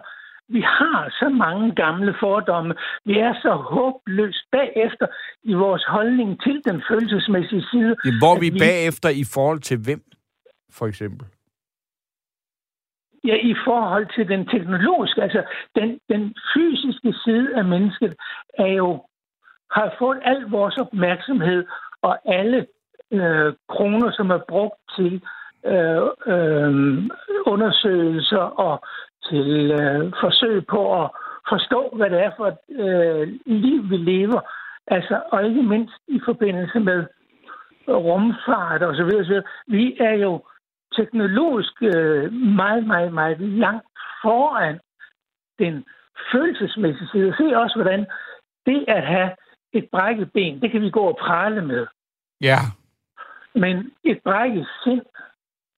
vi 0.56 0.60
har 0.60 1.00
så 1.20 1.28
mange 1.28 1.74
gamle 1.74 2.14
fordomme. 2.20 2.74
Vi 3.04 3.14
er 3.18 3.34
så 3.44 3.52
håbløst 3.72 4.44
bagefter 4.52 5.06
i 5.42 5.52
vores 5.54 5.84
holdning 5.88 6.30
til 6.42 6.56
den 6.68 6.82
følelsesmæssige 6.88 7.64
side. 7.70 7.92
Hvor 8.20 8.32
er 8.32 8.36
at 8.36 8.42
vi 8.42 8.50
bagefter 8.50 9.08
i 9.08 9.24
forhold 9.34 9.60
til 9.60 9.78
hvem, 9.86 10.02
for 10.72 10.86
eksempel? 10.86 11.26
Ja, 13.24 13.36
i 13.42 13.54
forhold 13.64 14.06
til 14.14 14.28
den 14.28 14.46
teknologiske, 14.46 15.22
altså 15.22 15.42
den, 15.74 16.00
den 16.08 16.34
fysiske 16.54 17.14
side 17.24 17.56
af 17.56 17.64
mennesket, 17.64 18.14
er 18.58 18.66
jo, 18.66 19.04
har 19.70 19.94
fået 19.98 20.18
al 20.24 20.42
vores 20.42 20.76
opmærksomhed 20.76 21.64
og 22.02 22.18
alle 22.24 22.66
øh, 23.12 23.52
kroner, 23.68 24.10
som 24.12 24.30
er 24.30 24.40
brugt 24.48 24.80
til 24.96 25.22
øh, 25.66 26.02
øh, 26.26 26.70
undersøgelser 27.46 28.46
og 28.66 28.84
til 29.30 29.70
øh, 29.70 30.12
forsøg 30.20 30.66
på 30.66 31.02
at 31.02 31.10
forstå, 31.48 31.92
hvad 31.96 32.10
det 32.10 32.20
er 32.24 32.30
for 32.36 32.46
et 32.46 32.58
øh, 32.84 33.28
liv, 33.46 33.90
vi 33.90 33.96
lever. 33.96 34.40
Altså, 34.86 35.22
og 35.32 35.44
ikke 35.44 35.62
mindst 35.62 35.94
i 36.08 36.20
forbindelse 36.24 36.80
med 36.80 37.04
rumfart 37.88 38.82
og 38.82 38.96
så 38.96 39.04
videre, 39.04 39.24
så 39.24 39.28
videre. 39.28 39.44
Vi 39.66 39.96
er 40.00 40.14
jo 40.14 40.42
teknologisk 40.98 41.82
øh, 41.82 42.32
meget, 42.32 42.86
meget, 42.86 43.12
meget 43.12 43.40
langt 43.40 43.86
foran 44.22 44.80
den 45.58 45.84
følelsesmæssige 46.32 47.08
side. 47.12 47.34
Se 47.38 47.56
også, 47.56 47.76
hvordan 47.76 48.06
det 48.66 48.84
at 48.88 49.06
have 49.06 49.30
et 49.72 49.88
brækket 49.92 50.32
ben, 50.32 50.60
det 50.62 50.70
kan 50.70 50.82
vi 50.82 50.90
gå 50.90 51.00
og 51.00 51.18
prale 51.20 51.62
med. 51.62 51.86
Ja. 52.40 52.58
Men 53.54 53.76
et 54.04 54.20
brækket 54.24 54.66
sind, 54.84 55.02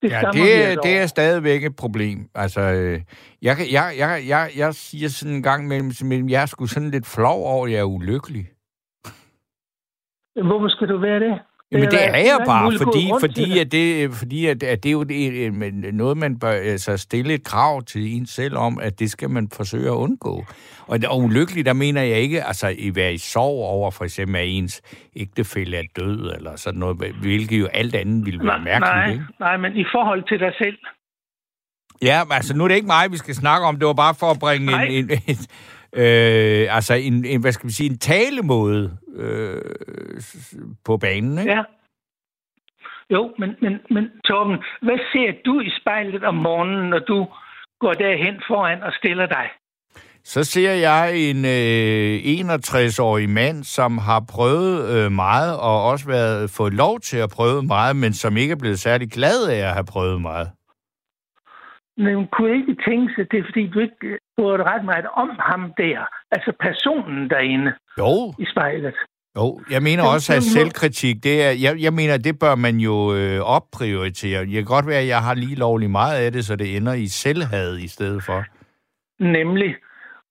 det 0.02 0.10
Ja, 0.10 0.20
det, 0.32 0.40
altså 0.40 0.80
det 0.82 0.98
er 0.98 1.06
stadigvæk 1.06 1.64
et 1.64 1.76
problem. 1.76 2.18
Altså, 2.34 2.60
øh, 2.60 3.00
jeg, 3.42 3.56
jeg, 3.72 3.94
jeg, 3.98 4.22
jeg, 4.28 4.50
jeg 4.56 4.74
siger 4.74 5.08
sådan 5.08 5.36
en 5.36 5.42
gang 5.42 5.68
mellem, 5.68 5.90
mellem 6.04 6.28
jeg 6.28 6.42
er 6.42 6.46
sgu 6.46 6.66
sådan 6.66 6.90
lidt 6.90 7.06
flov 7.06 7.46
over, 7.46 7.66
at 7.66 7.72
jeg 7.72 7.80
er 7.80 7.94
ulykkelig. 7.98 8.46
Hvorfor 10.48 10.68
skal 10.68 10.88
du 10.88 10.98
være 10.98 11.20
det? 11.20 11.40
Jamen, 11.72 11.90
det 11.90 12.04
er 12.04 12.16
jeg 12.16 12.38
bare, 12.46 12.72
fordi, 12.78 13.12
fordi, 13.20 13.58
at 13.58 13.72
det, 13.72 14.14
fordi 14.14 14.46
at, 14.46 14.62
at 14.62 14.82
det 14.82 14.88
er 14.88 14.92
jo 14.92 15.02
det, 15.02 15.52
noget, 15.94 16.16
man 16.16 16.38
bør 16.38 16.50
altså, 16.50 16.96
stille 16.96 17.34
et 17.34 17.44
krav 17.44 17.82
til 17.82 18.16
en 18.16 18.26
selv 18.26 18.56
om, 18.56 18.78
at 18.78 18.98
det 18.98 19.10
skal 19.10 19.30
man 19.30 19.48
forsøge 19.56 19.86
at 19.86 19.94
undgå. 19.94 20.44
Og, 20.86 20.98
og 21.08 21.18
ulykkelig, 21.18 21.66
der 21.66 21.72
mener 21.72 22.02
jeg 22.02 22.18
ikke 22.18 22.44
altså, 22.44 22.66
at 22.66 22.96
være 22.96 23.14
i 23.14 23.18
sorg 23.18 23.64
over, 23.64 23.90
for 23.90 24.04
eksempel, 24.04 24.36
at 24.36 24.46
ens 24.48 24.82
ægtefælle 25.16 25.76
er 25.76 25.82
død, 25.96 26.32
eller 26.36 26.56
sådan 26.56 26.80
noget, 26.80 27.14
hvilket 27.20 27.60
jo 27.60 27.66
alt 27.66 27.94
andet 27.94 28.26
ville 28.26 28.46
være 28.46 28.60
mærkeligt, 28.64 28.94
nej, 28.94 29.10
ikke? 29.10 29.24
nej, 29.40 29.56
men 29.56 29.76
i 29.76 29.84
forhold 29.92 30.28
til 30.28 30.38
dig 30.38 30.52
selv. 30.58 30.78
Ja, 32.02 32.24
men 32.24 32.32
altså 32.32 32.56
nu 32.56 32.64
er 32.64 32.68
det 32.68 32.74
ikke 32.74 32.86
mig, 32.86 33.12
vi 33.12 33.16
skal 33.16 33.34
snakke 33.34 33.66
om. 33.66 33.78
Det 33.78 33.86
var 33.86 33.92
bare 33.92 34.14
for 34.14 34.30
at 34.30 34.38
bringe 34.38 34.66
Nej. 34.66 34.84
en, 34.84 35.10
en, 35.10 35.18
en, 35.26 35.36
øh, 35.97 36.76
altså 36.76 36.95
en, 36.95 37.24
en, 37.24 37.40
hvad 37.40 37.53
skal 37.53 37.66
vi 37.68 37.72
sige, 37.72 37.90
en 37.90 37.99
talemåde 37.99 38.97
øh, 39.16 39.62
på 40.84 40.97
banen, 40.97 41.38
ikke? 41.38 41.53
Ja. 41.53 41.62
Jo, 43.11 43.34
men, 43.38 43.51
men, 43.62 43.72
men 43.90 44.11
Torben, 44.24 44.57
hvad 44.82 44.99
ser 45.12 45.32
du 45.45 45.61
i 45.61 45.70
spejlet 45.80 46.24
om 46.24 46.34
morgenen, 46.34 46.90
når 46.90 46.99
du 46.99 47.26
går 47.80 47.93
derhen 47.93 48.34
foran 48.49 48.82
og 48.82 48.93
stiller 48.93 49.26
dig? 49.26 49.49
Så 50.24 50.45
ser 50.45 50.72
jeg 50.72 51.16
en 51.16 51.45
øh, 51.45 52.55
61-årig 52.55 53.30
mand, 53.30 53.64
som 53.64 53.99
har 53.99 54.20
prøvet 54.28 54.88
øh, 54.95 55.12
meget, 55.12 55.61
og 55.61 55.84
også 55.84 56.07
været 56.07 56.51
fået 56.51 56.74
lov 56.74 57.01
til 57.01 57.16
at 57.16 57.30
prøve 57.30 57.62
meget, 57.62 57.97
men 57.97 58.12
som 58.12 58.36
ikke 58.36 58.53
er 58.53 58.57
blevet 58.57 58.78
særlig 58.78 59.11
glad 59.11 59.49
af 59.49 59.68
at 59.68 59.72
have 59.72 59.84
prøvet 59.84 60.20
meget. 60.20 60.51
Men 61.97 62.26
kunne 62.32 62.53
ikke 62.57 62.76
tænke 62.88 63.14
sig, 63.14 63.30
det 63.30 63.38
er 63.38 63.45
fordi, 63.45 63.66
du 63.66 63.78
ikke 63.80 64.18
burde 64.36 64.62
ret 64.62 64.84
meget 64.84 65.07
om 65.14 65.30
ham 65.38 65.72
der. 65.76 65.99
Altså 66.30 66.53
personen 66.61 67.30
derinde 67.30 67.72
Jo, 67.99 68.34
i 68.38 68.47
spejlet. 68.53 68.95
jo. 69.36 69.61
Jeg 69.70 69.82
mener 69.82 70.05
også, 70.14 70.32
at 70.36 70.43
selvkritik, 70.43 71.16
det 71.24 71.43
er, 71.47 71.51
jeg, 71.64 71.82
jeg 71.82 71.93
mener, 71.93 72.16
det 72.16 72.38
bør 72.38 72.55
man 72.55 72.76
jo 72.76 73.14
øh, 73.14 73.40
opprioritere. 73.40 74.40
Det 74.45 74.53
kan 74.53 74.64
godt 74.64 74.86
være, 74.86 75.01
at 75.01 75.07
jeg 75.14 75.22
har 75.22 75.34
lige 75.34 75.55
lovlig 75.57 75.90
meget 75.90 76.16
af 76.24 76.32
det, 76.32 76.45
så 76.45 76.57
det 76.57 76.76
ender 76.76 76.93
i 76.95 77.07
selvhad 77.07 77.78
i 77.78 77.88
stedet 77.88 78.22
for. 78.22 78.45
Nemlig. 79.20 79.76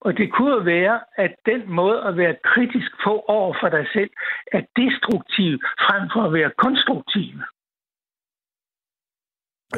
Og 0.00 0.16
det 0.18 0.32
kunne 0.32 0.50
jo 0.58 0.62
være, 0.76 1.00
at 1.16 1.32
den 1.46 1.62
måde 1.70 1.98
at 2.08 2.16
være 2.16 2.36
kritisk 2.44 2.90
på 3.04 3.12
over 3.28 3.54
for 3.60 3.68
dig 3.68 3.86
selv, 3.92 4.10
er 4.52 4.62
destruktiv 4.82 5.52
frem 5.86 6.02
for 6.14 6.22
at 6.28 6.32
være 6.32 6.50
konstruktiv. 6.64 7.32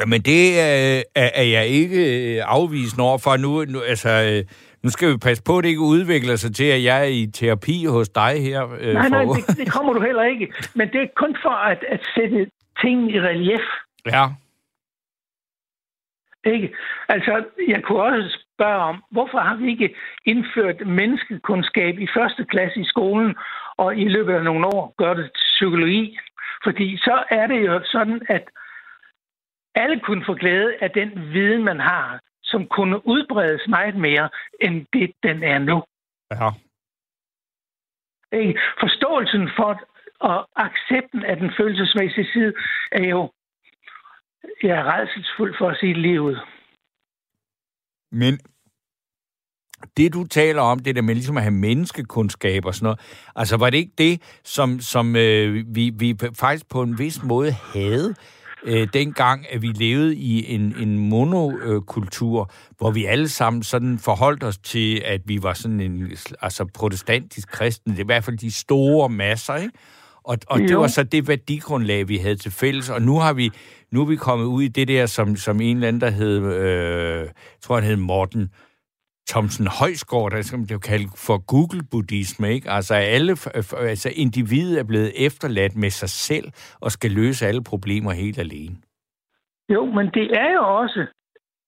Jamen, 0.01 0.21
det 0.23 0.43
øh, 0.67 1.01
er, 1.23 1.31
er 1.35 1.43
jeg 1.43 1.67
ikke 1.67 2.01
øh, 2.37 2.43
afvisende 2.47 3.05
over 3.05 3.19
for. 3.19 3.37
Nu, 3.37 3.65
nu, 3.65 3.81
altså, 3.81 4.11
øh, 4.11 4.45
nu 4.83 4.91
skal 4.91 5.13
vi 5.13 5.17
passe 5.17 5.43
på, 5.47 5.59
at 5.59 5.65
det 5.65 5.69
ikke 5.71 5.81
udvikler 5.81 6.37
sig 6.37 6.55
til, 6.55 6.65
at 6.65 6.85
jeg 6.85 7.01
er 7.01 7.11
i 7.21 7.27
terapi 7.27 7.85
hos 7.85 8.09
dig 8.09 8.43
her. 8.43 8.61
Øh, 8.81 8.95
Nej, 8.95 9.09
nej, 9.09 9.25
det, 9.25 9.57
det 9.57 9.73
kommer 9.73 9.93
du 9.93 10.01
heller 10.01 10.23
ikke. 10.23 10.53
Men 10.75 10.89
det 10.93 11.01
er 11.03 11.07
kun 11.17 11.37
for 11.43 11.57
at, 11.71 11.85
at 11.89 12.01
sætte 12.15 12.51
tingene 12.83 13.13
i 13.13 13.21
relief. 13.21 13.67
Ja, 14.07 14.25
Ikke? 16.47 16.75
Altså, 17.09 17.45
jeg 17.69 17.83
kunne 17.83 18.03
også 18.03 18.39
spørge 18.55 18.83
om, 18.91 19.03
hvorfor 19.11 19.39
har 19.39 19.57
vi 19.57 19.71
ikke 19.71 19.95
indført 20.25 20.87
menneskekundskab 20.87 21.99
i 21.99 22.09
første 22.17 22.45
klasse 22.45 22.81
i 22.81 22.85
skolen, 22.85 23.35
og 23.77 23.97
i 23.97 24.09
løbet 24.09 24.35
af 24.35 24.45
nogle 24.45 24.67
år 24.67 24.95
gør 24.99 25.15
det 25.15 25.25
til 25.25 25.45
psykologi? 25.57 26.19
Fordi 26.65 26.97
så 26.97 27.23
er 27.31 27.47
det 27.47 27.67
jo 27.67 27.81
sådan, 27.85 28.21
at 28.29 28.45
alle 29.75 30.01
kunne 30.01 30.25
få 30.27 30.35
glæde 30.35 30.75
af 30.81 30.91
den 30.91 31.33
viden, 31.33 31.65
man 31.65 31.81
har, 31.81 32.21
som 32.43 32.67
kunne 32.67 33.07
udbredes 33.07 33.63
meget 33.69 33.97
mere, 33.97 34.29
end 34.61 34.87
det, 34.93 35.13
den 35.23 35.43
er 35.43 35.59
nu. 35.59 35.83
ja. 36.31 36.51
Forståelsen 38.81 39.51
for 39.57 39.81
og 40.21 40.49
accepten 40.57 41.25
af 41.25 41.37
den 41.37 41.51
følelsesmæssige 41.59 42.29
side 42.33 42.53
er 42.93 43.05
jo 43.05 43.31
jeg 44.63 44.77
er 44.79 44.85
redselsfuld 44.99 45.55
for 45.59 45.69
at 45.69 45.77
sige 45.81 46.03
livet. 46.03 46.41
Men 48.13 48.39
det, 49.97 50.13
du 50.13 50.25
taler 50.25 50.63
om, 50.63 50.79
det 50.79 50.97
der 50.97 51.03
med 51.03 51.15
ligesom 51.15 51.37
at 51.37 51.43
have 51.43 51.55
menneskekundskab 51.55 52.65
og 52.65 52.75
sådan 52.75 52.85
noget, 52.85 53.01
altså 53.37 53.57
var 53.57 53.71
det 53.71 53.79
ikke 53.79 53.93
det, 53.99 54.41
som, 54.45 54.81
som 54.81 55.17
øh, 55.17 55.65
vi, 55.75 55.93
vi 55.99 56.17
faktisk 56.41 56.69
på 56.69 56.83
en 56.83 56.99
vis 56.99 57.23
måde 57.23 57.53
havde, 57.53 58.15
øh, 58.65 58.89
dengang, 58.93 59.47
at 59.51 59.63
vi 59.63 59.67
levede 59.67 60.17
i 60.17 60.55
en, 60.55 60.75
en 60.79 60.99
monokultur, 60.99 62.51
hvor 62.79 62.91
vi 62.91 63.05
alle 63.05 63.29
sammen 63.29 63.63
sådan 63.63 63.99
forholdt 63.99 64.45
os 64.45 64.59
til, 64.59 65.03
at 65.05 65.21
vi 65.25 65.43
var 65.43 65.53
sådan 65.53 65.81
en 65.81 66.13
altså 66.41 66.65
protestantisk 66.75 67.49
kristne, 67.49 67.93
det 67.93 67.99
er 67.99 68.05
i 68.05 68.07
hvert 68.07 68.25
fald 68.25 68.39
de 68.39 68.53
store 68.53 69.09
masser, 69.09 69.55
ikke? 69.57 69.73
Og, 70.25 70.39
og 70.47 70.59
det 70.59 70.79
var 70.79 70.87
så 70.87 71.03
det 71.03 71.29
værdigrundlag, 71.29 72.09
vi 72.09 72.17
havde 72.17 72.37
til 72.37 72.51
fælles, 72.51 72.91
og 72.91 73.03
nu 73.03 73.19
har 73.19 73.33
vi 73.33 73.51
nu 73.93 74.01
er 74.01 74.05
vi 74.05 74.17
kommet 74.17 74.47
ud 74.47 74.63
i 74.63 74.69
det 74.69 74.89
der, 74.89 75.07
som, 75.07 75.37
som 75.37 75.61
en 75.61 75.77
eller 75.77 75.89
anden, 75.89 76.01
der 76.01 76.11
hed, 76.11 76.43
øh, 76.43 77.29
tror 77.63 77.75
han 77.75 77.85
hed 77.85 77.97
Morten 77.97 78.51
Thomsen 79.29 79.67
Højsgaard, 79.81 80.31
der 80.31 80.43
skal 80.43 80.59
man 80.59 80.69
jo 80.77 80.79
kalde 80.79 81.09
for 81.27 81.39
Google-buddhisme, 81.53 82.53
ikke? 82.55 82.71
Altså, 82.71 82.95
alle, 82.95 83.33
altså 83.93 84.11
individet 84.17 84.79
er 84.79 84.85
blevet 84.85 85.27
efterladt 85.27 85.77
med 85.77 85.91
sig 85.91 86.09
selv 86.09 86.47
og 86.81 86.91
skal 86.91 87.11
løse 87.11 87.47
alle 87.47 87.65
problemer 87.65 88.13
helt 88.13 88.39
alene. 88.39 88.77
Jo, 89.69 89.85
men 89.87 90.07
det 90.07 90.27
er 90.37 90.53
jo 90.53 90.79
også, 90.81 91.07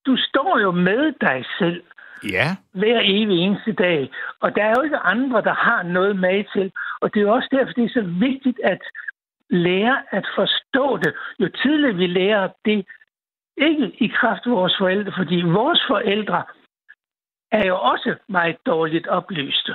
du 0.06 0.16
står 0.16 0.58
jo 0.58 0.70
med 0.70 1.12
dig 1.20 1.44
selv 1.58 1.82
Ja, 2.24 2.56
hver 2.72 3.00
evig 3.04 3.38
eneste 3.38 3.72
dag, 3.72 4.10
og 4.40 4.56
der 4.56 4.64
er 4.64 4.74
jo 4.76 4.82
ikke 4.82 4.96
andre, 4.96 5.42
der 5.42 5.54
har 5.54 5.82
noget 5.82 6.16
med 6.16 6.44
til. 6.54 6.72
Og 7.00 7.14
det 7.14 7.20
er 7.20 7.24
jo 7.24 7.34
også 7.34 7.48
derfor, 7.50 7.72
det 7.72 7.84
er 7.84 8.00
så 8.00 8.06
vigtigt 8.20 8.60
at 8.64 8.82
lære 9.50 10.02
at 10.10 10.26
forstå 10.36 10.96
det. 10.96 11.14
Jo 11.40 11.48
tidligere 11.62 11.94
vi 11.94 12.06
lærer 12.06 12.48
det, 12.64 12.86
ikke 13.56 13.86
i 14.04 14.06
kraft 14.20 14.46
af 14.46 14.52
vores 14.52 14.76
forældre, 14.78 15.12
fordi 15.16 15.42
vores 15.42 15.82
forældre 15.88 16.42
er 17.56 17.66
jo 17.66 17.78
også 17.78 18.16
meget 18.28 18.56
dårligt 18.66 19.06
oplyste. 19.06 19.74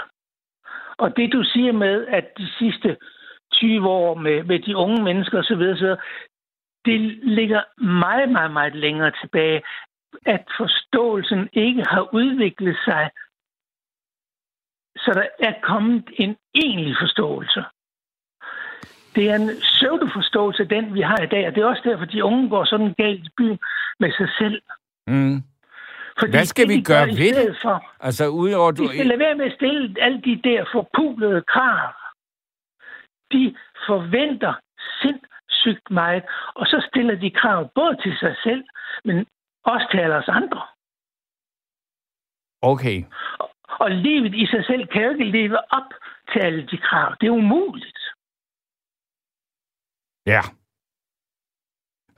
Og 0.98 1.18
det 1.18 1.34
du 1.34 1.44
siger 1.44 1.72
med, 1.72 2.08
at 2.08 2.26
de 2.38 2.48
sidste 2.60 2.98
20 3.54 3.90
år 3.90 4.16
med, 4.16 4.44
med 4.44 4.60
de 4.60 4.76
unge 4.76 5.04
mennesker 5.04 5.40
osv., 5.40 5.62
osv., 5.62 5.96
det 6.86 7.00
ligger 7.24 7.84
meget, 7.84 8.30
meget, 8.32 8.52
meget 8.52 8.76
længere 8.76 9.12
tilbage, 9.22 9.62
at 10.26 10.44
forståelsen 10.58 11.50
ikke 11.54 11.84
har 11.88 12.14
udviklet 12.14 12.78
sig, 12.86 13.10
så 14.98 15.12
der 15.14 15.48
er 15.48 15.54
kommet 15.62 16.10
en 16.14 16.38
egentlig 16.56 16.96
forståelse. 17.02 17.64
Det 19.16 19.30
er 19.30 19.36
en 19.36 19.50
pseudoforståelse, 19.62 20.64
den 20.66 20.94
vi 20.94 21.02
har 21.02 21.18
i 21.18 21.28
dag, 21.28 21.48
og 21.48 21.56
det 21.56 21.62
er 21.62 21.66
også 21.66 21.82
derfor, 21.86 22.06
de 22.06 22.24
unge 22.24 22.50
går 22.50 22.66
sådan 22.66 22.94
galt 22.94 23.26
i 23.26 23.30
byen 23.38 23.60
med 24.00 24.12
sig 24.12 24.30
selv. 24.40 24.62
mm. 25.08 25.51
Fordi 26.20 26.32
Hvad 26.32 26.46
skal 26.46 26.68
det, 26.68 26.76
vi 26.76 26.82
gøre 26.82 27.08
ved 27.08 27.34
det? 27.42 27.58
For, 27.62 27.76
altså 28.00 28.28
udover 28.28 28.72
du... 28.72 28.84
de 28.84 28.90
skal 28.90 29.08
lade 29.08 29.20
være 29.20 29.36
med 29.36 29.46
at 29.46 29.56
stille 29.56 29.96
alle 30.02 30.22
de 30.22 30.42
der 30.44 30.66
forpulede 30.72 31.42
krav. 31.42 31.94
De 33.32 33.56
forventer 33.88 34.54
sindssygt 35.02 35.92
meget, 35.92 36.24
og 36.56 36.66
så 36.66 36.88
stiller 36.90 37.16
de 37.16 37.32
krav 37.32 37.70
både 37.76 37.96
til 38.04 38.18
sig 38.18 38.36
selv, 38.44 38.64
men 39.06 39.26
også 39.64 39.88
til 39.92 39.98
alle 39.98 40.16
os 40.16 40.28
andre. 40.28 40.62
Okay. 42.62 43.04
Og, 43.40 43.50
og 43.80 43.92
livet 43.92 44.36
i 44.36 44.46
sig 44.46 44.66
selv 44.66 44.88
kan 44.88 45.04
jo 45.04 45.10
ikke 45.10 45.32
leve 45.38 45.58
op 45.74 45.90
til 46.32 46.40
alle 46.40 46.68
de 46.72 46.78
krav. 46.78 47.16
Det 47.22 47.28
er 47.28 47.32
umuligt. 47.32 48.00
Ja. 50.26 50.42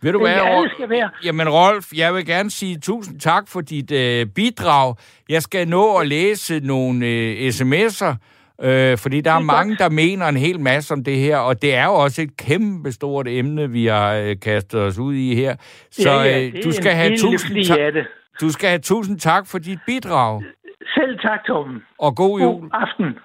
Ved 0.03 0.11
du 0.13 0.19
hvad, 0.19 0.31
alle 0.31 0.69
skal 0.73 0.89
være... 0.89 1.09
Jamen 1.25 1.49
Rolf, 1.49 1.85
jeg 1.97 2.13
vil 2.13 2.25
gerne 2.25 2.51
sige 2.51 2.77
tusind 2.79 3.19
tak 3.19 3.43
for 3.47 3.61
dit 3.61 3.91
øh, 3.91 4.25
bidrag. 4.35 4.95
Jeg 5.29 5.41
skal 5.41 5.67
nå 5.67 5.97
at 5.97 6.07
læse 6.07 6.59
nogle 6.59 7.05
øh, 7.05 7.47
sms'er, 7.47 8.15
øh, 8.63 8.97
fordi 8.97 9.21
der 9.21 9.31
er, 9.31 9.35
er 9.35 9.39
mange, 9.39 9.75
der 9.77 9.89
mener 9.89 10.27
en 10.27 10.37
hel 10.37 10.59
masse 10.59 10.93
om 10.93 11.03
det 11.03 11.17
her, 11.17 11.37
og 11.37 11.61
det 11.61 11.75
er 11.75 11.85
jo 11.85 11.93
også 11.93 12.21
et 12.21 12.37
kæmpe 12.37 12.91
stort 12.91 13.27
emne, 13.27 13.69
vi 13.71 13.85
har 13.85 14.13
øh, 14.13 14.35
kastet 14.41 14.81
os 14.81 14.97
ud 14.97 15.13
i 15.15 15.35
her. 15.35 15.55
Så 15.91 16.09
ja, 16.09 16.23
ja, 16.23 16.45
øh, 16.45 16.63
du, 16.63 16.71
skal 16.71 16.91
en 16.91 16.97
have 16.97 17.17
tusind 17.17 17.55
det. 17.93 18.07
du 18.41 18.49
skal 18.49 18.69
have 18.69 18.79
tusind 18.79 19.19
tak 19.19 19.47
for 19.47 19.57
dit 19.57 19.79
bidrag, 19.87 20.43
Selv 20.95 21.19
tak, 21.19 21.39
Torben. 21.47 21.81
og 21.99 22.15
god 22.15 22.39
jul. 22.41 22.61
God 22.61 22.69
aften. 22.73 23.17